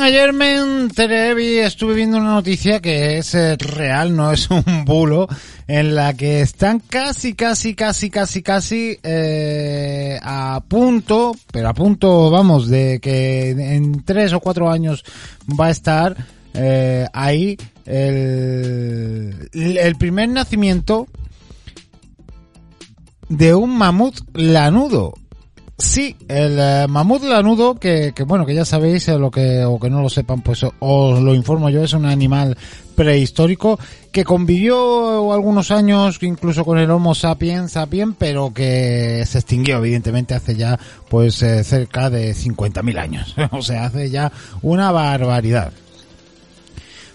Ayer 0.00 0.32
me 0.32 0.56
enteré 0.56 1.64
estuve 1.64 1.94
viendo 1.94 2.18
una 2.18 2.34
noticia 2.34 2.80
que 2.80 3.18
es 3.18 3.34
eh, 3.34 3.56
real, 3.56 4.14
no 4.14 4.30
es 4.30 4.50
un 4.50 4.84
bulo, 4.84 5.26
en 5.66 5.94
la 5.94 6.14
que 6.14 6.40
están 6.40 6.80
casi, 6.80 7.34
casi, 7.34 7.74
casi, 7.74 8.10
casi, 8.10 8.42
casi 8.42 8.98
eh, 9.02 10.18
a 10.22 10.62
punto, 10.68 11.34
pero 11.50 11.68
a 11.68 11.74
punto, 11.74 12.30
vamos, 12.30 12.68
de 12.68 13.00
que 13.00 13.50
en 13.50 14.04
tres 14.04 14.32
o 14.32 14.40
cuatro 14.40 14.70
años 14.70 15.04
va 15.48 15.66
a 15.66 15.70
estar 15.70 16.16
eh, 16.54 17.06
ahí 17.12 17.56
el, 17.84 19.48
el 19.52 19.96
primer 19.96 20.28
nacimiento 20.28 21.06
de 23.28 23.54
un 23.54 23.76
mamut 23.76 24.16
lanudo. 24.34 25.14
Sí, 25.78 26.16
el 26.28 26.58
eh, 26.58 26.86
mamut 26.88 27.22
lanudo, 27.22 27.74
que, 27.74 28.12
que, 28.14 28.22
bueno, 28.22 28.46
que 28.46 28.54
ya 28.54 28.64
sabéis, 28.64 29.08
eh, 29.08 29.18
lo 29.18 29.30
que, 29.30 29.62
o 29.62 29.78
que 29.78 29.90
no 29.90 30.00
lo 30.00 30.08
sepan, 30.08 30.40
pues 30.40 30.64
os 30.64 31.22
lo 31.22 31.34
informo 31.34 31.68
yo, 31.68 31.84
es 31.84 31.92
un 31.92 32.06
animal 32.06 32.56
prehistórico 32.94 33.78
que 34.10 34.24
convivió 34.24 35.34
algunos 35.34 35.70
años 35.70 36.18
incluso 36.22 36.64
con 36.64 36.78
el 36.78 36.90
Homo 36.90 37.14
sapiens 37.14 37.72
sapiens, 37.72 38.14
pero 38.18 38.54
que 38.54 39.22
se 39.26 39.38
extinguió 39.38 39.76
evidentemente 39.76 40.32
hace 40.34 40.56
ya 40.56 40.78
pues 41.10 41.42
eh, 41.42 41.62
cerca 41.62 42.08
de 42.08 42.34
50.000 42.34 42.98
años. 42.98 43.34
o 43.50 43.60
sea, 43.60 43.84
hace 43.84 44.08
ya 44.08 44.32
una 44.62 44.90
barbaridad. 44.92 45.72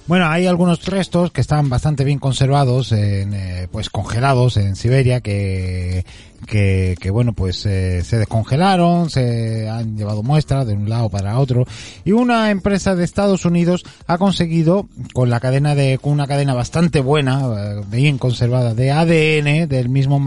Bueno, 0.07 0.27
hay 0.27 0.47
algunos 0.47 0.83
restos 0.85 1.31
que 1.31 1.41
están 1.41 1.69
bastante 1.69 2.03
bien 2.03 2.19
conservados, 2.19 2.91
en, 2.91 3.33
eh, 3.33 3.67
pues 3.71 3.89
congelados 3.89 4.57
en 4.57 4.75
Siberia, 4.75 5.21
que, 5.21 6.05
que, 6.47 6.97
que 6.99 7.11
bueno, 7.11 7.33
pues 7.33 7.65
eh, 7.65 8.03
se 8.03 8.17
descongelaron, 8.17 9.09
se 9.09 9.69
han 9.69 9.95
llevado 9.95 10.23
muestras 10.23 10.65
de 10.65 10.73
un 10.73 10.89
lado 10.89 11.09
para 11.09 11.39
otro, 11.39 11.65
y 12.03 12.13
una 12.13 12.49
empresa 12.49 12.95
de 12.95 13.03
Estados 13.03 13.45
Unidos 13.45 13.83
ha 14.07 14.17
conseguido, 14.17 14.89
con 15.13 15.29
la 15.29 15.39
cadena 15.39 15.75
de, 15.75 15.99
con 15.99 16.13
una 16.13 16.27
cadena 16.27 16.55
bastante 16.55 16.99
buena, 16.99 17.41
eh, 17.45 17.81
bien 17.89 18.17
conservada, 18.17 18.73
de 18.73 18.91
ADN 18.91 19.69
del 19.69 19.89
mismo 19.89 20.19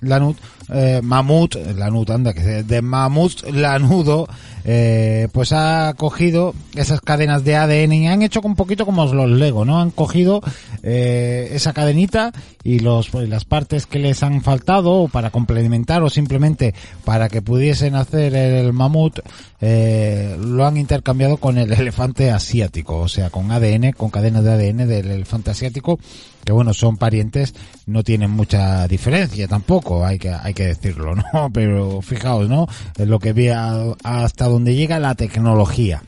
Lanut, 0.00 0.36
eh, 0.72 1.00
mamut, 1.02 1.56
lanut, 1.76 2.10
anda, 2.10 2.32
que 2.32 2.62
de 2.62 2.82
mamut 2.82 3.42
lanudo, 3.50 4.28
eh, 4.64 5.28
pues 5.32 5.52
ha 5.52 5.92
cogido 5.94 6.54
esas 6.74 7.00
cadenas 7.00 7.44
de 7.44 7.56
ADN 7.56 7.92
y 7.92 8.08
han 8.08 8.22
hecho 8.22 8.40
un 8.42 8.56
poquito 8.56 8.86
como 8.86 9.04
los 9.04 9.30
Lego, 9.30 9.64
¿no? 9.64 9.80
Han 9.80 9.90
cogido 9.90 10.40
eh, 10.82 11.50
esa 11.52 11.72
cadenita 11.72 12.32
y 12.62 12.78
los 12.78 13.12
las 13.12 13.44
partes 13.44 13.86
que 13.86 13.98
les 13.98 14.22
han 14.22 14.42
faltado 14.42 15.08
para 15.08 15.30
complementar 15.30 16.02
o 16.02 16.08
simplemente 16.08 16.74
para 17.04 17.28
que 17.28 17.42
pudiesen 17.42 17.94
hacer 17.94 18.34
el 18.34 18.72
mamut 18.72 19.20
eh, 19.66 20.36
lo 20.38 20.66
han 20.66 20.76
intercambiado 20.76 21.38
con 21.38 21.56
el 21.56 21.72
elefante 21.72 22.30
asiático, 22.30 22.98
o 22.98 23.08
sea, 23.08 23.30
con 23.30 23.50
ADN, 23.50 23.92
con 23.92 24.10
cadenas 24.10 24.44
de 24.44 24.52
ADN 24.52 24.86
del 24.86 25.10
elefante 25.10 25.50
asiático, 25.50 25.98
que 26.44 26.52
bueno, 26.52 26.74
son 26.74 26.96
parientes, 26.96 27.54
no 27.86 28.02
tienen 28.02 28.30
mucha 28.30 28.86
diferencia 28.88 29.48
tampoco, 29.48 30.04
hay 30.04 30.18
que, 30.18 30.30
hay 30.30 30.54
que 30.54 30.66
decirlo, 30.66 31.14
¿no? 31.14 31.50
Pero 31.52 32.02
fijaos, 32.02 32.48
¿no? 32.48 32.66
Es 32.96 33.08
lo 33.08 33.18
que 33.18 33.32
ve 33.32 33.52
hasta 33.52 34.46
donde 34.46 34.74
llega 34.74 34.98
la 34.98 35.14
tecnología 35.14 36.02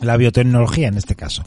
la 0.00 0.16
biotecnología 0.16 0.88
en 0.88 0.96
este 0.96 1.14
caso. 1.14 1.44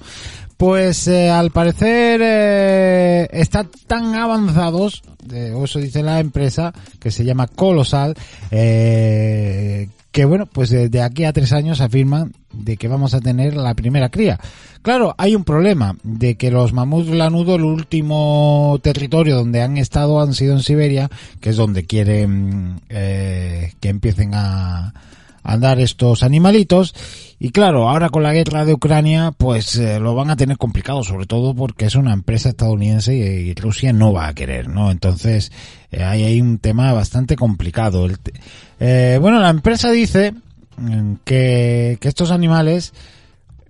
Pues 0.57 1.07
eh, 1.07 1.29
al 1.29 1.51
parecer 1.51 2.21
eh, 2.23 3.27
están 3.31 3.69
tan 3.87 4.15
avanzados, 4.15 5.01
eh, 5.31 5.53
eso 5.63 5.79
dice 5.79 6.03
la 6.03 6.19
empresa, 6.19 6.73
que 6.99 7.11
se 7.11 7.25
llama 7.25 7.47
Colosal, 7.47 8.15
eh, 8.51 9.89
que 10.11 10.25
bueno, 10.25 10.45
pues 10.45 10.69
de 10.69 11.01
aquí 11.01 11.25
a 11.25 11.33
tres 11.33 11.53
años 11.53 11.81
afirman 11.81 12.33
de 12.51 12.77
que 12.77 12.87
vamos 12.87 13.13
a 13.13 13.19
tener 13.19 13.55
la 13.55 13.73
primera 13.73 14.09
cría. 14.09 14.39
Claro, 14.83 15.15
hay 15.17 15.33
un 15.33 15.45
problema 15.45 15.95
de 16.03 16.35
que 16.35 16.51
los 16.51 16.73
mamuts 16.73 17.07
lanudos, 17.07 17.55
el 17.55 17.63
último 17.63 18.77
territorio 18.83 19.37
donde 19.37 19.61
han 19.61 19.77
estado 19.77 20.21
han 20.21 20.33
sido 20.33 20.53
en 20.53 20.61
Siberia, 20.61 21.09
que 21.39 21.51
es 21.51 21.55
donde 21.55 21.85
quieren 21.85 22.81
eh, 22.89 23.71
que 23.79 23.89
empiecen 23.89 24.35
a 24.35 24.93
andar 25.41 25.79
estos 25.79 26.21
animalitos. 26.21 26.93
Y 27.43 27.49
claro, 27.49 27.89
ahora 27.89 28.07
con 28.07 28.23
la 28.23 28.31
guerra 28.31 28.63
de 28.63 28.73
Ucrania, 28.73 29.33
pues 29.35 29.75
eh, 29.75 29.99
lo 29.99 30.15
van 30.15 30.29
a 30.29 30.37
tener 30.37 30.55
complicado, 30.55 31.03
sobre 31.03 31.25
todo 31.25 31.53
porque 31.53 31.83
es 31.83 31.95
una 31.95 32.13
empresa 32.13 32.47
estadounidense 32.47 33.13
y, 33.13 33.53
Rusia 33.53 33.91
no 33.91 34.13
va 34.13 34.29
a 34.29 34.33
querer, 34.33 34.69
¿no? 34.69 34.89
Entonces, 34.89 35.51
eh, 35.91 36.05
ahí 36.05 36.23
hay 36.23 36.39
un 36.39 36.57
tema 36.59 36.93
bastante 36.93 37.35
complicado. 37.35 38.07
Eh, 38.79 39.17
bueno, 39.19 39.41
la 39.41 39.49
empresa 39.49 39.91
dice 39.91 40.33
mm, 40.77 41.15
que, 41.25 41.97
que 41.99 42.07
estos 42.07 42.31
animales 42.31 42.93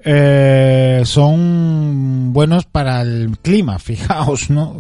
eh, 0.04 1.02
son 1.06 2.32
buenos 2.32 2.66
para 2.66 3.02
el 3.02 3.40
clima, 3.42 3.80
fijaos, 3.80 4.52
¿no? 4.52 4.74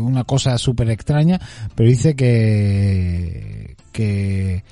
Una 0.00 0.24
cosa 0.24 0.58
súper 0.58 0.90
extraña, 0.90 1.38
pero 1.76 1.88
dice 1.88 2.16
que, 2.16 3.76
que, 3.92 4.64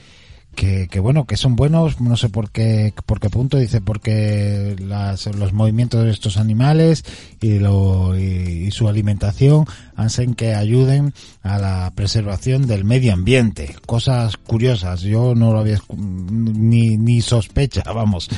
que, 0.58 0.88
que 0.88 0.98
bueno, 0.98 1.24
que 1.24 1.36
son 1.36 1.54
buenos, 1.54 2.00
no 2.00 2.16
sé 2.16 2.30
por 2.30 2.50
qué, 2.50 2.92
por 3.06 3.20
qué 3.20 3.30
punto, 3.30 3.58
dice 3.58 3.80
porque 3.80 4.74
las, 4.80 5.26
los 5.26 5.52
movimientos 5.52 6.04
de 6.04 6.10
estos 6.10 6.36
animales 6.36 7.04
y, 7.40 7.60
lo, 7.60 8.18
y, 8.18 8.68
su 8.72 8.88
alimentación 8.88 9.66
hacen 9.94 10.34
que 10.34 10.56
ayuden 10.56 11.14
a 11.44 11.58
la 11.58 11.92
preservación 11.94 12.66
del 12.66 12.84
medio 12.84 13.12
ambiente. 13.12 13.76
Cosas 13.86 14.36
curiosas, 14.36 15.02
yo 15.02 15.36
no 15.36 15.52
lo 15.52 15.60
había 15.60 15.78
ni, 15.96 16.96
ni 16.96 17.20
sospecha, 17.20 17.84
vamos. 17.94 18.28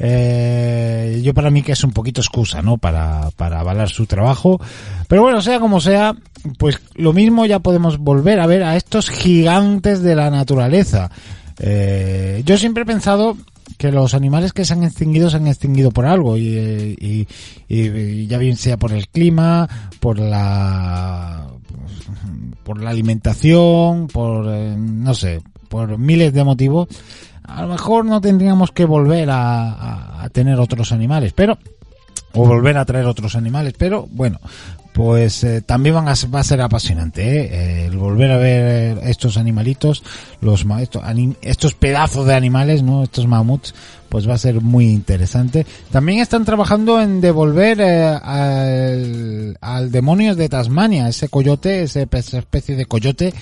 Eh, 0.00 1.20
yo 1.22 1.32
para 1.32 1.50
mí 1.50 1.62
que 1.62 1.72
es 1.72 1.84
un 1.84 1.92
poquito 1.92 2.20
excusa, 2.20 2.60
¿no? 2.60 2.78
Para, 2.78 3.30
para 3.36 3.60
avalar 3.60 3.88
su 3.88 4.06
trabajo. 4.06 4.60
Pero 5.06 5.22
bueno, 5.22 5.40
sea 5.42 5.60
como 5.60 5.80
sea, 5.80 6.16
pues 6.58 6.80
lo 6.96 7.12
mismo 7.12 7.46
ya 7.46 7.60
podemos 7.60 7.98
volver 7.98 8.40
a 8.40 8.46
ver 8.48 8.64
a 8.64 8.76
estos 8.76 9.10
gigantes 9.10 10.02
de 10.02 10.16
la 10.16 10.28
naturaleza. 10.30 11.12
Eh, 11.60 12.42
yo 12.44 12.56
siempre 12.56 12.82
he 12.84 12.86
pensado 12.86 13.36
que 13.76 13.92
los 13.92 14.14
animales 14.14 14.52
que 14.52 14.64
se 14.64 14.72
han 14.72 14.82
extinguido 14.84 15.28
se 15.30 15.36
han 15.36 15.46
extinguido 15.46 15.90
por 15.90 16.06
algo 16.06 16.36
y, 16.36 16.46
y- 16.98 17.26
y- 17.68 18.26
ya 18.26 18.38
bien 18.38 18.56
sea 18.56 18.76
por 18.76 18.92
el 18.92 19.08
clima, 19.08 19.68
por 20.00 20.18
la 20.18 21.46
por 22.64 22.82
la 22.82 22.90
alimentación, 22.90 24.08
por 24.08 24.46
eh, 24.48 24.74
no 24.76 25.14
sé, 25.14 25.40
por 25.68 25.96
miles 25.98 26.32
de 26.32 26.44
motivos. 26.44 26.88
A 27.44 27.62
lo 27.62 27.68
mejor 27.68 28.04
no 28.04 28.20
tendríamos 28.20 28.72
que 28.72 28.84
volver 28.84 29.30
a- 29.30 30.22
a 30.22 30.28
tener 30.30 30.58
otros 30.60 30.92
animales, 30.92 31.32
pero 31.34 31.58
o 32.34 32.46
volver 32.46 32.76
a 32.76 32.84
traer 32.84 33.06
otros 33.06 33.36
animales, 33.36 33.74
pero 33.78 34.06
bueno, 34.10 34.38
pues 34.98 35.44
eh, 35.44 35.62
también 35.62 35.94
van 35.94 36.08
a, 36.08 36.14
va 36.34 36.40
a 36.40 36.42
ser 36.42 36.60
apasionante 36.60 37.22
¿eh? 37.22 37.86
El 37.86 37.96
volver 37.98 38.32
a 38.32 38.36
ver 38.36 38.98
estos 39.04 39.36
animalitos, 39.36 40.02
los 40.40 40.66
estos, 40.80 41.04
estos 41.40 41.74
pedazos 41.74 42.26
de 42.26 42.34
animales, 42.34 42.82
no, 42.82 43.04
estos 43.04 43.28
mamuts, 43.28 43.76
pues 44.08 44.28
va 44.28 44.34
a 44.34 44.38
ser 44.38 44.60
muy 44.60 44.88
interesante. 44.90 45.66
También 45.92 46.18
están 46.18 46.44
trabajando 46.44 47.00
en 47.00 47.20
devolver 47.20 47.80
eh, 47.80 48.06
al, 48.08 49.56
al 49.60 49.92
demonio 49.92 50.34
de 50.34 50.48
Tasmania, 50.48 51.08
ese 51.08 51.28
coyote, 51.28 51.82
esa 51.82 52.00
especie 52.00 52.74
de 52.74 52.86
coyote 52.86 53.32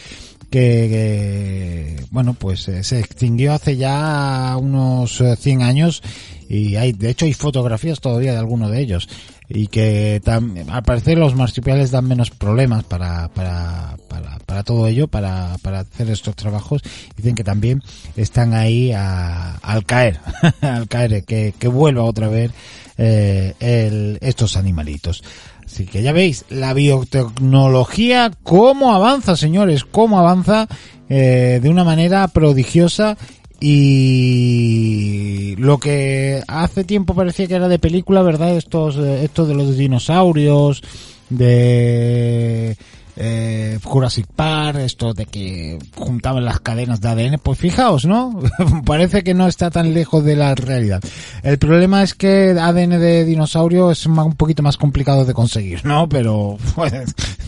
que, 0.51 1.97
que, 1.99 2.05
bueno 2.11 2.35
pues 2.35 2.69
eh, 2.69 2.85
se 2.85 3.01
extinguió 3.01 3.53
hace 3.53 3.77
ya 3.77 4.57
unos 4.61 5.21
eh, 5.21 5.37
100 5.37 5.63
años 5.63 6.03
y 6.49 6.77
hay 6.77 6.93
de 6.93 7.11
hecho 7.11 7.25
hay 7.25 7.33
fotografías 7.33 8.01
todavía 8.01 8.33
de 8.33 8.39
alguno 8.39 8.71
de 8.71 8.81
ellos 8.81 9.09
y 9.49 9.69
que 9.69 10.21
al 10.69 10.83
parecer 10.83 11.19
los 11.19 11.35
marsupiales 11.35 11.91
dan 11.91 12.07
menos 12.09 12.31
problemas 12.31 12.83
para 12.85 13.29
para, 13.29 13.97
para, 14.09 14.39
para 14.45 14.63
todo 14.65 14.87
ello 14.89 15.07
para, 15.09 15.57
para 15.63 15.81
hacer 15.81 16.11
estos 16.11 16.35
trabajos. 16.37 16.83
Dicen 17.17 17.35
que 17.35 17.45
también 17.45 17.83
están 18.17 18.55
ahí 18.55 18.93
a- 18.93 19.57
al 19.57 19.85
caer 19.85 20.19
al 20.61 20.89
caer 20.89 21.25
que, 21.25 21.55
que 21.59 21.69
vuelva 21.69 22.03
otra 22.05 22.29
vez 22.29 22.51
eh, 22.99 23.55
el, 23.61 24.19
estos 24.21 24.57
animalitos. 24.57 25.23
Así 25.65 25.85
que 25.85 26.03
ya 26.03 26.13
veis, 26.13 26.45
la 26.49 26.73
biotecnología, 26.75 28.31
cómo 28.43 28.95
avanza, 28.95 29.37
señores, 29.37 29.85
cómo 29.85 30.19
avanza 30.19 30.69
eh, 31.09 31.59
de 31.63 31.69
una 31.69 31.85
manera 31.85 32.27
prodigiosa 32.29 33.17
y 33.61 35.55
lo 35.57 35.79
que 35.79 36.43
hace 36.47 36.85
tiempo 36.85 37.15
parecía 37.15 37.47
que 37.47 37.55
era 37.55 37.69
de 37.69 37.79
película, 37.79 38.23
¿verdad? 38.23 38.57
Estos, 38.57 38.97
eh, 38.97 39.25
esto 39.25 39.47
de 39.47 39.55
los 39.55 39.77
dinosaurios, 39.77 40.83
de 41.31 42.77
eh, 43.17 43.79
Jurassic 43.83 44.27
Park, 44.27 44.79
esto 44.79 45.15
de 45.15 45.25
que 45.27 45.79
juntaban 45.95 46.45
las 46.45 46.61
cadenas 46.61 47.01
de 47.01 47.09
ADN, 47.09 47.39
pues 47.43 47.59
fijaos, 47.59 48.05
¿no? 48.05 48.39
Parece 48.85 49.25
que 49.25 49.33
no 49.33 49.49
está 49.49 49.71
tan 49.71 49.95
lejos 49.95 50.23
de 50.23 50.37
la 50.37 50.55
realidad. 50.55 51.03
El 51.43 51.59
problema 51.59 52.03
es 52.03 52.15
que 52.15 52.51
ADN 52.51 53.01
de 53.01 53.25
dinosaurio 53.25 53.91
es 53.91 54.05
un 54.05 54.35
poquito 54.35 54.63
más 54.63 54.77
complicado 54.77 55.25
de 55.25 55.35
conseguir, 55.35 55.85
¿no? 55.85 56.09
Pero 56.09 56.59
pues, 56.75 56.93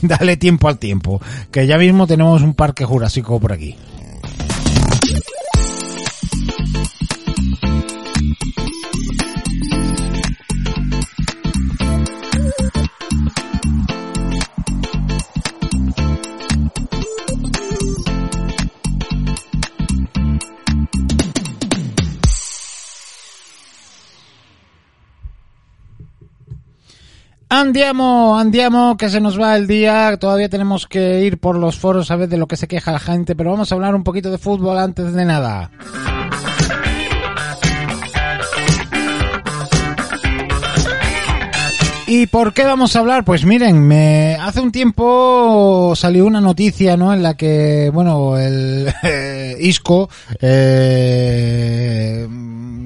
dale 0.01 0.37
tiempo 0.39 0.69
al 0.69 0.79
tiempo, 0.79 1.21
que 1.51 1.67
ya 1.67 1.77
mismo 1.77 2.07
tenemos 2.07 2.43
un 2.43 2.55
parque 2.55 2.85
jurásico 2.85 3.39
por 3.39 3.53
aquí. 3.53 3.77
Andiamo, 27.51 28.39
andiamo, 28.39 28.99
que 28.99 29.09
se 29.09 29.21
nos 29.21 29.41
va 29.41 29.57
el 29.57 29.67
día. 29.67 30.19
Todavía 30.19 30.51
tenemos 30.51 30.87
que 30.87 31.21
ir 31.25 31.39
por 31.39 31.57
los 31.57 31.79
foros 31.79 32.11
a 32.11 32.17
ver 32.17 32.29
de 32.29 32.37
lo 32.37 32.47
que 32.47 32.57
se 32.57 32.69
queja 32.69 32.93
la 32.93 32.99
gente, 32.99 33.35
pero 33.35 33.51
vamos 33.51 33.73
a 33.73 33.75
hablar 33.75 33.95
un 33.95 34.05
poquito 34.05 34.31
de 34.31 34.37
fútbol 34.37 34.79
antes 34.79 35.15
de 35.15 35.25
nada. 35.25 35.71
¿Y 42.07 42.27
por 42.27 42.55
qué 42.55 42.65
vamos 42.65 42.97
a 42.97 43.01
hablar? 43.01 43.25
Pues 43.25 43.45
miren, 43.45 43.87
me 43.87 44.35
hace 44.37 44.61
un 44.61 44.73
tiempo 44.73 45.93
salió 45.95 46.27
una 46.27 46.41
noticia, 46.41 46.97
¿no? 46.97 47.13
En 47.13 47.23
la 47.23 47.35
que, 47.35 47.91
bueno, 47.93 48.39
el 48.39 48.89
Isco 49.61 50.09
eh, 50.41 52.27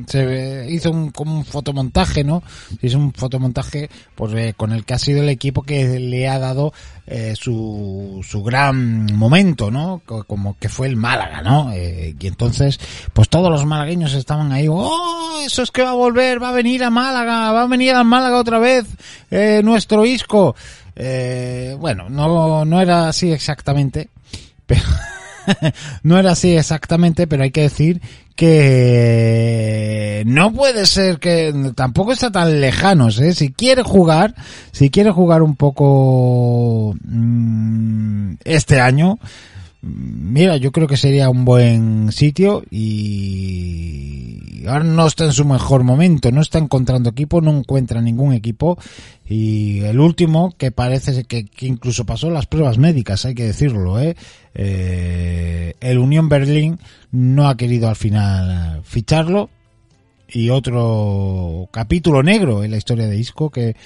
se 0.07 0.67
hizo 0.71 0.91
un, 0.91 1.11
como 1.11 1.37
un 1.37 1.45
fotomontaje, 1.45 2.25
¿no? 2.25 2.43
Hizo 2.81 2.99
un 2.99 3.13
fotomontaje 3.13 3.91
pues, 4.15 4.33
eh, 4.35 4.55
con 4.57 4.73
el 4.73 4.85
que 4.85 4.95
ha 4.95 4.99
sido 4.99 5.23
el 5.23 5.29
equipo 5.29 5.63
que 5.63 5.99
le 5.99 6.29
ha 6.29 6.39
dado 6.39 6.73
eh, 7.07 7.35
su, 7.37 8.21
su 8.27 8.43
gran 8.43 9.07
momento, 9.17 9.71
¿no? 9.71 10.03
Co- 10.07 10.25
Como 10.25 10.57
que 10.59 10.69
fue 10.69 10.87
el 10.87 10.97
Málaga, 10.97 11.43
¿no? 11.43 11.73
Eh, 11.73 12.15
y 12.19 12.27
entonces, 12.27 12.79
pues 13.13 13.29
todos 13.29 13.51
los 13.51 13.65
malagueños 13.67 14.15
estaban 14.15 14.53
ahí, 14.53 14.67
¡oh! 14.69 15.41
Eso 15.45 15.63
es 15.63 15.71
que 15.71 15.83
va 15.83 15.91
a 15.91 15.95
volver, 15.95 16.41
va 16.43 16.51
a 16.51 16.53
venir 16.53 16.85
a 16.85 16.91
Málaga, 16.91 17.51
va 17.53 17.63
a 17.63 17.67
venir 17.67 17.95
a 17.95 18.05
Málaga 18.05 18.39
otra 18.39 18.59
vez, 18.59 18.87
eh, 19.31 19.61
nuestro 19.65 20.05
Isco. 20.05 20.55
Bueno, 21.79 22.09
no, 22.09 22.65
no 22.65 22.81
era 22.81 23.09
así 23.09 23.33
exactamente, 23.33 24.11
pero 24.67 24.83
no 26.05 26.19
era 26.19 26.33
así 26.33 26.57
exactamente, 26.57 27.27
pero 27.27 27.43
hay 27.43 27.51
que 27.51 27.63
decir 27.63 28.01
que 28.35 30.23
no 30.27 30.53
puede 30.53 30.87
ser 30.87 31.19
que 31.19 31.73
tampoco 31.75 32.13
está 32.13 32.31
tan 32.31 32.61
lejanos, 32.61 33.19
¿eh? 33.21 33.35
Si 33.35 33.53
quiere 33.53 33.83
jugar, 33.83 34.35
si 34.71 34.91
quiere 34.91 35.11
jugar 35.11 35.43
un 35.43 35.57
poco 35.57 36.95
mm, 37.05 38.35
este 38.45 38.81
año, 38.81 39.19
mm, 39.83 40.33
mira, 40.33 40.57
yo 40.57 40.73
creo 40.73 40.87
que 40.87 40.97
sería 40.97 41.31
un 41.31 41.45
buen 41.45 42.13
sitio 42.13 42.63
y 42.71 44.65
ahora 44.67 44.85
no 44.85 45.07
está 45.07 45.25
en 45.25 45.33
su 45.33 45.45
mejor 45.45 45.83
momento, 45.85 46.31
no 46.31 46.41
está 46.41 46.59
encontrando 46.59 47.11
equipo, 47.11 47.41
no 47.41 47.51
encuentra 47.51 48.01
ningún 48.01 48.33
equipo 48.33 48.79
y 49.29 49.81
el 49.81 50.01
último 50.01 50.55
que 50.57 50.71
parece 50.71 51.25
que, 51.25 51.47
que 51.47 51.67
incluso 51.67 52.07
pasó 52.07 52.31
las 52.31 52.47
pruebas 52.47 52.79
médicas, 52.79 53.25
hay 53.25 53.35
que 53.35 53.45
decirlo, 53.45 54.01
¿eh? 54.01 54.17
Eh, 54.55 55.75
el 55.81 55.99
Unión 55.99 56.29
Berlín 56.29 56.79
no 57.11 57.49
ha 57.49 57.57
querido 57.57 57.89
al 57.89 57.97
final 57.97 58.83
ficharlo 58.85 59.51
y 60.29 60.51
otro 60.51 61.69
capítulo 61.71 62.23
negro 62.23 62.65
en 62.65 62.71
la 62.71 62.77
historia 62.77 63.07
de 63.07 63.19
Isco 63.19 63.51
que 63.51 63.77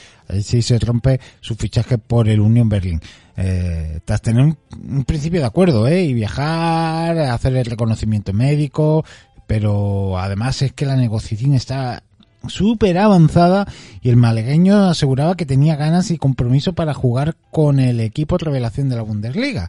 sí 0.43 0.63
se 0.63 0.79
rompe 0.79 1.21
su 1.41 1.57
fichaje 1.57 1.99
por 1.99 2.29
el 2.29 2.41
Union 2.41 2.69
Berlin. 2.69 3.01
Eh, 3.37 4.01
tras 4.05 4.23
tener 4.23 4.43
un, 4.43 4.57
un, 4.89 5.05
principio 5.05 5.41
de 5.41 5.47
acuerdo, 5.47 5.87
¿eh? 5.89 6.05
Y 6.05 6.15
viajar, 6.15 7.19
hacer 7.19 7.55
el 7.57 7.67
reconocimiento 7.67 8.33
médico, 8.33 9.05
pero 9.47 10.19
además 10.19 10.63
es 10.63 10.73
que 10.73 10.87
la 10.87 10.97
negociación 10.97 11.55
está 11.55 12.03
súper 12.49 12.99
avanzada 12.99 13.67
y 14.01 14.09
el 14.09 14.17
malagueño 14.17 14.89
aseguraba 14.89 15.37
que 15.37 15.47
tenía 15.47 15.77
ganas 15.77 16.11
y 16.11 16.19
compromiso 16.19 16.75
para 16.75 16.95
jugar 16.95 17.37
con 17.51 17.81
el 17.81 18.01
equipo 18.01 18.39
revelación 18.39 18.89
de 18.89 18.97
la 18.97 19.03
Bundesliga. 19.03 19.69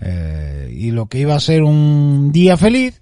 Eh, 0.00 0.70
y 0.72 0.90
lo 0.90 1.06
que 1.06 1.18
iba 1.18 1.34
a 1.34 1.40
ser 1.40 1.62
un 1.62 2.30
día 2.32 2.56
feliz 2.56 3.00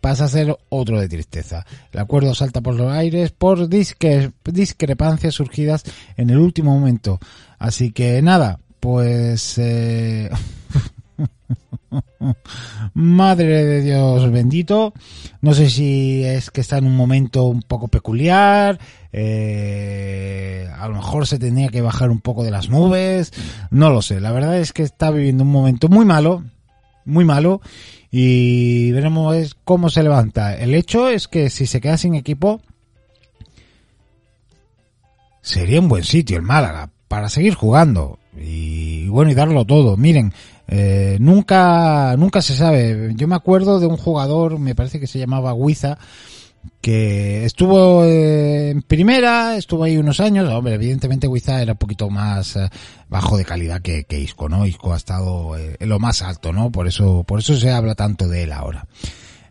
pasa 0.00 0.24
a 0.24 0.28
ser 0.28 0.56
otro 0.68 1.00
de 1.00 1.08
tristeza. 1.08 1.64
El 1.92 2.00
acuerdo 2.00 2.34
salta 2.34 2.60
por 2.60 2.74
los 2.74 2.92
aires 2.92 3.30
por 3.30 3.68
disque, 3.68 4.32
discrepancias 4.44 5.34
surgidas 5.34 5.84
en 6.16 6.30
el 6.30 6.38
último 6.38 6.78
momento. 6.78 7.20
Así 7.58 7.92
que 7.92 8.20
nada, 8.20 8.58
pues... 8.80 9.58
Eh... 9.58 10.28
Madre 12.94 13.64
de 13.64 13.82
Dios 13.82 14.30
bendito. 14.30 14.92
No 15.40 15.54
sé 15.54 15.70
si 15.70 16.24
es 16.24 16.50
que 16.50 16.60
está 16.60 16.78
en 16.78 16.86
un 16.86 16.96
momento 16.96 17.44
un 17.44 17.62
poco 17.62 17.88
peculiar. 17.88 18.78
Eh, 19.12 20.68
a 20.76 20.88
lo 20.88 20.94
mejor 20.94 21.26
se 21.26 21.38
tenía 21.38 21.68
que 21.68 21.82
bajar 21.82 22.10
un 22.10 22.20
poco 22.20 22.44
de 22.44 22.50
las 22.50 22.68
nubes. 22.68 23.32
No 23.70 23.90
lo 23.90 24.02
sé. 24.02 24.20
La 24.20 24.32
verdad 24.32 24.58
es 24.58 24.72
que 24.72 24.82
está 24.82 25.10
viviendo 25.10 25.44
un 25.44 25.50
momento 25.50 25.88
muy 25.88 26.04
malo. 26.04 26.44
Muy 27.04 27.24
malo. 27.24 27.60
Y 28.10 28.92
veremos 28.92 29.56
cómo 29.64 29.88
se 29.88 30.02
levanta. 30.02 30.56
El 30.56 30.74
hecho 30.74 31.08
es 31.08 31.28
que 31.28 31.50
si 31.50 31.66
se 31.66 31.80
queda 31.80 31.96
sin 31.96 32.14
equipo, 32.14 32.60
sería 35.40 35.80
un 35.80 35.88
buen 35.88 36.04
sitio 36.04 36.36
el 36.36 36.42
Málaga 36.42 36.90
para 37.08 37.28
seguir 37.28 37.54
jugando 37.54 38.18
y 38.36 39.08
bueno 39.08 39.30
y 39.30 39.34
darlo 39.34 39.64
todo. 39.64 39.96
Miren, 39.96 40.32
eh, 40.74 41.18
nunca, 41.20 42.16
nunca 42.16 42.40
se 42.40 42.56
sabe. 42.56 43.12
Yo 43.14 43.28
me 43.28 43.34
acuerdo 43.34 43.78
de 43.78 43.84
un 43.84 43.98
jugador, 43.98 44.58
me 44.58 44.74
parece 44.74 44.98
que 44.98 45.06
se 45.06 45.18
llamaba 45.18 45.52
Huiza, 45.52 45.98
que 46.80 47.44
estuvo 47.44 48.06
eh, 48.06 48.70
en 48.70 48.80
primera, 48.80 49.58
estuvo 49.58 49.84
ahí 49.84 49.98
unos 49.98 50.18
años, 50.20 50.48
hombre, 50.48 50.72
evidentemente 50.72 51.28
Huiza 51.28 51.60
era 51.60 51.72
un 51.72 51.78
poquito 51.78 52.08
más 52.08 52.56
eh, 52.56 52.70
bajo 53.10 53.36
de 53.36 53.44
calidad 53.44 53.82
que, 53.82 54.04
que, 54.04 54.18
Isco, 54.18 54.48
¿no? 54.48 54.64
Isco 54.64 54.94
ha 54.94 54.96
estado 54.96 55.58
en 55.58 55.88
lo 55.90 55.98
más 55.98 56.22
alto, 56.22 56.54
¿no? 56.54 56.72
Por 56.72 56.86
eso, 56.86 57.22
por 57.24 57.40
eso 57.40 57.54
se 57.54 57.70
habla 57.70 57.94
tanto 57.94 58.26
de 58.26 58.44
él 58.44 58.52
ahora. 58.52 58.86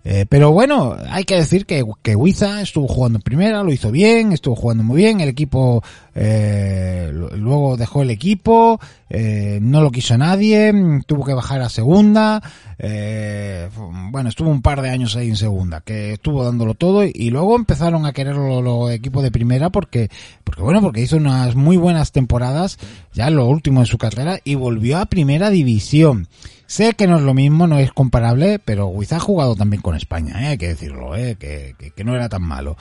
Eh, 0.04 0.26
pero 0.28 0.52
bueno, 0.52 0.98
hay 1.10 1.26
que 1.26 1.36
decir 1.36 1.66
que, 1.66 1.84
que 2.02 2.16
Huiza 2.16 2.62
estuvo 2.62 2.88
jugando 2.88 3.20
en 3.20 3.24
primera, 3.24 3.64
lo 3.64 3.72
hizo 3.72 3.92
bien, 3.92 4.32
estuvo 4.32 4.56
jugando 4.56 4.84
muy 4.84 4.98
bien, 4.98 5.22
el 5.22 5.30
equipo 5.30 5.84
eh, 6.16 7.12
luego 7.12 7.78
dejó 7.78 8.02
el 8.02 8.10
equipo, 8.10 8.80
eh, 9.10 9.60
no 9.62 9.82
lo 9.82 9.92
quiso 9.92 10.18
nadie, 10.18 10.74
tuvo 11.06 11.24
que 11.24 11.34
bajar 11.34 11.62
a 11.62 11.70
segunda, 11.70 12.42
eh, 12.84 13.70
bueno, 14.10 14.30
estuvo 14.30 14.50
un 14.50 14.64
par 14.64 14.82
de 14.82 14.90
años 14.90 15.16
ahí 15.16 15.30
en 15.30 15.36
segunda, 15.36 15.82
que 15.82 16.14
estuvo 16.14 16.44
dándolo 16.44 16.74
todo 16.74 17.04
y 17.04 17.30
luego 17.30 17.56
empezaron 17.56 18.08
a 18.08 18.12
quererlo 18.12 18.64
los 18.64 18.90
equipos 18.90 19.22
de 19.22 19.30
primera 19.30 19.70
porque, 19.70 20.10
porque 20.44 20.64
bueno, 20.64 20.82
porque 20.82 21.02
hizo 21.02 21.18
unas 21.18 21.54
muy 21.54 21.78
buenas 21.78 22.12
temporadas, 22.12 22.80
ya 23.14 23.30
lo 23.30 23.46
último 23.46 23.82
de 23.82 23.86
su 23.86 24.00
carrera 24.00 24.40
y 24.44 24.56
volvió 24.56 24.98
a 24.98 25.06
primera 25.06 25.52
división. 25.52 26.28
Sé 26.66 26.94
que 26.94 27.06
no 27.06 27.18
es 27.18 27.24
lo 27.24 27.36
mismo, 27.36 27.68
no 27.68 27.78
es 27.78 27.92
comparable, 27.92 28.58
pero 28.58 28.88
Huiza 28.88 29.18
ha 29.18 29.20
jugado 29.20 29.56
también 29.56 29.84
con 29.84 29.96
España, 29.96 30.42
¿eh? 30.42 30.48
hay 30.48 30.58
que 30.58 30.70
decirlo, 30.70 31.16
¿eh? 31.16 31.36
que, 31.38 31.76
que, 31.78 31.92
que 31.92 32.04
no 32.04 32.16
era 32.16 32.30
tan 32.30 32.42
malo. 32.42 32.78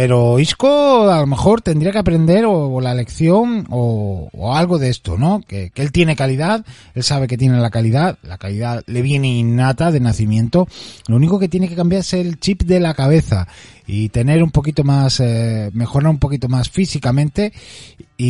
Pero 0.00 0.38
Isco 0.38 1.10
a 1.10 1.18
lo 1.18 1.26
mejor 1.26 1.60
tendría 1.60 1.90
que 1.90 1.98
aprender 1.98 2.44
o, 2.46 2.80
la 2.80 2.94
lección 2.94 3.66
o, 3.68 4.30
algo 4.54 4.78
de 4.78 4.90
esto, 4.90 5.18
¿no? 5.18 5.40
Que, 5.40 5.70
que, 5.70 5.82
él 5.82 5.90
tiene 5.90 6.14
calidad, 6.14 6.64
él 6.94 7.02
sabe 7.02 7.26
que 7.26 7.36
tiene 7.36 7.58
la 7.58 7.70
calidad, 7.70 8.16
la 8.22 8.38
calidad 8.38 8.84
le 8.86 9.02
viene 9.02 9.26
innata 9.26 9.90
de 9.90 9.98
nacimiento. 9.98 10.68
Lo 11.08 11.16
único 11.16 11.40
que 11.40 11.48
tiene 11.48 11.68
que 11.68 11.74
cambiar 11.74 12.02
es 12.02 12.12
el 12.12 12.38
chip 12.38 12.62
de 12.62 12.78
la 12.78 12.94
cabeza 12.94 13.48
y 13.88 14.10
tener 14.10 14.40
un 14.44 14.52
poquito 14.52 14.84
más, 14.84 15.18
eh, 15.18 15.70
mejorar 15.72 16.10
un 16.10 16.20
poquito 16.20 16.48
más 16.48 16.70
físicamente 16.70 17.52
y 18.16 18.28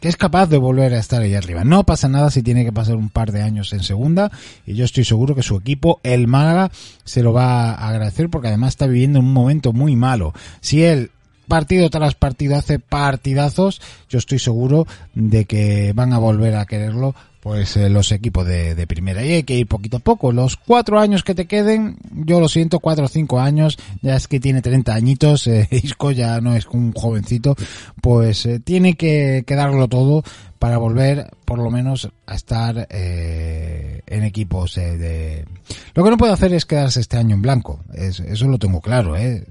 que 0.00 0.08
es 0.08 0.16
capaz 0.16 0.46
de 0.46 0.58
volver 0.58 0.94
a 0.94 0.98
estar 0.98 1.22
ahí 1.22 1.34
arriba. 1.34 1.64
No 1.64 1.84
pasa 1.84 2.08
nada 2.08 2.30
si 2.30 2.42
tiene 2.42 2.64
que 2.64 2.72
pasar 2.72 2.96
un 2.96 3.10
par 3.10 3.32
de 3.32 3.42
años 3.42 3.72
en 3.72 3.82
segunda 3.82 4.30
y 4.66 4.74
yo 4.74 4.84
estoy 4.84 5.04
seguro 5.04 5.34
que 5.34 5.42
su 5.42 5.56
equipo, 5.56 6.00
el 6.02 6.26
Málaga, 6.26 6.70
se 7.04 7.22
lo 7.22 7.32
va 7.32 7.72
a 7.72 7.88
agradecer 7.88 8.28
porque 8.28 8.48
además 8.48 8.70
está 8.70 8.86
viviendo 8.86 9.20
un 9.20 9.32
momento 9.32 9.72
muy 9.72 9.96
malo. 9.96 10.32
Si 10.60 10.82
él 10.82 11.10
partido 11.48 11.88
tras 11.90 12.14
partido 12.14 12.56
hace 12.56 12.78
partidazos, 12.78 13.80
yo 14.08 14.18
estoy 14.18 14.38
seguro 14.38 14.86
de 15.14 15.46
que 15.46 15.92
van 15.94 16.12
a 16.12 16.18
volver 16.18 16.54
a 16.54 16.66
quererlo 16.66 17.14
pues 17.48 17.78
eh, 17.78 17.88
los 17.88 18.12
equipos 18.12 18.46
de, 18.46 18.74
de, 18.74 18.86
primera. 18.86 19.24
Y 19.24 19.32
hay 19.32 19.42
que 19.42 19.54
ir 19.54 19.66
poquito 19.66 19.96
a 19.96 20.00
poco. 20.00 20.32
Los 20.32 20.58
cuatro 20.58 21.00
años 21.00 21.22
que 21.24 21.34
te 21.34 21.46
queden 21.46 21.96
yo 22.12 22.40
lo 22.40 22.48
siento 22.50 22.78
cuatro 22.78 23.06
o 23.06 23.08
cinco 23.08 23.40
años 23.40 23.78
ya 24.02 24.16
es 24.16 24.28
que 24.28 24.38
tiene 24.38 24.60
30 24.60 24.94
añitos 24.94 25.46
eh, 25.46 25.66
Isco 25.82 26.10
ya 26.10 26.42
no 26.42 26.54
es 26.54 26.66
un 26.66 26.92
jovencito 26.92 27.56
pues 28.02 28.44
eh, 28.44 28.60
tiene 28.60 28.94
que, 28.94 29.44
que, 29.46 29.54
darlo 29.54 29.88
todo 29.88 30.22
para 30.58 30.76
volver 30.76 31.30
por 31.46 31.58
lo 31.58 31.70
menos 31.70 32.10
a 32.26 32.34
estar 32.34 32.86
eh, 32.90 34.02
en 34.06 34.24
equipos 34.24 34.74
de 34.74 35.46
lo 35.94 36.04
que 36.04 36.10
no 36.10 36.18
puede 36.18 36.34
hacer 36.34 36.52
es 36.52 36.66
quedarse 36.66 37.00
este 37.00 37.16
año 37.16 37.34
en 37.34 37.42
blanco. 37.42 37.80
Es, 37.94 38.20
eso 38.20 38.46
lo 38.46 38.58
tengo 38.58 38.82
claro 38.82 39.16
eh. 39.16 39.46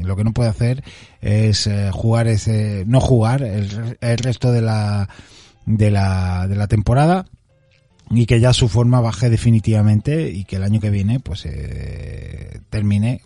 Lo 0.00 0.16
que 0.16 0.24
no 0.24 0.32
puede 0.32 0.50
hacer 0.50 0.82
es 1.20 1.70
jugar 1.92 2.26
ese 2.26 2.82
no 2.88 3.00
jugar 3.00 3.44
el, 3.44 3.96
el 4.00 4.18
resto 4.18 4.50
de 4.50 4.60
la 4.60 5.08
de 5.68 5.90
la, 5.90 6.46
de 6.48 6.56
la 6.56 6.66
temporada 6.66 7.26
y 8.10 8.26
que 8.26 8.40
ya 8.40 8.52
su 8.52 8.68
forma 8.68 9.00
baje 9.00 9.30
definitivamente 9.30 10.30
y 10.30 10.44
que 10.44 10.56
el 10.56 10.62
año 10.62 10.80
que 10.80 10.90
viene 10.90 11.20
pues 11.20 11.44
eh, 11.46 12.60
termine 12.70 13.20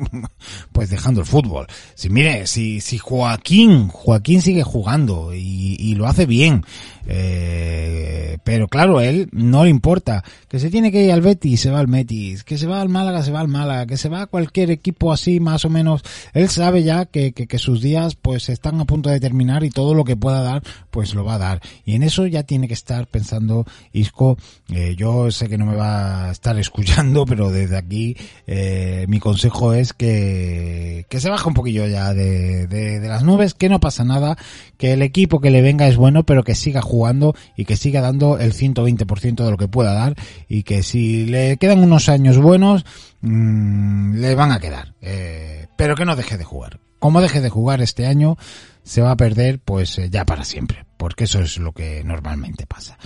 pues 0.72 0.90
dejando 0.90 1.20
el 1.20 1.26
fútbol. 1.26 1.66
Si 1.94 2.10
mire, 2.10 2.46
si, 2.46 2.80
si 2.80 2.98
Joaquín, 2.98 3.88
Joaquín 3.88 4.42
sigue 4.42 4.62
jugando 4.62 5.34
y, 5.34 5.76
y 5.78 5.94
lo 5.94 6.06
hace 6.06 6.26
bien, 6.26 6.64
eh, 7.08 8.38
pero 8.42 8.68
claro, 8.68 9.00
él 9.00 9.28
no 9.32 9.64
le 9.64 9.70
importa. 9.70 10.24
Que 10.48 10.58
se 10.58 10.70
tiene 10.70 10.90
que 10.90 11.04
ir 11.04 11.12
al 11.12 11.20
Betis, 11.20 11.60
se 11.60 11.70
va 11.70 11.80
al 11.80 11.86
Betis. 11.86 12.44
Que 12.44 12.58
se 12.58 12.66
va 12.66 12.80
al 12.80 12.88
Málaga, 12.88 13.22
se 13.22 13.32
va 13.32 13.40
al 13.40 13.48
Málaga. 13.48 13.86
Que 13.86 13.96
se 13.96 14.08
va 14.08 14.22
a 14.22 14.26
cualquier 14.26 14.70
equipo 14.70 15.12
así, 15.12 15.40
más 15.40 15.64
o 15.64 15.70
menos. 15.70 16.02
Él 16.32 16.48
sabe 16.48 16.82
ya 16.82 17.06
que, 17.06 17.32
que, 17.32 17.46
que 17.46 17.58
sus 17.58 17.80
días 17.80 18.16
pues 18.16 18.48
están 18.48 18.80
a 18.80 18.84
punto 18.84 19.10
de 19.10 19.20
terminar 19.20 19.64
y 19.64 19.70
todo 19.70 19.94
lo 19.94 20.04
que 20.04 20.16
pueda 20.16 20.42
dar, 20.42 20.62
pues 20.90 21.14
lo 21.14 21.24
va 21.24 21.34
a 21.34 21.38
dar. 21.38 21.60
Y 21.84 21.94
en 21.94 22.02
eso 22.02 22.26
ya 22.26 22.42
tiene 22.42 22.68
que 22.68 22.74
estar 22.74 23.06
pensando 23.06 23.66
Isco. 23.96 24.36
Eh, 24.72 24.94
yo 24.96 25.30
sé 25.30 25.48
que 25.48 25.58
no 25.58 25.66
me 25.66 25.76
va 25.76 26.26
a 26.26 26.30
estar 26.30 26.58
escuchando, 26.58 27.24
pero 27.26 27.50
desde 27.50 27.76
aquí 27.76 28.16
eh, 28.46 29.06
mi 29.08 29.18
consejo 29.20 29.72
es 29.72 29.92
que, 29.92 31.06
que 31.08 31.20
se 31.20 31.30
baja 31.30 31.48
un 31.48 31.54
poquillo 31.54 31.86
ya 31.86 32.14
de, 32.14 32.66
de, 32.66 33.00
de 33.00 33.08
las 33.08 33.24
nubes, 33.24 33.54
que 33.54 33.68
no 33.68 33.80
pasa 33.80 34.04
nada, 34.04 34.36
que 34.78 34.92
el 34.92 35.02
equipo 35.02 35.40
que 35.40 35.50
le 35.50 35.62
venga 35.62 35.86
es 35.86 35.96
bueno, 35.96 36.24
pero 36.24 36.44
que 36.44 36.54
siga 36.54 36.82
jugando 36.82 37.34
y 37.56 37.64
que 37.64 37.76
siga 37.76 38.00
dando 38.00 38.38
el 38.38 38.52
120% 38.52 39.44
de 39.44 39.50
lo 39.50 39.56
que 39.56 39.68
pueda 39.68 39.92
dar 39.94 40.14
y 40.48 40.62
que 40.62 40.82
si 40.82 41.26
le 41.26 41.56
quedan 41.56 41.82
unos 41.82 42.08
años 42.08 42.38
buenos, 42.38 42.84
mmm, 43.20 44.14
le 44.16 44.34
van 44.34 44.52
a 44.52 44.60
quedar. 44.60 44.94
Eh, 45.00 45.66
pero 45.76 45.94
que 45.94 46.04
no 46.04 46.16
deje 46.16 46.36
de 46.38 46.44
jugar. 46.44 46.80
Como 46.98 47.20
deje 47.20 47.40
de 47.40 47.50
jugar 47.50 47.82
este 47.82 48.06
año, 48.06 48.36
se 48.82 49.02
va 49.02 49.10
a 49.10 49.16
perder 49.16 49.58
pues 49.58 49.98
eh, 49.98 50.08
ya 50.10 50.24
para 50.24 50.44
siempre, 50.44 50.86
porque 50.96 51.24
eso 51.24 51.40
es 51.40 51.58
lo 51.58 51.72
que 51.72 52.02
normalmente 52.04 52.66
pasa. 52.66 52.98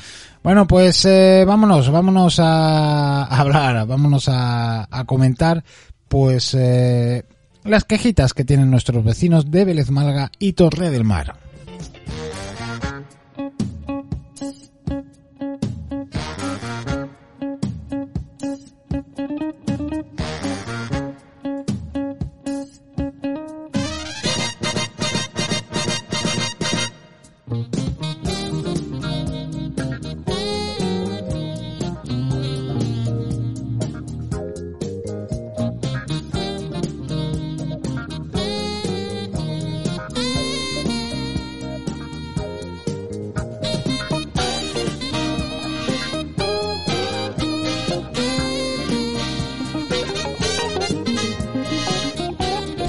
Bueno, 0.42 0.66
pues 0.66 1.04
eh, 1.04 1.44
vámonos, 1.46 1.90
vámonos 1.90 2.38
a, 2.40 3.24
hablar, 3.24 3.86
vámonos 3.86 4.28
a, 4.28 4.88
a 4.90 5.04
comentar 5.04 5.62
pues 6.08 6.56
eh, 6.58 7.24
las 7.64 7.84
quejitas 7.84 8.34
que 8.34 8.44
tienen 8.44 8.70
nuestros 8.70 9.04
vecinos 9.04 9.50
de 9.50 9.64
Vélez 9.64 9.90
Málaga 9.90 10.32
y 10.38 10.54
Torre 10.54 10.90
del 10.90 11.04
Mar. 11.04 11.49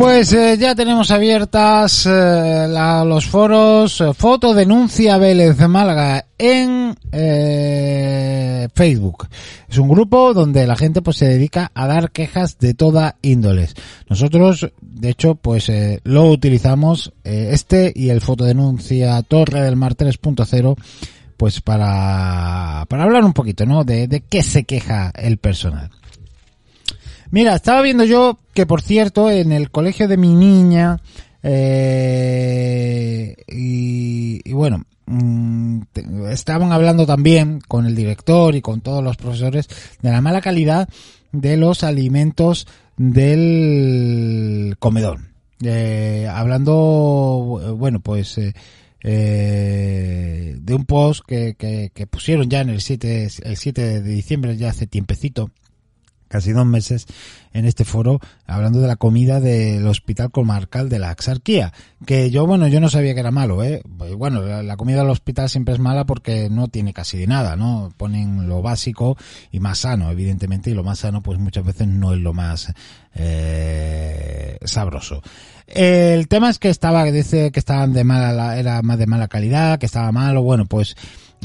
Pues 0.01 0.33
eh, 0.33 0.57
ya 0.59 0.73
tenemos 0.73 1.11
abiertas 1.11 2.07
eh, 2.07 2.09
la- 2.67 3.05
los 3.05 3.27
foros 3.27 4.01
eh, 4.01 4.13
Foto 4.15 4.55
Denuncia 4.55 5.19
Vélez 5.19 5.59
Málaga 5.67 6.25
en 6.39 6.95
eh, 7.11 8.67
Facebook. 8.73 9.27
Es 9.69 9.77
un 9.77 9.87
grupo 9.87 10.33
donde 10.33 10.65
la 10.65 10.75
gente 10.75 11.03
pues 11.03 11.17
se 11.17 11.27
dedica 11.27 11.69
a 11.75 11.85
dar 11.85 12.09
quejas 12.09 12.57
de 12.57 12.73
toda 12.73 13.17
índoles. 13.21 13.75
Nosotros, 14.09 14.71
de 14.81 15.09
hecho, 15.09 15.35
pues 15.35 15.69
eh, 15.69 15.99
lo 16.03 16.25
utilizamos 16.25 17.13
eh, 17.23 17.49
este 17.51 17.93
y 17.95 18.09
el 18.09 18.21
Fotodenuncia 18.21 19.21
Torre 19.21 19.61
del 19.61 19.75
Mar 19.75 19.95
3.0 19.95 20.77
pues 21.37 21.61
para, 21.61 22.85
para 22.89 23.03
hablar 23.03 23.23
un 23.23 23.33
poquito, 23.33 23.65
¿no? 23.67 23.83
De, 23.83 24.07
de 24.07 24.21
qué 24.21 24.41
se 24.41 24.63
queja 24.63 25.11
el 25.15 25.37
personal. 25.37 25.91
Mira, 27.31 27.55
estaba 27.55 27.81
viendo 27.81 28.03
yo 28.03 28.37
que, 28.53 28.65
por 28.65 28.81
cierto, 28.81 29.29
en 29.31 29.51
el 29.53 29.71
colegio 29.71 30.07
de 30.07 30.17
mi 30.17 30.35
niña, 30.35 30.99
eh, 31.43 33.35
y, 33.47 34.41
y 34.43 34.53
bueno, 34.53 34.83
mm, 35.05 35.81
estaban 36.29 36.73
hablando 36.73 37.05
también 37.05 37.61
con 37.67 37.85
el 37.85 37.95
director 37.95 38.53
y 38.55 38.61
con 38.61 38.81
todos 38.81 39.03
los 39.03 39.17
profesores 39.17 39.69
de 40.01 40.11
la 40.11 40.21
mala 40.21 40.41
calidad 40.41 40.89
de 41.31 41.57
los 41.57 41.83
alimentos 41.83 42.67
del 42.97 44.75
comedor. 44.79 45.19
Eh, 45.63 46.27
hablando, 46.29 47.75
bueno, 47.77 47.99
pues, 47.99 48.37
eh, 48.37 48.53
eh, 49.03 50.55
de 50.59 50.73
un 50.75 50.85
post 50.85 51.23
que, 51.25 51.55
que, 51.57 51.91
que 51.93 52.07
pusieron 52.07 52.49
ya 52.49 52.61
en 52.61 52.69
el 52.69 52.81
7, 52.81 53.29
el 53.43 53.57
7 53.57 54.01
de 54.01 54.01
diciembre, 54.01 54.57
ya 54.57 54.69
hace 54.69 54.87
tiempecito, 54.87 55.49
casi 56.31 56.53
dos 56.53 56.65
meses 56.65 57.05
en 57.53 57.65
este 57.65 57.83
foro 57.83 58.19
hablando 58.47 58.79
de 58.79 58.87
la 58.87 58.95
comida 58.95 59.39
del 59.41 59.85
hospital 59.85 60.31
comarcal 60.31 60.87
de 60.87 60.97
la 60.99 61.09
Axarquía 61.09 61.73
que 62.05 62.31
yo 62.31 62.47
bueno 62.47 62.67
yo 62.67 62.79
no 62.79 62.89
sabía 62.89 63.13
que 63.13 63.19
era 63.19 63.31
malo 63.31 63.61
eh 63.63 63.81
Pues, 63.97 64.15
bueno 64.15 64.41
la, 64.63 64.77
comida 64.77 64.99
del 64.99 65.09
hospital 65.09 65.49
siempre 65.49 65.73
es 65.73 65.79
mala 65.81 66.05
porque 66.05 66.49
no 66.49 66.69
tiene 66.69 66.93
casi 66.93 67.17
de 67.17 67.27
nada 67.27 67.55
no 67.57 67.93
ponen 67.97 68.47
lo 68.47 68.61
básico 68.61 69.17
y 69.51 69.59
más 69.59 69.79
sano 69.79 70.09
evidentemente 70.09 70.69
y 70.71 70.73
lo 70.73 70.83
más 70.83 70.99
sano 70.99 71.21
pues 71.21 71.37
muchas 71.37 71.65
veces 71.65 71.87
no 71.87 72.13
es 72.13 72.19
lo 72.19 72.33
más 72.33 72.71
eh, 73.13 74.57
sabroso. 74.63 75.21
El 75.67 76.27
tema 76.27 76.49
es 76.49 76.59
que 76.59 76.69
estaba 76.69 77.03
dice 77.05 77.51
que 77.51 77.59
estaban 77.59 77.93
de 77.93 78.03
mala 78.03 78.31
la- 78.33 78.57
era 78.57 78.81
más 78.81 78.97
de 78.97 79.07
mala 79.07 79.27
calidad 79.27 79.79
que 79.79 79.85
estaba 79.85 80.11
malo 80.11 80.41
bueno 80.43 80.65
pues 80.65 80.95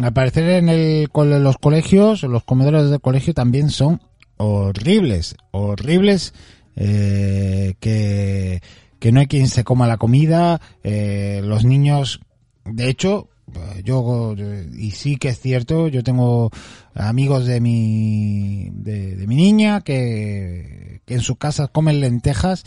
al 0.03 0.13
parecer 0.13 0.49
en 0.51 0.69
el, 0.69 1.09
los 1.15 1.57
colegios, 1.59 2.23
los 2.23 2.45
comedores 2.45 2.91
del 2.91 3.01
colegio 3.01 3.33
también 3.35 3.71
son 3.71 4.01
horribles, 4.37 5.37
horribles, 5.51 6.35
eh, 6.77 7.75
que, 7.81 8.63
que 8.99 9.13
no 9.13 9.21
hay 9.21 9.27
quien 9.27 9.49
se 9.49 9.65
coma 9.65 9.87
la 9.87 9.97
comida, 9.97 10.61
eh, 10.83 11.41
los 11.45 11.65
niños, 11.65 12.21
de 12.65 12.89
hecho, 12.89 13.29
yo, 13.85 14.35
y 14.77 14.91
sí 14.91 15.17
que 15.17 15.29
es 15.29 15.41
cierto, 15.41 15.89
yo 15.89 16.03
tengo 16.03 16.51
amigos 16.95 17.47
de 17.47 17.61
mi, 17.61 18.71
de, 18.73 19.25
mi 19.27 19.37
niña 19.37 19.81
que, 19.83 21.01
que 21.07 21.15
en 21.15 21.21
su 21.21 21.37
casa 21.37 21.69
comen 21.69 22.01
lentejas 22.01 22.65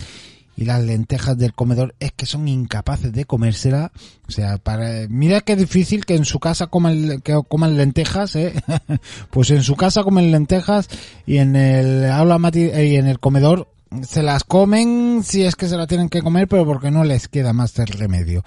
y 0.60 0.66
las 0.66 0.84
lentejas 0.84 1.38
del 1.38 1.54
comedor 1.54 1.96
es 2.02 2.12
que 2.12 2.26
son 2.26 2.50
incapaces 2.50 3.14
de 3.14 3.24
comérsela. 3.24 3.94
O 4.28 4.32
sea, 4.32 4.58
para 4.58 5.08
mira 5.08 5.40
qué 5.40 5.56
difícil 5.56 6.06
que 6.06 6.16
en 6.16 6.26
su 6.26 6.42
casa 6.42 6.68
coman, 6.68 7.22
que 7.22 7.40
coman 7.48 7.78
lentejas, 7.78 8.36
¿eh? 8.36 8.54
pues 9.32 9.52
en 9.52 9.64
su 9.64 9.78
casa 9.78 10.04
comen 10.04 10.34
lentejas 10.34 10.90
y 11.26 11.38
en 11.38 11.56
el 11.56 12.12
aula 12.12 12.38
eh, 12.54 12.88
y 12.92 12.98
en 12.98 13.08
el 13.08 13.22
comedor 13.22 13.70
se 14.06 14.22
las 14.22 14.44
comen 14.44 15.22
si 15.24 15.46
es 15.46 15.56
que 15.56 15.70
se 15.70 15.78
la 15.78 15.88
tienen 15.88 16.10
que 16.10 16.22
comer, 16.22 16.50
pero 16.50 16.66
porque 16.66 16.92
no 16.92 17.06
les 17.06 17.30
queda 17.30 17.54
más 17.54 17.74
de 17.76 17.86
remedio. 17.86 18.44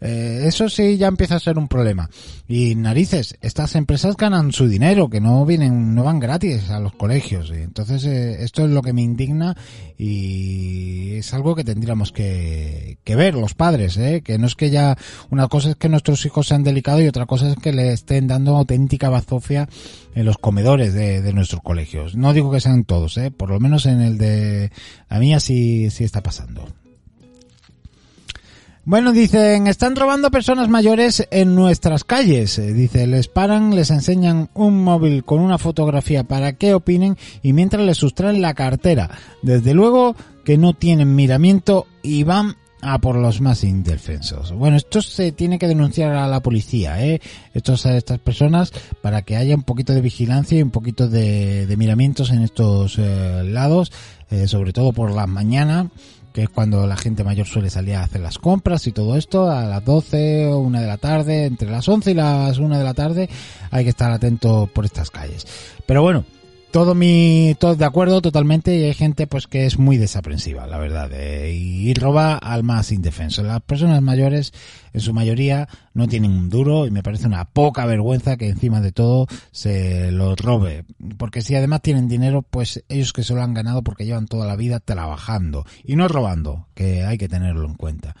Eh, 0.00 0.44
eso 0.46 0.68
sí 0.68 0.96
ya 0.96 1.08
empieza 1.08 1.36
a 1.36 1.40
ser 1.40 1.58
un 1.58 1.68
problema. 1.68 2.08
Y 2.48 2.74
narices, 2.74 3.36
estas 3.40 3.74
empresas 3.74 4.16
ganan 4.16 4.52
su 4.52 4.68
dinero, 4.68 5.08
que 5.08 5.20
no 5.20 5.44
vienen, 5.44 5.94
no 5.94 6.04
van 6.04 6.20
gratis 6.20 6.70
a 6.70 6.80
los 6.80 6.94
colegios. 6.94 7.50
Y 7.50 7.62
entonces 7.62 8.04
eh, 8.04 8.42
esto 8.42 8.64
es 8.64 8.70
lo 8.70 8.82
que 8.82 8.92
me 8.92 9.02
indigna 9.02 9.56
y 9.98 11.16
es 11.16 11.34
algo 11.34 11.54
que 11.54 11.64
tendríamos 11.64 12.12
que, 12.12 12.98
que 13.04 13.16
ver 13.16 13.34
los 13.34 13.54
padres, 13.54 13.96
¿eh? 13.98 14.22
que 14.22 14.38
no 14.38 14.46
es 14.46 14.54
que 14.54 14.70
ya 14.70 14.96
una 15.30 15.48
cosa 15.48 15.70
es 15.70 15.76
que 15.76 15.88
nuestros 15.88 16.24
hijos 16.24 16.46
sean 16.46 16.64
delicados 16.64 17.02
y 17.02 17.08
otra 17.08 17.26
cosa 17.26 17.50
es 17.50 17.56
que 17.56 17.72
le 17.72 17.92
estén 17.92 18.26
dando 18.26 18.56
auténtica 18.56 19.10
bazofia 19.10 19.68
en 20.14 20.24
los 20.24 20.38
comedores 20.38 20.94
de, 20.94 21.20
de 21.20 21.32
nuestros 21.32 21.62
colegios. 21.62 22.16
No 22.16 22.32
digo 22.32 22.50
que 22.50 22.60
sean 22.60 22.84
todos, 22.84 23.16
¿eh? 23.18 23.30
por 23.30 23.50
lo 23.50 23.60
menos 23.60 23.86
en 23.86 24.00
el 24.00 24.18
de 24.18 24.72
la 25.08 25.18
mía 25.18 25.40
sí, 25.40 25.90
sí 25.90 26.04
está 26.04 26.22
pasando. 26.22 26.66
Bueno, 28.84 29.12
dicen, 29.12 29.66
están 29.66 29.94
robando 29.94 30.30
personas 30.30 30.70
mayores 30.70 31.28
en 31.30 31.54
nuestras 31.54 32.02
calles. 32.02 32.58
Eh, 32.58 32.72
Dice, 32.72 33.06
les 33.06 33.28
paran, 33.28 33.74
les 33.74 33.90
enseñan 33.90 34.48
un 34.54 34.82
móvil 34.82 35.22
con 35.22 35.40
una 35.40 35.58
fotografía 35.58 36.24
para 36.24 36.54
que 36.54 36.72
opinen 36.72 37.18
y 37.42 37.52
mientras 37.52 37.84
les 37.84 37.98
sustraen 37.98 38.40
la 38.40 38.54
cartera. 38.54 39.10
Desde 39.42 39.74
luego 39.74 40.16
que 40.44 40.56
no 40.56 40.72
tienen 40.72 41.14
miramiento 41.14 41.86
y 42.02 42.24
van 42.24 42.56
a 42.80 42.98
por 42.98 43.16
los 43.16 43.42
más 43.42 43.64
indefensos. 43.64 44.52
Bueno, 44.52 44.78
esto 44.78 45.02
se 45.02 45.32
tiene 45.32 45.58
que 45.58 45.68
denunciar 45.68 46.14
a 46.14 46.26
la 46.26 46.40
policía, 46.40 47.04
¿eh? 47.04 47.20
Estos, 47.52 47.84
a 47.84 47.94
estas 47.98 48.18
personas 48.18 48.72
para 49.02 49.20
que 49.20 49.36
haya 49.36 49.54
un 49.54 49.64
poquito 49.64 49.92
de 49.92 50.00
vigilancia 50.00 50.58
y 50.58 50.62
un 50.62 50.70
poquito 50.70 51.06
de, 51.06 51.72
miramientos 51.76 52.30
en 52.30 52.40
estos 52.40 52.98
eh, 52.98 53.42
lados, 53.44 53.92
eh, 54.30 54.48
sobre 54.48 54.72
todo 54.72 54.92
por 54.92 55.10
la 55.10 55.26
mañana 55.26 55.90
que 56.32 56.42
es 56.42 56.48
cuando 56.48 56.86
la 56.86 56.96
gente 56.96 57.24
mayor 57.24 57.46
suele 57.46 57.70
salir 57.70 57.96
a 57.96 58.04
hacer 58.04 58.20
las 58.20 58.38
compras 58.38 58.86
y 58.86 58.92
todo 58.92 59.16
esto, 59.16 59.50
a 59.50 59.64
las 59.64 59.84
12 59.84 60.46
o 60.46 60.58
1 60.58 60.80
de 60.80 60.86
la 60.86 60.98
tarde, 60.98 61.46
entre 61.46 61.70
las 61.70 61.88
11 61.88 62.10
y 62.10 62.14
las 62.14 62.58
1 62.58 62.78
de 62.78 62.84
la 62.84 62.94
tarde, 62.94 63.28
hay 63.70 63.84
que 63.84 63.90
estar 63.90 64.10
atento 64.10 64.68
por 64.72 64.84
estas 64.84 65.10
calles. 65.10 65.46
Pero 65.86 66.02
bueno, 66.02 66.24
todo 66.70 66.94
mi, 66.94 67.54
todo 67.58 67.74
de 67.74 67.84
acuerdo 67.84 68.22
totalmente 68.22 68.76
y 68.76 68.84
hay 68.84 68.94
gente 68.94 69.26
pues 69.26 69.46
que 69.46 69.66
es 69.66 69.78
muy 69.78 69.96
desaprensiva, 69.96 70.66
la 70.66 70.78
verdad, 70.78 71.10
eh, 71.12 71.52
y 71.52 71.92
roba 71.94 72.36
al 72.36 72.62
más 72.62 72.92
indefenso. 72.92 73.42
Las 73.42 73.60
personas 73.62 74.00
mayores, 74.02 74.52
en 74.92 75.00
su 75.00 75.12
mayoría, 75.12 75.68
no 75.94 76.06
tienen 76.06 76.30
un 76.30 76.48
duro 76.48 76.86
y 76.86 76.90
me 76.90 77.02
parece 77.02 77.26
una 77.26 77.44
poca 77.44 77.86
vergüenza 77.86 78.36
que 78.36 78.48
encima 78.48 78.80
de 78.80 78.92
todo 78.92 79.26
se 79.50 80.12
los 80.12 80.38
robe. 80.38 80.84
Porque 81.18 81.42
si 81.42 81.54
además 81.54 81.82
tienen 81.82 82.08
dinero, 82.08 82.42
pues 82.42 82.84
ellos 82.88 83.12
que 83.12 83.24
se 83.24 83.34
lo 83.34 83.42
han 83.42 83.54
ganado 83.54 83.82
porque 83.82 84.04
llevan 84.04 84.26
toda 84.26 84.46
la 84.46 84.56
vida 84.56 84.80
trabajando 84.80 85.66
y 85.84 85.96
no 85.96 86.08
robando, 86.08 86.66
que 86.74 87.04
hay 87.04 87.18
que 87.18 87.28
tenerlo 87.28 87.66
en 87.66 87.74
cuenta. 87.74 88.14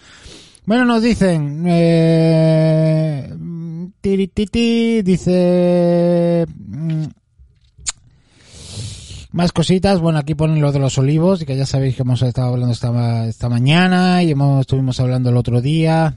Bueno, 0.66 0.84
nos 0.84 1.02
dicen, 1.02 1.64
eh, 1.66 3.32
tirititi, 4.00 5.02
dice, 5.02 6.46
mm, 6.48 7.04
más 9.32 9.52
cositas, 9.52 10.00
bueno, 10.00 10.18
aquí 10.18 10.34
ponen 10.34 10.60
lo 10.60 10.72
de 10.72 10.78
los 10.78 10.98
olivos, 10.98 11.42
y 11.42 11.46
que 11.46 11.56
ya 11.56 11.66
sabéis 11.66 11.96
que 11.96 12.02
hemos 12.02 12.22
estado 12.22 12.48
hablando 12.48 12.72
esta, 12.72 13.26
esta 13.26 13.48
mañana 13.48 14.22
y 14.22 14.32
hemos, 14.32 14.60
estuvimos 14.60 14.98
hablando 15.00 15.30
el 15.30 15.36
otro 15.36 15.60
día 15.60 16.16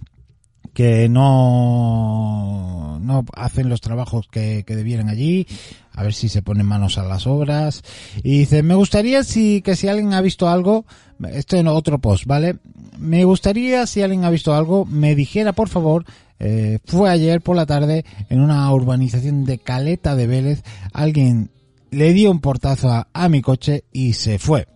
que 0.73 1.07
no, 1.07 2.99
no 2.99 3.25
hacen 3.35 3.69
los 3.69 3.81
trabajos 3.81 4.27
que, 4.27 4.63
que 4.65 4.75
debieran 4.75 5.09
allí, 5.09 5.45
a 5.91 6.01
ver 6.01 6.13
si 6.13 6.29
se 6.29 6.41
ponen 6.41 6.65
manos 6.65 6.97
a 6.97 7.03
las 7.03 7.27
obras. 7.27 7.83
Y 8.23 8.39
dice, 8.39 8.63
me 8.63 8.73
gustaría 8.73 9.23
si, 9.23 9.61
que 9.61 9.75
si 9.75 9.87
alguien 9.87 10.13
ha 10.13 10.21
visto 10.21 10.49
algo, 10.49 10.85
esto 11.31 11.57
en 11.57 11.67
otro 11.67 11.99
post, 11.99 12.25
¿vale? 12.25 12.57
Me 12.97 13.23
gustaría 13.25 13.85
si 13.85 14.01
alguien 14.01 14.23
ha 14.25 14.31
visto 14.31 14.55
algo, 14.55 14.85
me 14.85 15.13
dijera 15.13 15.53
por 15.53 15.69
favor, 15.69 16.05
eh, 16.39 16.79
fue 16.85 17.09
ayer 17.09 17.41
por 17.41 17.55
la 17.55 17.67
tarde 17.67 18.03
en 18.29 18.41
una 18.41 18.71
urbanización 18.71 19.45
de 19.45 19.59
Caleta 19.59 20.15
de 20.15 20.27
Vélez, 20.27 20.63
alguien 20.91 21.51
le 21.93 22.13
dio 22.13 22.31
un 22.31 22.39
portazo 22.39 23.05
a, 23.11 23.29
mi 23.29 23.41
coche 23.41 23.85
y 23.91 24.13
se 24.13 24.39
fue. 24.39 24.67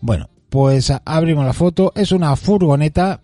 Bueno, 0.00 0.28
pues 0.50 0.92
abrimos 1.04 1.44
la 1.44 1.52
foto, 1.52 1.92
es 1.94 2.12
una 2.12 2.36
furgoneta 2.36 3.20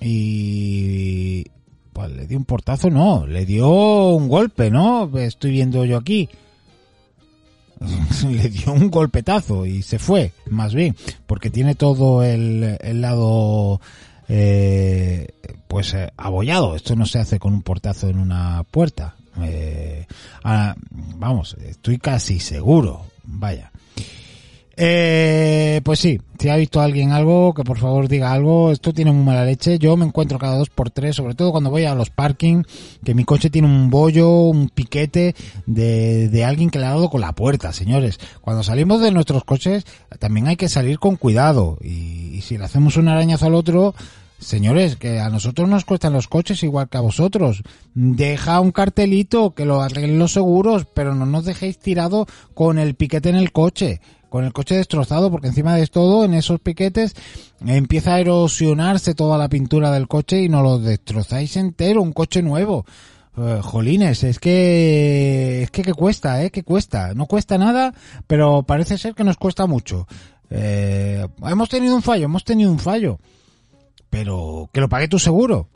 y 0.00 1.44
pues 1.92 2.10
le 2.10 2.26
dio 2.26 2.38
un 2.38 2.44
portazo, 2.44 2.90
no, 2.90 3.26
le 3.26 3.44
dio 3.44 3.68
un 4.10 4.28
golpe, 4.28 4.70
¿no? 4.70 5.10
Estoy 5.18 5.50
viendo 5.50 5.84
yo 5.84 5.98
aquí. 5.98 6.28
le 8.30 8.48
dio 8.48 8.72
un 8.72 8.90
golpetazo 8.90 9.66
y 9.66 9.82
se 9.82 9.98
fue, 9.98 10.32
más 10.48 10.74
bien, 10.74 10.96
porque 11.26 11.50
tiene 11.50 11.74
todo 11.74 12.22
el, 12.22 12.78
el 12.80 13.00
lado 13.00 13.80
eh, 14.28 15.28
pues 15.68 15.94
eh, 15.94 16.12
abollado. 16.16 16.76
Esto 16.76 16.96
no 16.96 17.06
se 17.06 17.18
hace 17.18 17.38
con 17.38 17.52
un 17.52 17.62
portazo 17.62 18.08
en 18.08 18.18
una 18.18 18.64
puerta. 18.70 19.16
Eh, 19.40 20.06
vamos, 21.16 21.56
estoy 21.64 21.98
casi 21.98 22.40
seguro. 22.40 23.06
Vaya. 23.24 23.70
Eh, 24.74 25.80
pues 25.84 25.98
sí, 25.98 26.18
si 26.38 26.48
ha 26.48 26.56
visto 26.56 26.80
alguien 26.80 27.12
algo, 27.12 27.52
que 27.52 27.62
por 27.62 27.78
favor 27.78 28.08
diga 28.08 28.32
algo. 28.32 28.72
Esto 28.72 28.92
tiene 28.92 29.12
muy 29.12 29.24
mala 29.24 29.44
leche. 29.44 29.78
Yo 29.78 29.96
me 29.96 30.06
encuentro 30.06 30.38
cada 30.38 30.56
dos 30.56 30.70
por 30.70 30.90
tres, 30.90 31.16
sobre 31.16 31.34
todo 31.34 31.52
cuando 31.52 31.70
voy 31.70 31.84
a 31.84 31.94
los 31.94 32.10
parking, 32.10 32.62
que 33.04 33.14
mi 33.14 33.24
coche 33.24 33.50
tiene 33.50 33.68
un 33.68 33.90
bollo, 33.90 34.30
un 34.30 34.68
piquete 34.68 35.34
de, 35.66 36.28
de 36.28 36.44
alguien 36.44 36.70
que 36.70 36.78
le 36.78 36.86
ha 36.86 36.90
dado 36.90 37.10
con 37.10 37.20
la 37.20 37.32
puerta, 37.32 37.72
señores. 37.72 38.18
Cuando 38.40 38.62
salimos 38.62 39.00
de 39.00 39.12
nuestros 39.12 39.44
coches, 39.44 39.84
también 40.18 40.48
hay 40.48 40.56
que 40.56 40.68
salir 40.68 40.98
con 40.98 41.16
cuidado. 41.16 41.78
Y, 41.82 42.34
y 42.34 42.40
si 42.40 42.56
le 42.56 42.64
hacemos 42.64 42.96
un 42.96 43.08
arañazo 43.08 43.46
al 43.46 43.54
otro, 43.54 43.94
Señores, 44.42 44.96
que 44.96 45.20
a 45.20 45.30
nosotros 45.30 45.68
nos 45.68 45.84
cuestan 45.84 46.12
los 46.12 46.26
coches 46.26 46.64
igual 46.64 46.88
que 46.88 46.98
a 46.98 47.00
vosotros. 47.00 47.62
Deja 47.94 48.58
un 48.58 48.72
cartelito 48.72 49.54
que 49.54 49.64
lo 49.64 49.80
arreglen 49.80 50.18
los 50.18 50.32
seguros, 50.32 50.86
pero 50.92 51.14
no 51.14 51.26
nos 51.26 51.44
dejéis 51.44 51.78
tirado 51.78 52.26
con 52.52 52.78
el 52.78 52.94
piquete 52.96 53.28
en 53.28 53.36
el 53.36 53.52
coche, 53.52 54.00
con 54.28 54.44
el 54.44 54.52
coche 54.52 54.74
destrozado, 54.74 55.30
porque 55.30 55.46
encima 55.46 55.76
de 55.76 55.86
todo, 55.86 56.24
en 56.24 56.34
esos 56.34 56.58
piquetes, 56.58 57.14
empieza 57.64 58.14
a 58.14 58.20
erosionarse 58.20 59.14
toda 59.14 59.38
la 59.38 59.48
pintura 59.48 59.92
del 59.92 60.08
coche 60.08 60.42
y 60.42 60.48
nos 60.48 60.64
lo 60.64 60.78
destrozáis 60.78 61.56
entero, 61.56 62.02
un 62.02 62.12
coche 62.12 62.42
nuevo. 62.42 62.84
Eh, 63.38 63.60
jolines, 63.62 64.24
es 64.24 64.40
que, 64.40 65.62
es 65.62 65.70
que, 65.70 65.82
que 65.82 65.94
cuesta, 65.94 66.42
eh, 66.42 66.50
que 66.50 66.64
cuesta. 66.64 67.14
No 67.14 67.26
cuesta 67.26 67.58
nada, 67.58 67.94
pero 68.26 68.64
parece 68.64 68.98
ser 68.98 69.14
que 69.14 69.24
nos 69.24 69.36
cuesta 69.36 69.66
mucho. 69.66 70.08
Eh, 70.50 71.26
hemos 71.46 71.68
tenido 71.68 71.94
un 71.94 72.02
fallo, 72.02 72.24
hemos 72.24 72.44
tenido 72.44 72.72
un 72.72 72.80
fallo 72.80 73.20
pero 74.12 74.68
que 74.74 74.82
lo 74.82 74.90
pague 74.90 75.08
tu 75.08 75.18
seguro. 75.18 75.70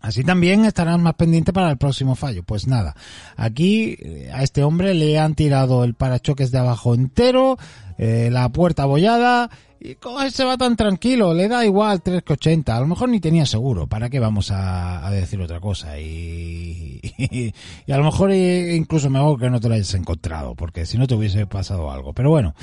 Así 0.00 0.24
también 0.24 0.64
estarás 0.64 0.98
más 0.98 1.12
pendiente 1.12 1.52
para 1.52 1.70
el 1.70 1.76
próximo 1.76 2.14
fallo. 2.14 2.42
Pues 2.42 2.66
nada, 2.66 2.96
aquí 3.36 3.98
eh, 4.00 4.30
a 4.32 4.42
este 4.42 4.64
hombre 4.64 4.94
le 4.94 5.18
han 5.18 5.34
tirado 5.34 5.84
el 5.84 5.92
parachoques 5.92 6.50
de 6.50 6.58
abajo 6.58 6.94
entero, 6.94 7.58
eh, 7.98 8.30
la 8.32 8.48
puerta 8.48 8.84
abollada 8.84 9.50
y 9.78 9.96
coge, 9.96 10.30
se 10.30 10.44
va 10.44 10.56
tan 10.56 10.74
tranquilo, 10.76 11.34
le 11.34 11.46
da 11.48 11.66
igual 11.66 12.02
3,80, 12.02 12.70
a 12.70 12.80
lo 12.80 12.86
mejor 12.86 13.10
ni 13.10 13.20
tenía 13.20 13.44
seguro, 13.44 13.86
¿para 13.86 14.08
qué 14.08 14.20
vamos 14.20 14.50
a, 14.50 15.06
decir 15.10 15.38
otra 15.42 15.60
cosa? 15.60 16.00
Y, 16.00 17.00
y, 17.18 17.52
y, 17.86 17.92
a 17.92 17.98
lo 17.98 18.04
mejor 18.04 18.32
incluso 18.32 19.10
mejor 19.10 19.38
que 19.38 19.50
no 19.50 19.60
te 19.60 19.68
lo 19.68 19.74
hayas 19.74 19.92
encontrado, 19.92 20.54
porque 20.54 20.86
si 20.86 20.96
no 20.96 21.06
te 21.06 21.14
hubiese 21.14 21.46
pasado 21.46 21.90
algo. 21.90 22.14
Pero 22.14 22.30
bueno, 22.30 22.54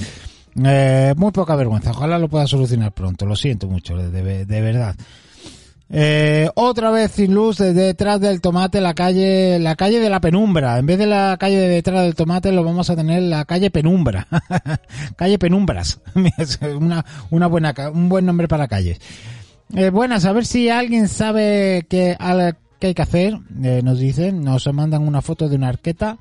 eh, 0.55 1.13
muy 1.17 1.31
poca 1.31 1.55
vergüenza. 1.55 1.91
Ojalá 1.91 2.17
lo 2.19 2.27
pueda 2.27 2.47
solucionar 2.47 2.91
pronto. 2.91 3.25
Lo 3.25 3.35
siento 3.35 3.67
mucho, 3.67 3.95
de, 3.95 4.61
verdad. 4.61 4.95
Eh, 5.93 6.49
otra 6.55 6.89
vez 6.89 7.11
sin 7.11 7.33
luz 7.33 7.57
detrás 7.57 8.21
del 8.21 8.39
tomate 8.39 8.79
la 8.79 8.93
calle 8.93 9.59
la 9.59 9.75
calle 9.75 9.99
de 9.99 10.09
la 10.09 10.21
penumbra 10.21 10.79
en 10.79 10.85
vez 10.85 10.97
de 10.97 11.05
la 11.05 11.35
calle 11.37 11.57
de 11.57 11.67
detrás 11.67 12.03
del 12.03 12.15
tomate 12.15 12.53
lo 12.53 12.63
vamos 12.63 12.89
a 12.89 12.95
tener 12.95 13.21
la 13.23 13.43
calle 13.43 13.71
penumbra 13.71 14.25
calle 15.17 15.37
penumbras 15.37 15.99
una 16.79 17.03
una 17.29 17.47
buena 17.47 17.73
un 17.93 18.07
buen 18.07 18.25
nombre 18.25 18.47
para 18.47 18.69
calles 18.69 19.01
eh, 19.75 19.89
buenas 19.89 20.23
a 20.23 20.31
ver 20.31 20.45
si 20.45 20.69
alguien 20.69 21.09
sabe 21.09 21.85
qué, 21.89 22.15
qué 22.79 22.87
hay 22.87 22.93
que 22.93 23.01
hacer 23.01 23.37
eh, 23.61 23.81
nos 23.83 23.99
dicen 23.99 24.45
nos 24.45 24.73
mandan 24.73 25.05
una 25.05 25.21
foto 25.21 25.49
de 25.49 25.57
una 25.57 25.67
arqueta 25.67 26.19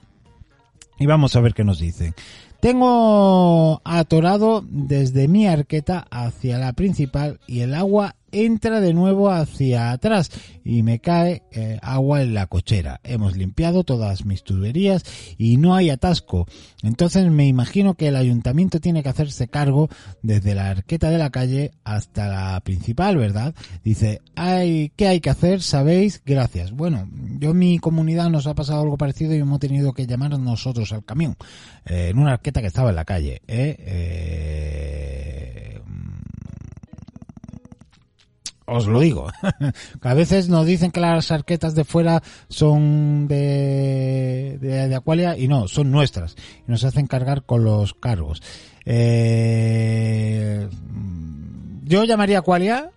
y 0.99 1.07
vamos 1.07 1.37
a 1.37 1.41
ver 1.41 1.55
qué 1.55 1.63
nos 1.63 1.79
dicen 1.79 2.13
tengo 2.61 3.81
atorado 3.85 4.63
desde 4.69 5.29
mi 5.29 5.47
arqueta 5.47 6.07
hacia 6.11 6.59
la 6.59 6.75
principal 6.75 7.41
y 7.47 7.61
el 7.61 7.75
agua 7.75 8.17
entra 8.33 8.81
de 8.81 8.95
nuevo 8.95 9.31
hacia 9.31 9.93
atrás 9.93 10.31
y 10.65 10.83
me 10.83 11.01
cae 11.01 11.43
eh, 11.53 11.79
agua 11.83 12.23
en 12.23 12.35
la 12.35 12.47
cochera. 12.47 13.01
Hemos 13.03 13.37
limpiado 13.37 13.85
todas 13.85 14.25
mis 14.25 14.45
tuberías 14.45 15.05
y 15.39 15.57
no 15.57 15.75
hay 15.75 15.91
atasco. 15.91 16.47
Entonces 16.83 17.31
me 17.31 17.47
imagino 17.47 17.95
que 17.95 18.09
el 18.09 18.17
ayuntamiento 18.17 18.81
tiene 18.81 19.03
que 19.03 19.09
hacerse 19.09 19.49
cargo 19.49 19.89
desde 20.23 20.55
la 20.55 20.71
arqueta 20.71 21.11
de 21.11 21.19
la 21.19 21.31
calle 21.31 21.73
hasta 21.85 22.29
la 22.29 22.61
principal, 22.61 23.17
¿verdad? 23.17 23.55
Dice, 23.85 24.21
hay, 24.35 24.93
¿qué 24.97 25.09
hay 25.09 25.21
que 25.21 25.31
hacer? 25.31 25.63
¿Sabéis? 25.63 26.23
Gracias. 26.25 26.73
Bueno, 26.73 27.09
yo 27.39 27.51
en 27.51 27.59
mi 27.59 27.79
comunidad 27.79 28.31
nos 28.31 28.47
ha 28.47 28.55
pasado 28.55 28.83
algo 28.83 28.97
parecido 28.97 29.35
y 29.35 29.39
hemos 29.39 29.61
tenido 29.61 29.93
que 29.93 30.07
llamar 30.07 30.39
nosotros 30.39 30.93
al 30.93 31.05
camión 31.05 31.37
eh, 31.87 32.09
en 32.11 32.19
una 32.19 32.35
arqueta 32.35 32.61
que 32.61 32.69
estaba 32.69 32.91
en 32.91 32.97
la 32.97 33.05
calle. 33.05 33.43
¿eh? 33.47 33.77
eh 33.79 35.20
os 38.71 38.87
lo 38.87 39.01
digo. 39.01 39.31
a 40.01 40.15
veces 40.15 40.49
nos 40.49 40.67
dicen 40.67 40.91
que 40.91 41.01
las 41.01 41.31
arquetas 41.31 41.75
de 41.75 41.85
fuera 41.85 42.23
son 42.49 43.27
de, 43.29 44.59
de, 44.61 44.89
de 44.89 44.95
Aqualia 44.95 45.37
y 45.37 45.49
no, 45.49 45.69
son 45.69 45.91
nuestras. 45.91 46.37
Y 46.67 46.71
nos 46.71 46.85
hacen 46.85 47.07
cargar 47.07 47.43
con 47.43 47.65
los 47.65 47.95
cargos. 47.95 48.43
Eh, 48.85 50.69
yo 51.85 52.05
llamaría 52.05 52.39
Aqualia 52.39 52.91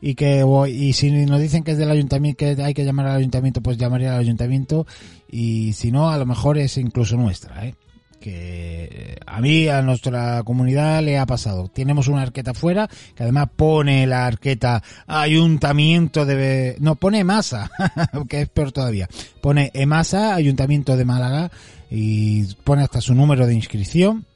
y 0.00 0.14
que 0.14 0.44
y 0.68 0.92
si 0.92 1.10
nos 1.10 1.40
dicen 1.40 1.64
que 1.64 1.72
es 1.72 1.78
del 1.78 1.90
ayuntamiento 1.90 2.38
que 2.38 2.62
hay 2.62 2.74
que 2.74 2.84
llamar 2.84 3.06
al 3.06 3.16
ayuntamiento 3.16 3.60
pues 3.60 3.78
llamaría 3.78 4.14
al 4.14 4.20
ayuntamiento 4.20 4.86
y 5.28 5.72
si 5.72 5.90
no 5.90 6.10
a 6.10 6.18
lo 6.18 6.26
mejor 6.26 6.58
es 6.58 6.76
incluso 6.76 7.16
nuestra 7.16 7.66
¿eh? 7.66 7.74
Que 8.20 9.18
a 9.26 9.40
mí, 9.40 9.68
a 9.68 9.82
nuestra 9.82 10.42
comunidad 10.42 11.02
le 11.02 11.18
ha 11.18 11.26
pasado. 11.26 11.68
Tenemos 11.68 12.08
una 12.08 12.22
arqueta 12.22 12.54
fuera, 12.54 12.88
que 13.14 13.22
además 13.22 13.48
pone 13.54 14.06
la 14.06 14.26
arqueta 14.26 14.82
Ayuntamiento 15.06 16.26
de... 16.26 16.76
No, 16.80 16.96
pone 16.96 17.24
masa 17.24 17.70
que 18.28 18.42
es 18.42 18.48
peor 18.48 18.72
todavía. 18.72 19.08
Pone 19.40 19.70
EMASA, 19.74 20.34
Ayuntamiento 20.34 20.96
de 20.96 21.04
Málaga, 21.04 21.50
y 21.90 22.44
pone 22.64 22.82
hasta 22.82 23.00
su 23.00 23.14
número 23.14 23.46
de 23.46 23.54
inscripción. 23.54 24.26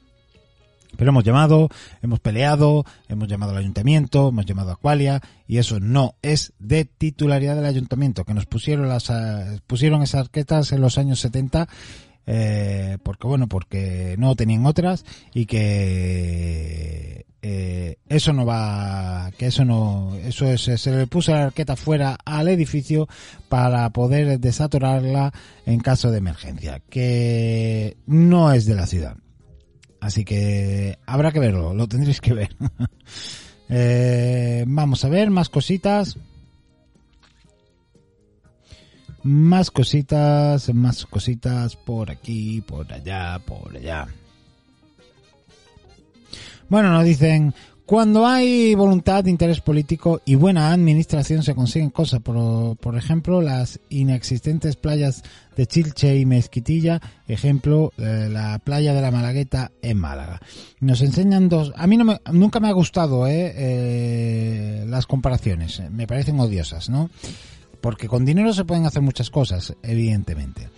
Pero 0.95 1.09
hemos 1.09 1.23
llamado, 1.23 1.69
hemos 2.03 2.19
peleado, 2.19 2.85
hemos 3.09 3.27
llamado 3.27 3.51
al 3.51 3.57
ayuntamiento, 3.57 4.29
hemos 4.29 4.45
llamado 4.45 4.71
a 4.71 4.75
Qualia 4.75 5.21
y 5.47 5.57
eso 5.57 5.79
no 5.79 6.15
es 6.21 6.53
de 6.59 6.85
titularidad 6.85 7.55
del 7.55 7.65
ayuntamiento, 7.65 8.25
que 8.25 8.35
nos 8.35 8.45
pusieron 8.45 8.87
las 8.87 9.11
pusieron 9.65 10.03
esas 10.03 10.21
arquetas 10.21 10.71
en 10.71 10.81
los 10.81 10.99
años 10.99 11.19
70 11.19 11.67
eh, 12.25 12.97
porque 13.03 13.27
bueno, 13.27 13.47
porque 13.47 14.15
no 14.17 14.35
tenían 14.35 14.65
otras 14.65 15.05
y 15.33 15.45
que 15.45 17.25
eh, 17.41 17.97
eso 18.07 18.31
no 18.31 18.45
va, 18.45 19.29
que 19.37 19.47
eso 19.47 19.65
no, 19.65 20.15
eso 20.23 20.47
es, 20.47 20.61
se 20.61 20.91
le 20.91 21.07
puso 21.07 21.33
la 21.33 21.45
arqueta 21.45 21.75
fuera 21.75 22.17
al 22.23 22.47
edificio 22.47 23.09
para 23.49 23.89
poder 23.89 24.39
desatorarla 24.39 25.33
en 25.65 25.81
caso 25.81 26.09
de 26.09 26.19
emergencia, 26.19 26.81
que 26.89 27.97
no 28.05 28.53
es 28.53 28.65
de 28.65 28.75
la 28.75 28.87
ciudad. 28.87 29.17
Así 29.99 30.23
que 30.23 30.99
habrá 31.05 31.31
que 31.31 31.39
verlo, 31.39 31.73
lo 31.73 31.87
tendréis 31.87 32.21
que 32.21 32.33
ver. 32.33 32.55
eh, 33.69 34.63
vamos 34.67 35.03
a 35.03 35.09
ver 35.09 35.29
más 35.29 35.49
cositas. 35.49 36.17
Más 39.23 39.71
cositas, 39.71 40.73
más 40.73 41.05
cositas 41.05 41.75
por 41.75 42.11
aquí, 42.11 42.61
por 42.61 42.91
allá, 42.91 43.39
por 43.39 43.75
allá. 43.75 44.07
Bueno, 46.69 46.91
nos 46.91 47.05
dicen, 47.05 47.53
cuando 47.85 48.25
hay 48.25 48.75
voluntad, 48.75 49.25
interés 49.25 49.59
político 49.59 50.21
y 50.23 50.35
buena 50.35 50.71
administración 50.71 51.43
se 51.43 51.53
consiguen 51.53 51.89
cosas. 51.89 52.21
Por, 52.21 52.77
por, 52.77 52.95
ejemplo, 52.95 53.41
las 53.41 53.79
inexistentes 53.89 54.77
playas 54.77 55.21
de 55.57 55.67
Chilche 55.67 56.17
y 56.17 56.25
Mezquitilla. 56.25 57.01
Ejemplo, 57.27 57.91
eh, 57.97 58.29
la 58.31 58.59
playa 58.59 58.93
de 58.93 59.01
la 59.01 59.11
Malagueta 59.11 59.71
en 59.81 59.97
Málaga. 59.97 60.39
Nos 60.79 61.01
enseñan 61.01 61.49
dos. 61.49 61.73
A 61.75 61.85
mí 61.85 61.97
no 61.97 62.05
me, 62.05 62.21
nunca 62.31 62.61
me 62.61 62.69
ha 62.69 62.73
gustado 62.73 63.27
eh, 63.27 63.53
eh, 63.55 64.85
las 64.87 65.05
comparaciones. 65.05 65.81
Me 65.91 66.07
parecen 66.07 66.39
odiosas, 66.39 66.89
¿no? 66.89 67.09
Porque 67.83 68.07
con 68.07 68.23
dinero 68.23 68.53
se 68.53 68.63
pueden 68.63 68.85
hacer 68.85 69.01
muchas 69.01 69.29
cosas, 69.29 69.75
evidentemente. 69.83 70.69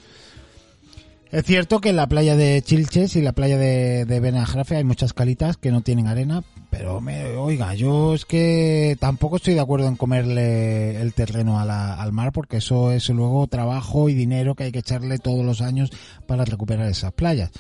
Es 1.32 1.45
cierto 1.45 1.80
que 1.80 1.89
en 1.89 1.97
la 1.97 2.08
playa 2.08 2.36
de 2.36 2.64
Chilches 2.64 3.16
y 3.16 3.22
la 3.22 3.32
playa 3.32 3.60
de, 3.60 4.06
de 4.06 4.20
Benajrafe 4.20 4.78
hay 4.78 4.84
muchas 4.84 5.14
calitas 5.14 5.56
que 5.58 5.70
no 5.70 5.82
tienen 5.82 6.08
arena, 6.08 6.43
pero 6.72 7.01
me, 7.01 7.26
oiga, 7.36 7.76
yo 7.76 8.16
es 8.16 8.26
que 8.26 8.97
tampoco 8.99 9.36
estoy 9.36 9.53
de 9.53 9.60
acuerdo 9.60 9.88
en 9.88 9.97
comerle 9.97 10.99
el 10.99 11.14
terreno 11.14 11.60
al 11.60 12.12
mar 12.12 12.32
porque 12.32 12.58
eso 12.58 12.91
es 12.91 13.08
luego 13.10 13.45
trabajo 13.45 14.10
y 14.10 14.16
dinero 14.16 14.56
que 14.56 14.64
hay 14.64 14.72
que 14.72 14.80
echarle 14.80 15.20
todos 15.20 15.45
los 15.45 15.62
años 15.62 15.91
para 16.26 16.43
recuperar 16.43 16.89
esas 16.89 17.14
playas. 17.14 17.51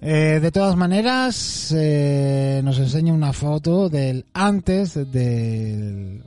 Eh, 0.00 0.38
de 0.40 0.50
todas 0.50 0.76
maneras, 0.76 1.70
eh, 1.76 2.62
nos 2.64 2.78
enseña 2.78 3.12
una 3.12 3.34
foto 3.34 3.90
del 3.90 4.24
antes 4.32 4.94
del 5.12 6.22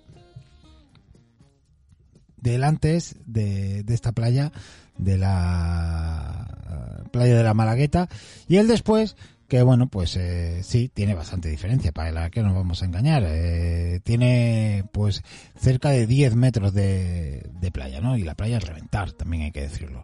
del 2.51 2.63
antes 2.63 3.15
de, 3.25 3.83
esta 3.87 4.11
playa, 4.11 4.51
de 4.97 5.17
la 5.17 7.05
playa 7.11 7.35
de 7.35 7.43
la 7.43 7.53
Malagueta, 7.53 8.09
y 8.47 8.57
el 8.57 8.67
después, 8.67 9.15
que 9.47 9.61
bueno, 9.61 9.87
pues 9.87 10.15
eh, 10.17 10.61
sí, 10.63 10.89
tiene 10.93 11.13
bastante 11.13 11.49
diferencia, 11.49 11.91
para 11.91 12.11
la 12.11 12.29
que 12.29 12.43
nos 12.43 12.53
vamos 12.53 12.81
a 12.81 12.85
engañar. 12.85 13.23
Eh, 13.25 14.01
tiene 14.03 14.85
pues 14.91 15.23
cerca 15.57 15.89
de 15.89 16.07
10 16.07 16.35
metros 16.35 16.73
de, 16.73 17.49
de 17.59 17.71
playa, 17.71 18.01
¿no? 18.01 18.17
Y 18.17 18.23
la 18.23 18.35
playa 18.35 18.57
es 18.57 18.63
reventar, 18.67 19.11
también 19.13 19.43
hay 19.43 19.51
que 19.51 19.61
decirlo. 19.61 20.03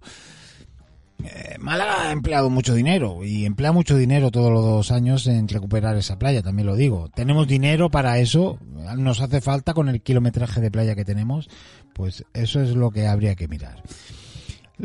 Eh, 1.24 1.58
Málaga 1.60 2.10
ha 2.10 2.12
empleado 2.12 2.50
mucho 2.50 2.74
dinero 2.74 3.24
y 3.24 3.46
emplea 3.46 3.72
mucho 3.72 3.96
dinero 3.96 4.32
todos 4.32 4.52
los 4.52 4.92
años 4.92 5.28
en 5.28 5.48
recuperar 5.48 5.96
esa 5.96 6.20
playa, 6.20 6.42
también 6.42 6.68
lo 6.68 6.76
digo. 6.76 7.10
Tenemos 7.14 7.48
dinero 7.48 7.90
para 7.90 8.20
eso, 8.20 8.60
nos 8.98 9.22
hace 9.22 9.42
falta 9.42 9.74
con 9.74 9.90
el 9.90 10.02
kilometraje 10.02 10.60
de 10.60 10.72
playa 10.72 10.96
que 10.96 11.06
tenemos, 11.06 11.50
pues 11.94 12.26
eso 12.34 12.62
es 12.62 12.72
lo 12.72 12.92
que 12.92 13.08
habría 13.08 13.36
que 13.36 13.48
mirar. 13.48 13.84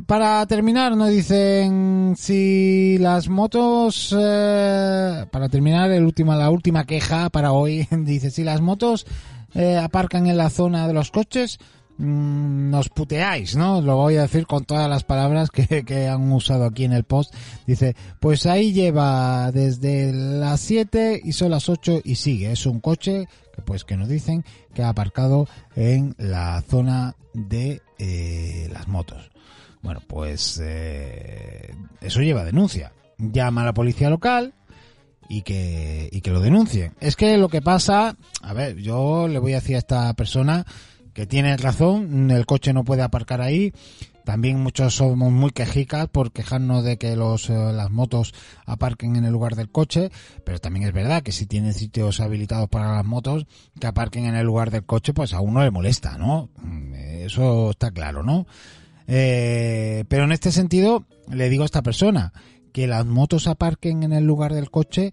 Para 0.06 0.46
terminar, 0.46 0.96
nos 0.96 1.08
dicen 1.08 2.14
si 2.16 2.98
las 2.98 3.28
motos, 3.28 4.14
eh, 4.16 5.26
para 5.30 5.48
terminar, 5.48 5.90
el 5.90 6.04
última, 6.04 6.36
la 6.36 6.50
última 6.50 6.84
queja 6.84 7.30
para 7.30 7.52
hoy, 7.52 7.88
dice 7.90 8.30
si 8.30 8.44
las 8.44 8.60
motos 8.60 9.06
eh, 9.54 9.76
aparcan 9.76 10.26
en 10.26 10.36
la 10.36 10.50
zona 10.50 10.86
de 10.86 10.92
los 10.92 11.10
coches, 11.10 11.58
mm, 11.98 12.70
nos 12.70 12.88
puteáis, 12.88 13.56
¿no? 13.56 13.80
Lo 13.80 13.96
voy 13.96 14.16
a 14.16 14.22
decir 14.22 14.46
con 14.46 14.64
todas 14.64 14.88
las 14.88 15.04
palabras 15.04 15.50
que, 15.50 15.84
que 15.84 16.08
han 16.08 16.32
usado 16.32 16.64
aquí 16.64 16.84
en 16.84 16.92
el 16.92 17.04
post. 17.04 17.34
Dice, 17.66 17.94
pues 18.20 18.46
ahí 18.46 18.72
lleva 18.72 19.52
desde 19.52 20.12
las 20.12 20.60
7 20.60 21.20
y 21.22 21.32
son 21.32 21.50
las 21.50 21.68
8 21.68 22.00
y 22.04 22.14
sigue. 22.14 22.52
Es 22.52 22.66
un 22.66 22.80
coche 22.80 23.28
que 23.54 23.62
pues 23.62 23.84
que 23.84 23.96
nos 23.96 24.08
dicen 24.08 24.44
que 24.74 24.82
ha 24.82 24.88
aparcado 24.88 25.48
en 25.74 26.14
la 26.18 26.62
zona 26.62 27.16
de 27.34 27.82
eh, 27.98 28.68
las 28.72 28.88
motos. 28.88 29.30
Bueno, 29.82 30.00
pues 30.06 30.60
eh, 30.62 31.74
eso 32.00 32.20
lleva 32.20 32.44
denuncia. 32.44 32.92
Llama 33.18 33.62
a 33.62 33.66
la 33.66 33.74
policía 33.74 34.10
local 34.10 34.54
y 35.28 35.42
que, 35.42 36.08
y 36.10 36.20
que 36.20 36.30
lo 36.30 36.40
denuncien. 36.40 36.94
Es 37.00 37.16
que 37.16 37.36
lo 37.36 37.48
que 37.48 37.62
pasa, 37.62 38.16
a 38.42 38.52
ver, 38.52 38.76
yo 38.76 39.28
le 39.28 39.38
voy 39.38 39.52
a 39.52 39.60
decir 39.60 39.76
a 39.76 39.80
esta 39.80 40.12
persona 40.14 40.64
que 41.18 41.26
tiene 41.26 41.56
razón, 41.56 42.30
el 42.30 42.46
coche 42.46 42.72
no 42.72 42.84
puede 42.84 43.02
aparcar 43.02 43.40
ahí. 43.40 43.72
También 44.22 44.62
muchos 44.62 44.94
somos 44.94 45.32
muy 45.32 45.50
quejicas 45.50 46.06
por 46.06 46.30
quejarnos 46.30 46.84
de 46.84 46.96
que 46.96 47.16
los, 47.16 47.50
eh, 47.50 47.72
las 47.72 47.90
motos 47.90 48.32
aparquen 48.66 49.16
en 49.16 49.24
el 49.24 49.32
lugar 49.32 49.56
del 49.56 49.68
coche, 49.68 50.12
pero 50.44 50.60
también 50.60 50.86
es 50.86 50.92
verdad 50.92 51.24
que 51.24 51.32
si 51.32 51.46
tienen 51.46 51.74
sitios 51.74 52.20
habilitados 52.20 52.68
para 52.68 52.94
las 52.94 53.04
motos, 53.04 53.48
que 53.80 53.88
aparquen 53.88 54.26
en 54.26 54.36
el 54.36 54.46
lugar 54.46 54.70
del 54.70 54.84
coche, 54.84 55.12
pues 55.12 55.34
a 55.34 55.40
uno 55.40 55.64
le 55.64 55.72
molesta, 55.72 56.16
¿no? 56.18 56.50
Mm, 56.62 56.94
Eso 56.94 57.70
está 57.70 57.90
claro, 57.90 58.22
¿no? 58.22 58.46
Eh, 59.08 60.04
pero 60.06 60.22
en 60.22 60.30
este 60.30 60.52
sentido, 60.52 61.04
le 61.28 61.48
digo 61.48 61.64
a 61.64 61.66
esta 61.66 61.82
persona 61.82 62.32
que 62.72 62.86
las 62.86 63.04
motos 63.06 63.48
aparquen 63.48 64.04
en 64.04 64.12
el 64.12 64.22
lugar 64.22 64.54
del 64.54 64.70
coche 64.70 65.12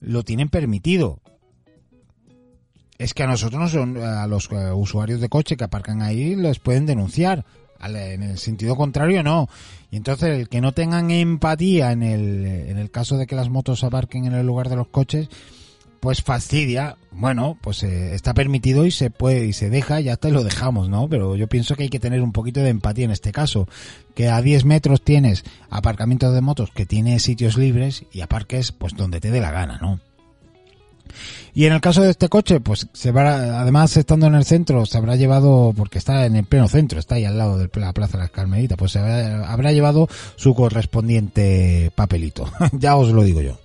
lo 0.00 0.22
tienen 0.22 0.48
permitido. 0.48 1.20
Es 2.98 3.14
que 3.14 3.22
a 3.22 3.26
nosotros, 3.26 3.60
no 3.60 3.68
son, 3.68 3.96
a 3.98 4.26
los 4.26 4.50
eh, 4.52 4.72
usuarios 4.72 5.20
de 5.20 5.28
coche 5.28 5.56
que 5.56 5.64
aparcan 5.64 6.02
ahí, 6.02 6.36
les 6.36 6.58
pueden 6.58 6.86
denunciar. 6.86 7.44
En 7.84 8.22
el 8.22 8.38
sentido 8.38 8.76
contrario, 8.76 9.24
no. 9.24 9.48
Y 9.90 9.96
entonces, 9.96 10.38
el 10.38 10.48
que 10.48 10.60
no 10.60 10.70
tengan 10.70 11.10
empatía 11.10 11.90
en 11.90 12.04
el, 12.04 12.46
en 12.46 12.78
el 12.78 12.92
caso 12.92 13.16
de 13.16 13.26
que 13.26 13.34
las 13.34 13.48
motos 13.48 13.82
aparquen 13.82 14.24
en 14.24 14.34
el 14.34 14.46
lugar 14.46 14.68
de 14.68 14.76
los 14.76 14.86
coches, 14.86 15.28
pues 16.02 16.20
fastidia. 16.20 16.96
Bueno, 17.12 17.56
pues 17.60 17.84
eh, 17.84 18.12
está 18.12 18.34
permitido 18.34 18.86
y 18.86 18.90
se 18.90 19.10
puede 19.10 19.46
y 19.46 19.52
se 19.52 19.70
deja, 19.70 20.00
ya 20.00 20.16
te 20.16 20.32
lo 20.32 20.42
dejamos, 20.42 20.88
¿no? 20.88 21.08
Pero 21.08 21.36
yo 21.36 21.46
pienso 21.46 21.76
que 21.76 21.84
hay 21.84 21.90
que 21.90 22.00
tener 22.00 22.22
un 22.22 22.32
poquito 22.32 22.58
de 22.58 22.70
empatía 22.70 23.04
en 23.04 23.12
este 23.12 23.30
caso. 23.30 23.68
Que 24.16 24.28
a 24.28 24.42
10 24.42 24.64
metros 24.64 25.02
tienes 25.02 25.44
aparcamientos 25.70 26.34
de 26.34 26.40
motos 26.40 26.72
que 26.72 26.86
tiene 26.86 27.20
sitios 27.20 27.56
libres 27.56 28.04
y 28.10 28.20
aparques 28.20 28.72
pues 28.72 28.94
donde 28.96 29.20
te 29.20 29.30
dé 29.30 29.40
la 29.40 29.52
gana, 29.52 29.78
¿no? 29.80 30.00
Y 31.54 31.66
en 31.66 31.72
el 31.72 31.80
caso 31.80 32.02
de 32.02 32.10
este 32.10 32.28
coche, 32.28 32.60
pues 32.60 32.88
se 32.92 33.12
va, 33.12 33.60
además 33.60 33.96
estando 33.96 34.26
en 34.26 34.34
el 34.34 34.44
centro, 34.44 34.86
se 34.86 34.96
habrá 34.96 35.16
llevado, 35.16 35.74
porque 35.76 35.98
está 35.98 36.24
en 36.24 36.36
el 36.36 36.44
pleno 36.44 36.68
centro, 36.68 36.98
está 36.98 37.16
ahí 37.16 37.24
al 37.24 37.36
lado 37.36 37.58
de 37.58 37.68
la 37.74 37.92
Plaza 37.92 38.16
de 38.16 38.24
las 38.24 38.30
Carmelitas, 38.30 38.78
pues 38.78 38.92
se 38.92 38.98
habrá, 38.98 39.50
habrá 39.50 39.72
llevado 39.72 40.08
su 40.36 40.54
correspondiente 40.54 41.90
papelito. 41.94 42.50
ya 42.72 42.96
os 42.96 43.10
lo 43.10 43.22
digo 43.22 43.42
yo. 43.42 43.58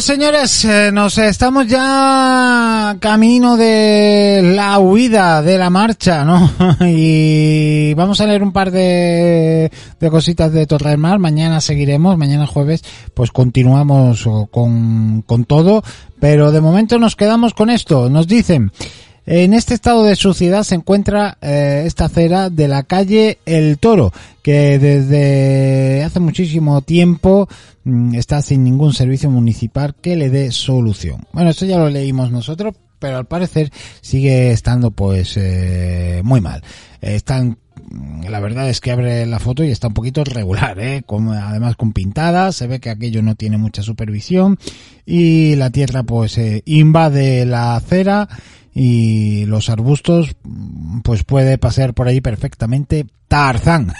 Señores, 0.00 0.64
eh, 0.64 0.90
nos 0.92 1.18
estamos 1.18 1.66
ya 1.66 2.96
camino 3.00 3.58
de 3.58 4.40
la 4.56 4.78
huida 4.78 5.42
de 5.42 5.58
la 5.58 5.68
marcha, 5.68 6.24
¿no? 6.24 6.50
y 6.86 7.92
vamos 7.92 8.20
a 8.22 8.26
leer 8.26 8.42
un 8.42 8.52
par 8.52 8.70
de, 8.70 9.70
de 10.00 10.10
cositas 10.10 10.52
de 10.52 10.66
Torre 10.66 10.90
del 10.90 10.98
Mar. 10.98 11.18
Mañana 11.18 11.60
seguiremos, 11.60 12.16
mañana 12.16 12.46
jueves, 12.46 12.82
pues 13.12 13.30
continuamos 13.30 14.26
con, 14.50 15.20
con 15.22 15.44
todo. 15.44 15.82
Pero 16.18 16.50
de 16.50 16.62
momento 16.62 16.98
nos 16.98 17.14
quedamos 17.14 17.52
con 17.52 17.68
esto. 17.68 18.08
Nos 18.08 18.26
dicen, 18.26 18.72
en 19.26 19.52
este 19.54 19.74
estado 19.74 20.04
de 20.04 20.16
suciedad 20.16 20.62
se 20.64 20.74
encuentra 20.74 21.38
eh, 21.40 21.84
esta 21.86 22.06
acera 22.06 22.50
de 22.50 22.68
la 22.68 22.82
calle 22.84 23.38
El 23.46 23.78
Toro, 23.78 24.12
que 24.42 24.78
desde 24.78 26.02
hace 26.04 26.20
muchísimo 26.20 26.82
tiempo 26.82 27.48
mm, 27.84 28.14
está 28.14 28.42
sin 28.42 28.64
ningún 28.64 28.92
servicio 28.92 29.30
municipal 29.30 29.94
que 30.00 30.16
le 30.16 30.30
dé 30.30 30.50
solución. 30.52 31.26
Bueno, 31.32 31.50
esto 31.50 31.66
ya 31.66 31.78
lo 31.78 31.88
leímos 31.90 32.30
nosotros, 32.30 32.74
pero 32.98 33.16
al 33.18 33.26
parecer 33.26 33.70
sigue 34.00 34.50
estando 34.52 34.90
pues 34.90 35.34
eh, 35.36 36.20
muy 36.24 36.40
mal. 36.40 36.62
Están 37.00 37.58
la 38.28 38.38
verdad 38.38 38.68
es 38.68 38.80
que 38.80 38.92
abre 38.92 39.26
la 39.26 39.40
foto 39.40 39.64
y 39.64 39.70
está 39.70 39.88
un 39.88 39.94
poquito 39.94 40.22
regular, 40.22 40.78
¿eh? 40.78 41.02
Con- 41.04 41.30
además 41.32 41.74
con 41.76 41.92
pintadas, 41.92 42.54
se 42.54 42.68
ve 42.68 42.78
que 42.78 42.90
aquello 42.90 43.20
no 43.22 43.34
tiene 43.34 43.56
mucha 43.58 43.82
supervisión 43.82 44.58
y 45.06 45.56
la 45.56 45.70
tierra 45.70 46.04
pues 46.04 46.38
eh, 46.38 46.62
invade 46.66 47.46
la 47.46 47.74
acera 47.76 48.28
y 48.74 49.46
los 49.46 49.68
arbustos 49.68 50.36
pues 51.02 51.24
puede 51.24 51.58
pasear 51.58 51.94
por 51.94 52.08
ahí 52.08 52.20
perfectamente 52.20 53.06
Tarzán. 53.30 53.92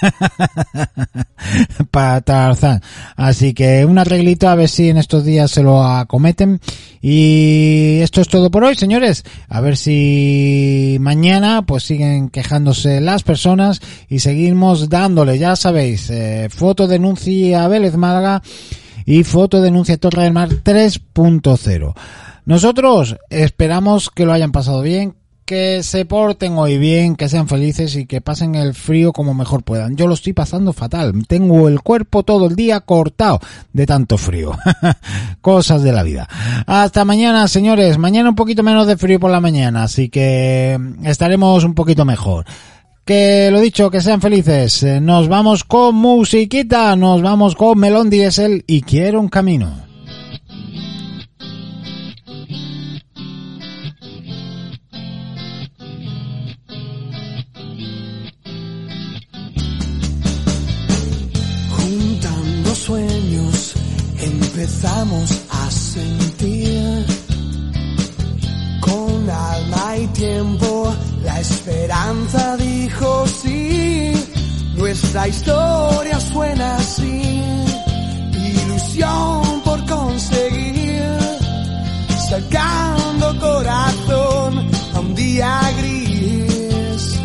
Para 1.93 2.21
Tarzán. 2.21 2.83
Así 3.15 3.55
que 3.55 3.85
un 3.85 3.97
arreglito 3.99 4.49
a 4.49 4.57
ver 4.57 4.69
si 4.69 4.89
en 4.89 4.97
estos 4.97 5.25
días 5.25 5.53
se 5.53 5.63
lo 5.63 5.85
acometen. 5.85 6.61
Y 7.01 8.01
esto 8.01 8.21
es 8.21 8.29
todo 8.29 8.51
por 8.51 8.65
hoy, 8.65 8.75
señores. 8.75 9.25
A 9.49 9.61
ver 9.61 9.77
si 9.77 10.97
mañana 11.01 11.63
pues 11.63 11.85
siguen 11.85 12.29
quejándose 12.29 13.01
las 13.01 13.23
personas 13.23 13.81
y 14.09 14.19
seguimos 14.19 14.89
dándole, 14.89 15.39
ya 15.39 15.55
sabéis, 15.55 16.11
eh, 16.11 16.49
foto 16.51 16.89
denuncia 16.89 17.69
Vélez 17.69 17.97
Málaga 17.97 18.43
y 19.07 19.23
foto 19.23 19.63
denuncia 19.63 19.97
Torre 19.97 20.25
del 20.25 20.33
Mar 20.33 20.49
3.0. 20.49 21.95
Nosotros 22.51 23.17
esperamos 23.29 24.11
que 24.11 24.27
lo 24.27 24.33
hayan 24.33 24.51
pasado 24.51 24.83
bien, 24.83 25.15
que 25.45 25.85
se 25.85 26.05
porten 26.05 26.59
hoy 26.59 26.79
bien, 26.79 27.15
que 27.15 27.29
sean 27.29 27.47
felices 27.47 27.95
y 27.95 28.07
que 28.07 28.21
pasen 28.21 28.57
el 28.57 28.75
frío 28.75 29.13
como 29.13 29.35
mejor 29.35 29.63
puedan. 29.63 29.95
Yo 29.95 30.09
lo 30.09 30.15
estoy 30.15 30.33
pasando 30.33 30.73
fatal. 30.73 31.13
Tengo 31.29 31.69
el 31.69 31.81
cuerpo 31.81 32.25
todo 32.25 32.49
el 32.49 32.57
día 32.57 32.81
cortado 32.81 33.39
de 33.73 33.87
tanto 33.87 34.19
frío. 34.19 34.59
Cosas 35.41 35.85
de 35.85 35.93
la 35.93 36.03
vida. 36.03 36.29
Hasta 36.67 37.05
mañana, 37.05 37.47
señores. 37.47 37.99
Mañana 37.99 38.31
un 38.31 38.35
poquito 38.35 38.65
menos 38.65 38.89
de 38.89 38.97
frío 38.97 39.21
por 39.21 39.31
la 39.31 39.39
mañana, 39.39 39.85
así 39.85 40.09
que 40.09 40.77
estaremos 41.05 41.63
un 41.63 41.75
poquito 41.75 42.05
mejor. 42.05 42.47
Que 43.05 43.49
lo 43.53 43.61
dicho, 43.61 43.93
que 43.93 44.01
sean 44.01 44.21
felices. 44.21 44.83
Eh, 44.83 45.01
Nos 45.01 45.29
vamos 45.29 45.63
con 45.63 45.95
musiquita, 45.95 46.97
nos 46.97 47.23
vamos 47.23 47.55
con 47.55 47.79
Melón 47.79 48.11
Diesel 48.11 48.65
y 48.67 48.83
quiero 48.83 49.21
un 49.21 49.29
camino. 49.29 49.90
Juntando 62.71 62.75
sueños 62.75 63.75
empezamos 64.19 65.31
a 65.51 65.71
sentir 65.71 67.07
con 68.81 69.31
alma 69.31 69.97
y 69.99 70.07
tiempo 70.09 70.95
la 71.25 71.41
esperanza 71.41 72.57
dijo 72.57 73.27
sí. 73.27 74.13
Nuestra 74.77 75.29
historia 75.29 76.19
suena 76.21 76.77
así, 76.77 77.43
ilusión 78.33 79.61
por 79.63 79.85
conseguir, 79.87 81.05
sacando 82.29 83.39
corazón 83.39 84.71
a 84.95 85.01
un 85.01 85.15
día 85.15 85.61
gris, 85.79 87.21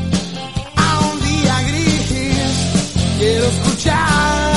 a 0.76 1.00
un 1.00 1.20
día 1.22 1.62
gris. 1.62 3.18
Quiero 3.20 3.46
escuchar 3.46 4.55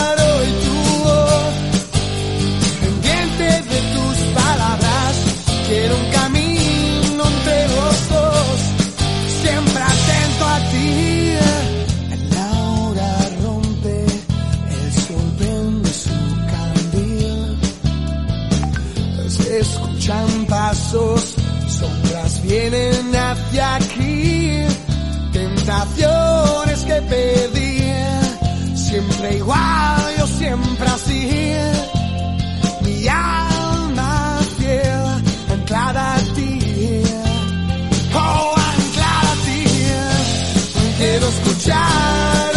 pasos, 20.88 21.34
sombras 21.68 22.42
vienen 22.42 23.14
hacia 23.14 23.76
aquí. 23.76 24.62
Tentaciones 25.32 26.84
que 26.84 27.02
perdí, 27.02 27.82
siempre 28.74 29.36
igual, 29.36 30.14
yo 30.18 30.26
siempre 30.26 30.88
así. 30.88 31.52
Mi 32.82 33.08
alma 33.08 34.40
fiel, 34.58 35.22
anclada 35.52 36.14
a 36.14 36.18
ti. 36.34 37.02
Oh, 38.14 38.54
anclada 38.56 39.32
a 39.32 39.44
ti. 39.44 39.64
Quiero 40.98 41.28
escuchar 41.28 42.47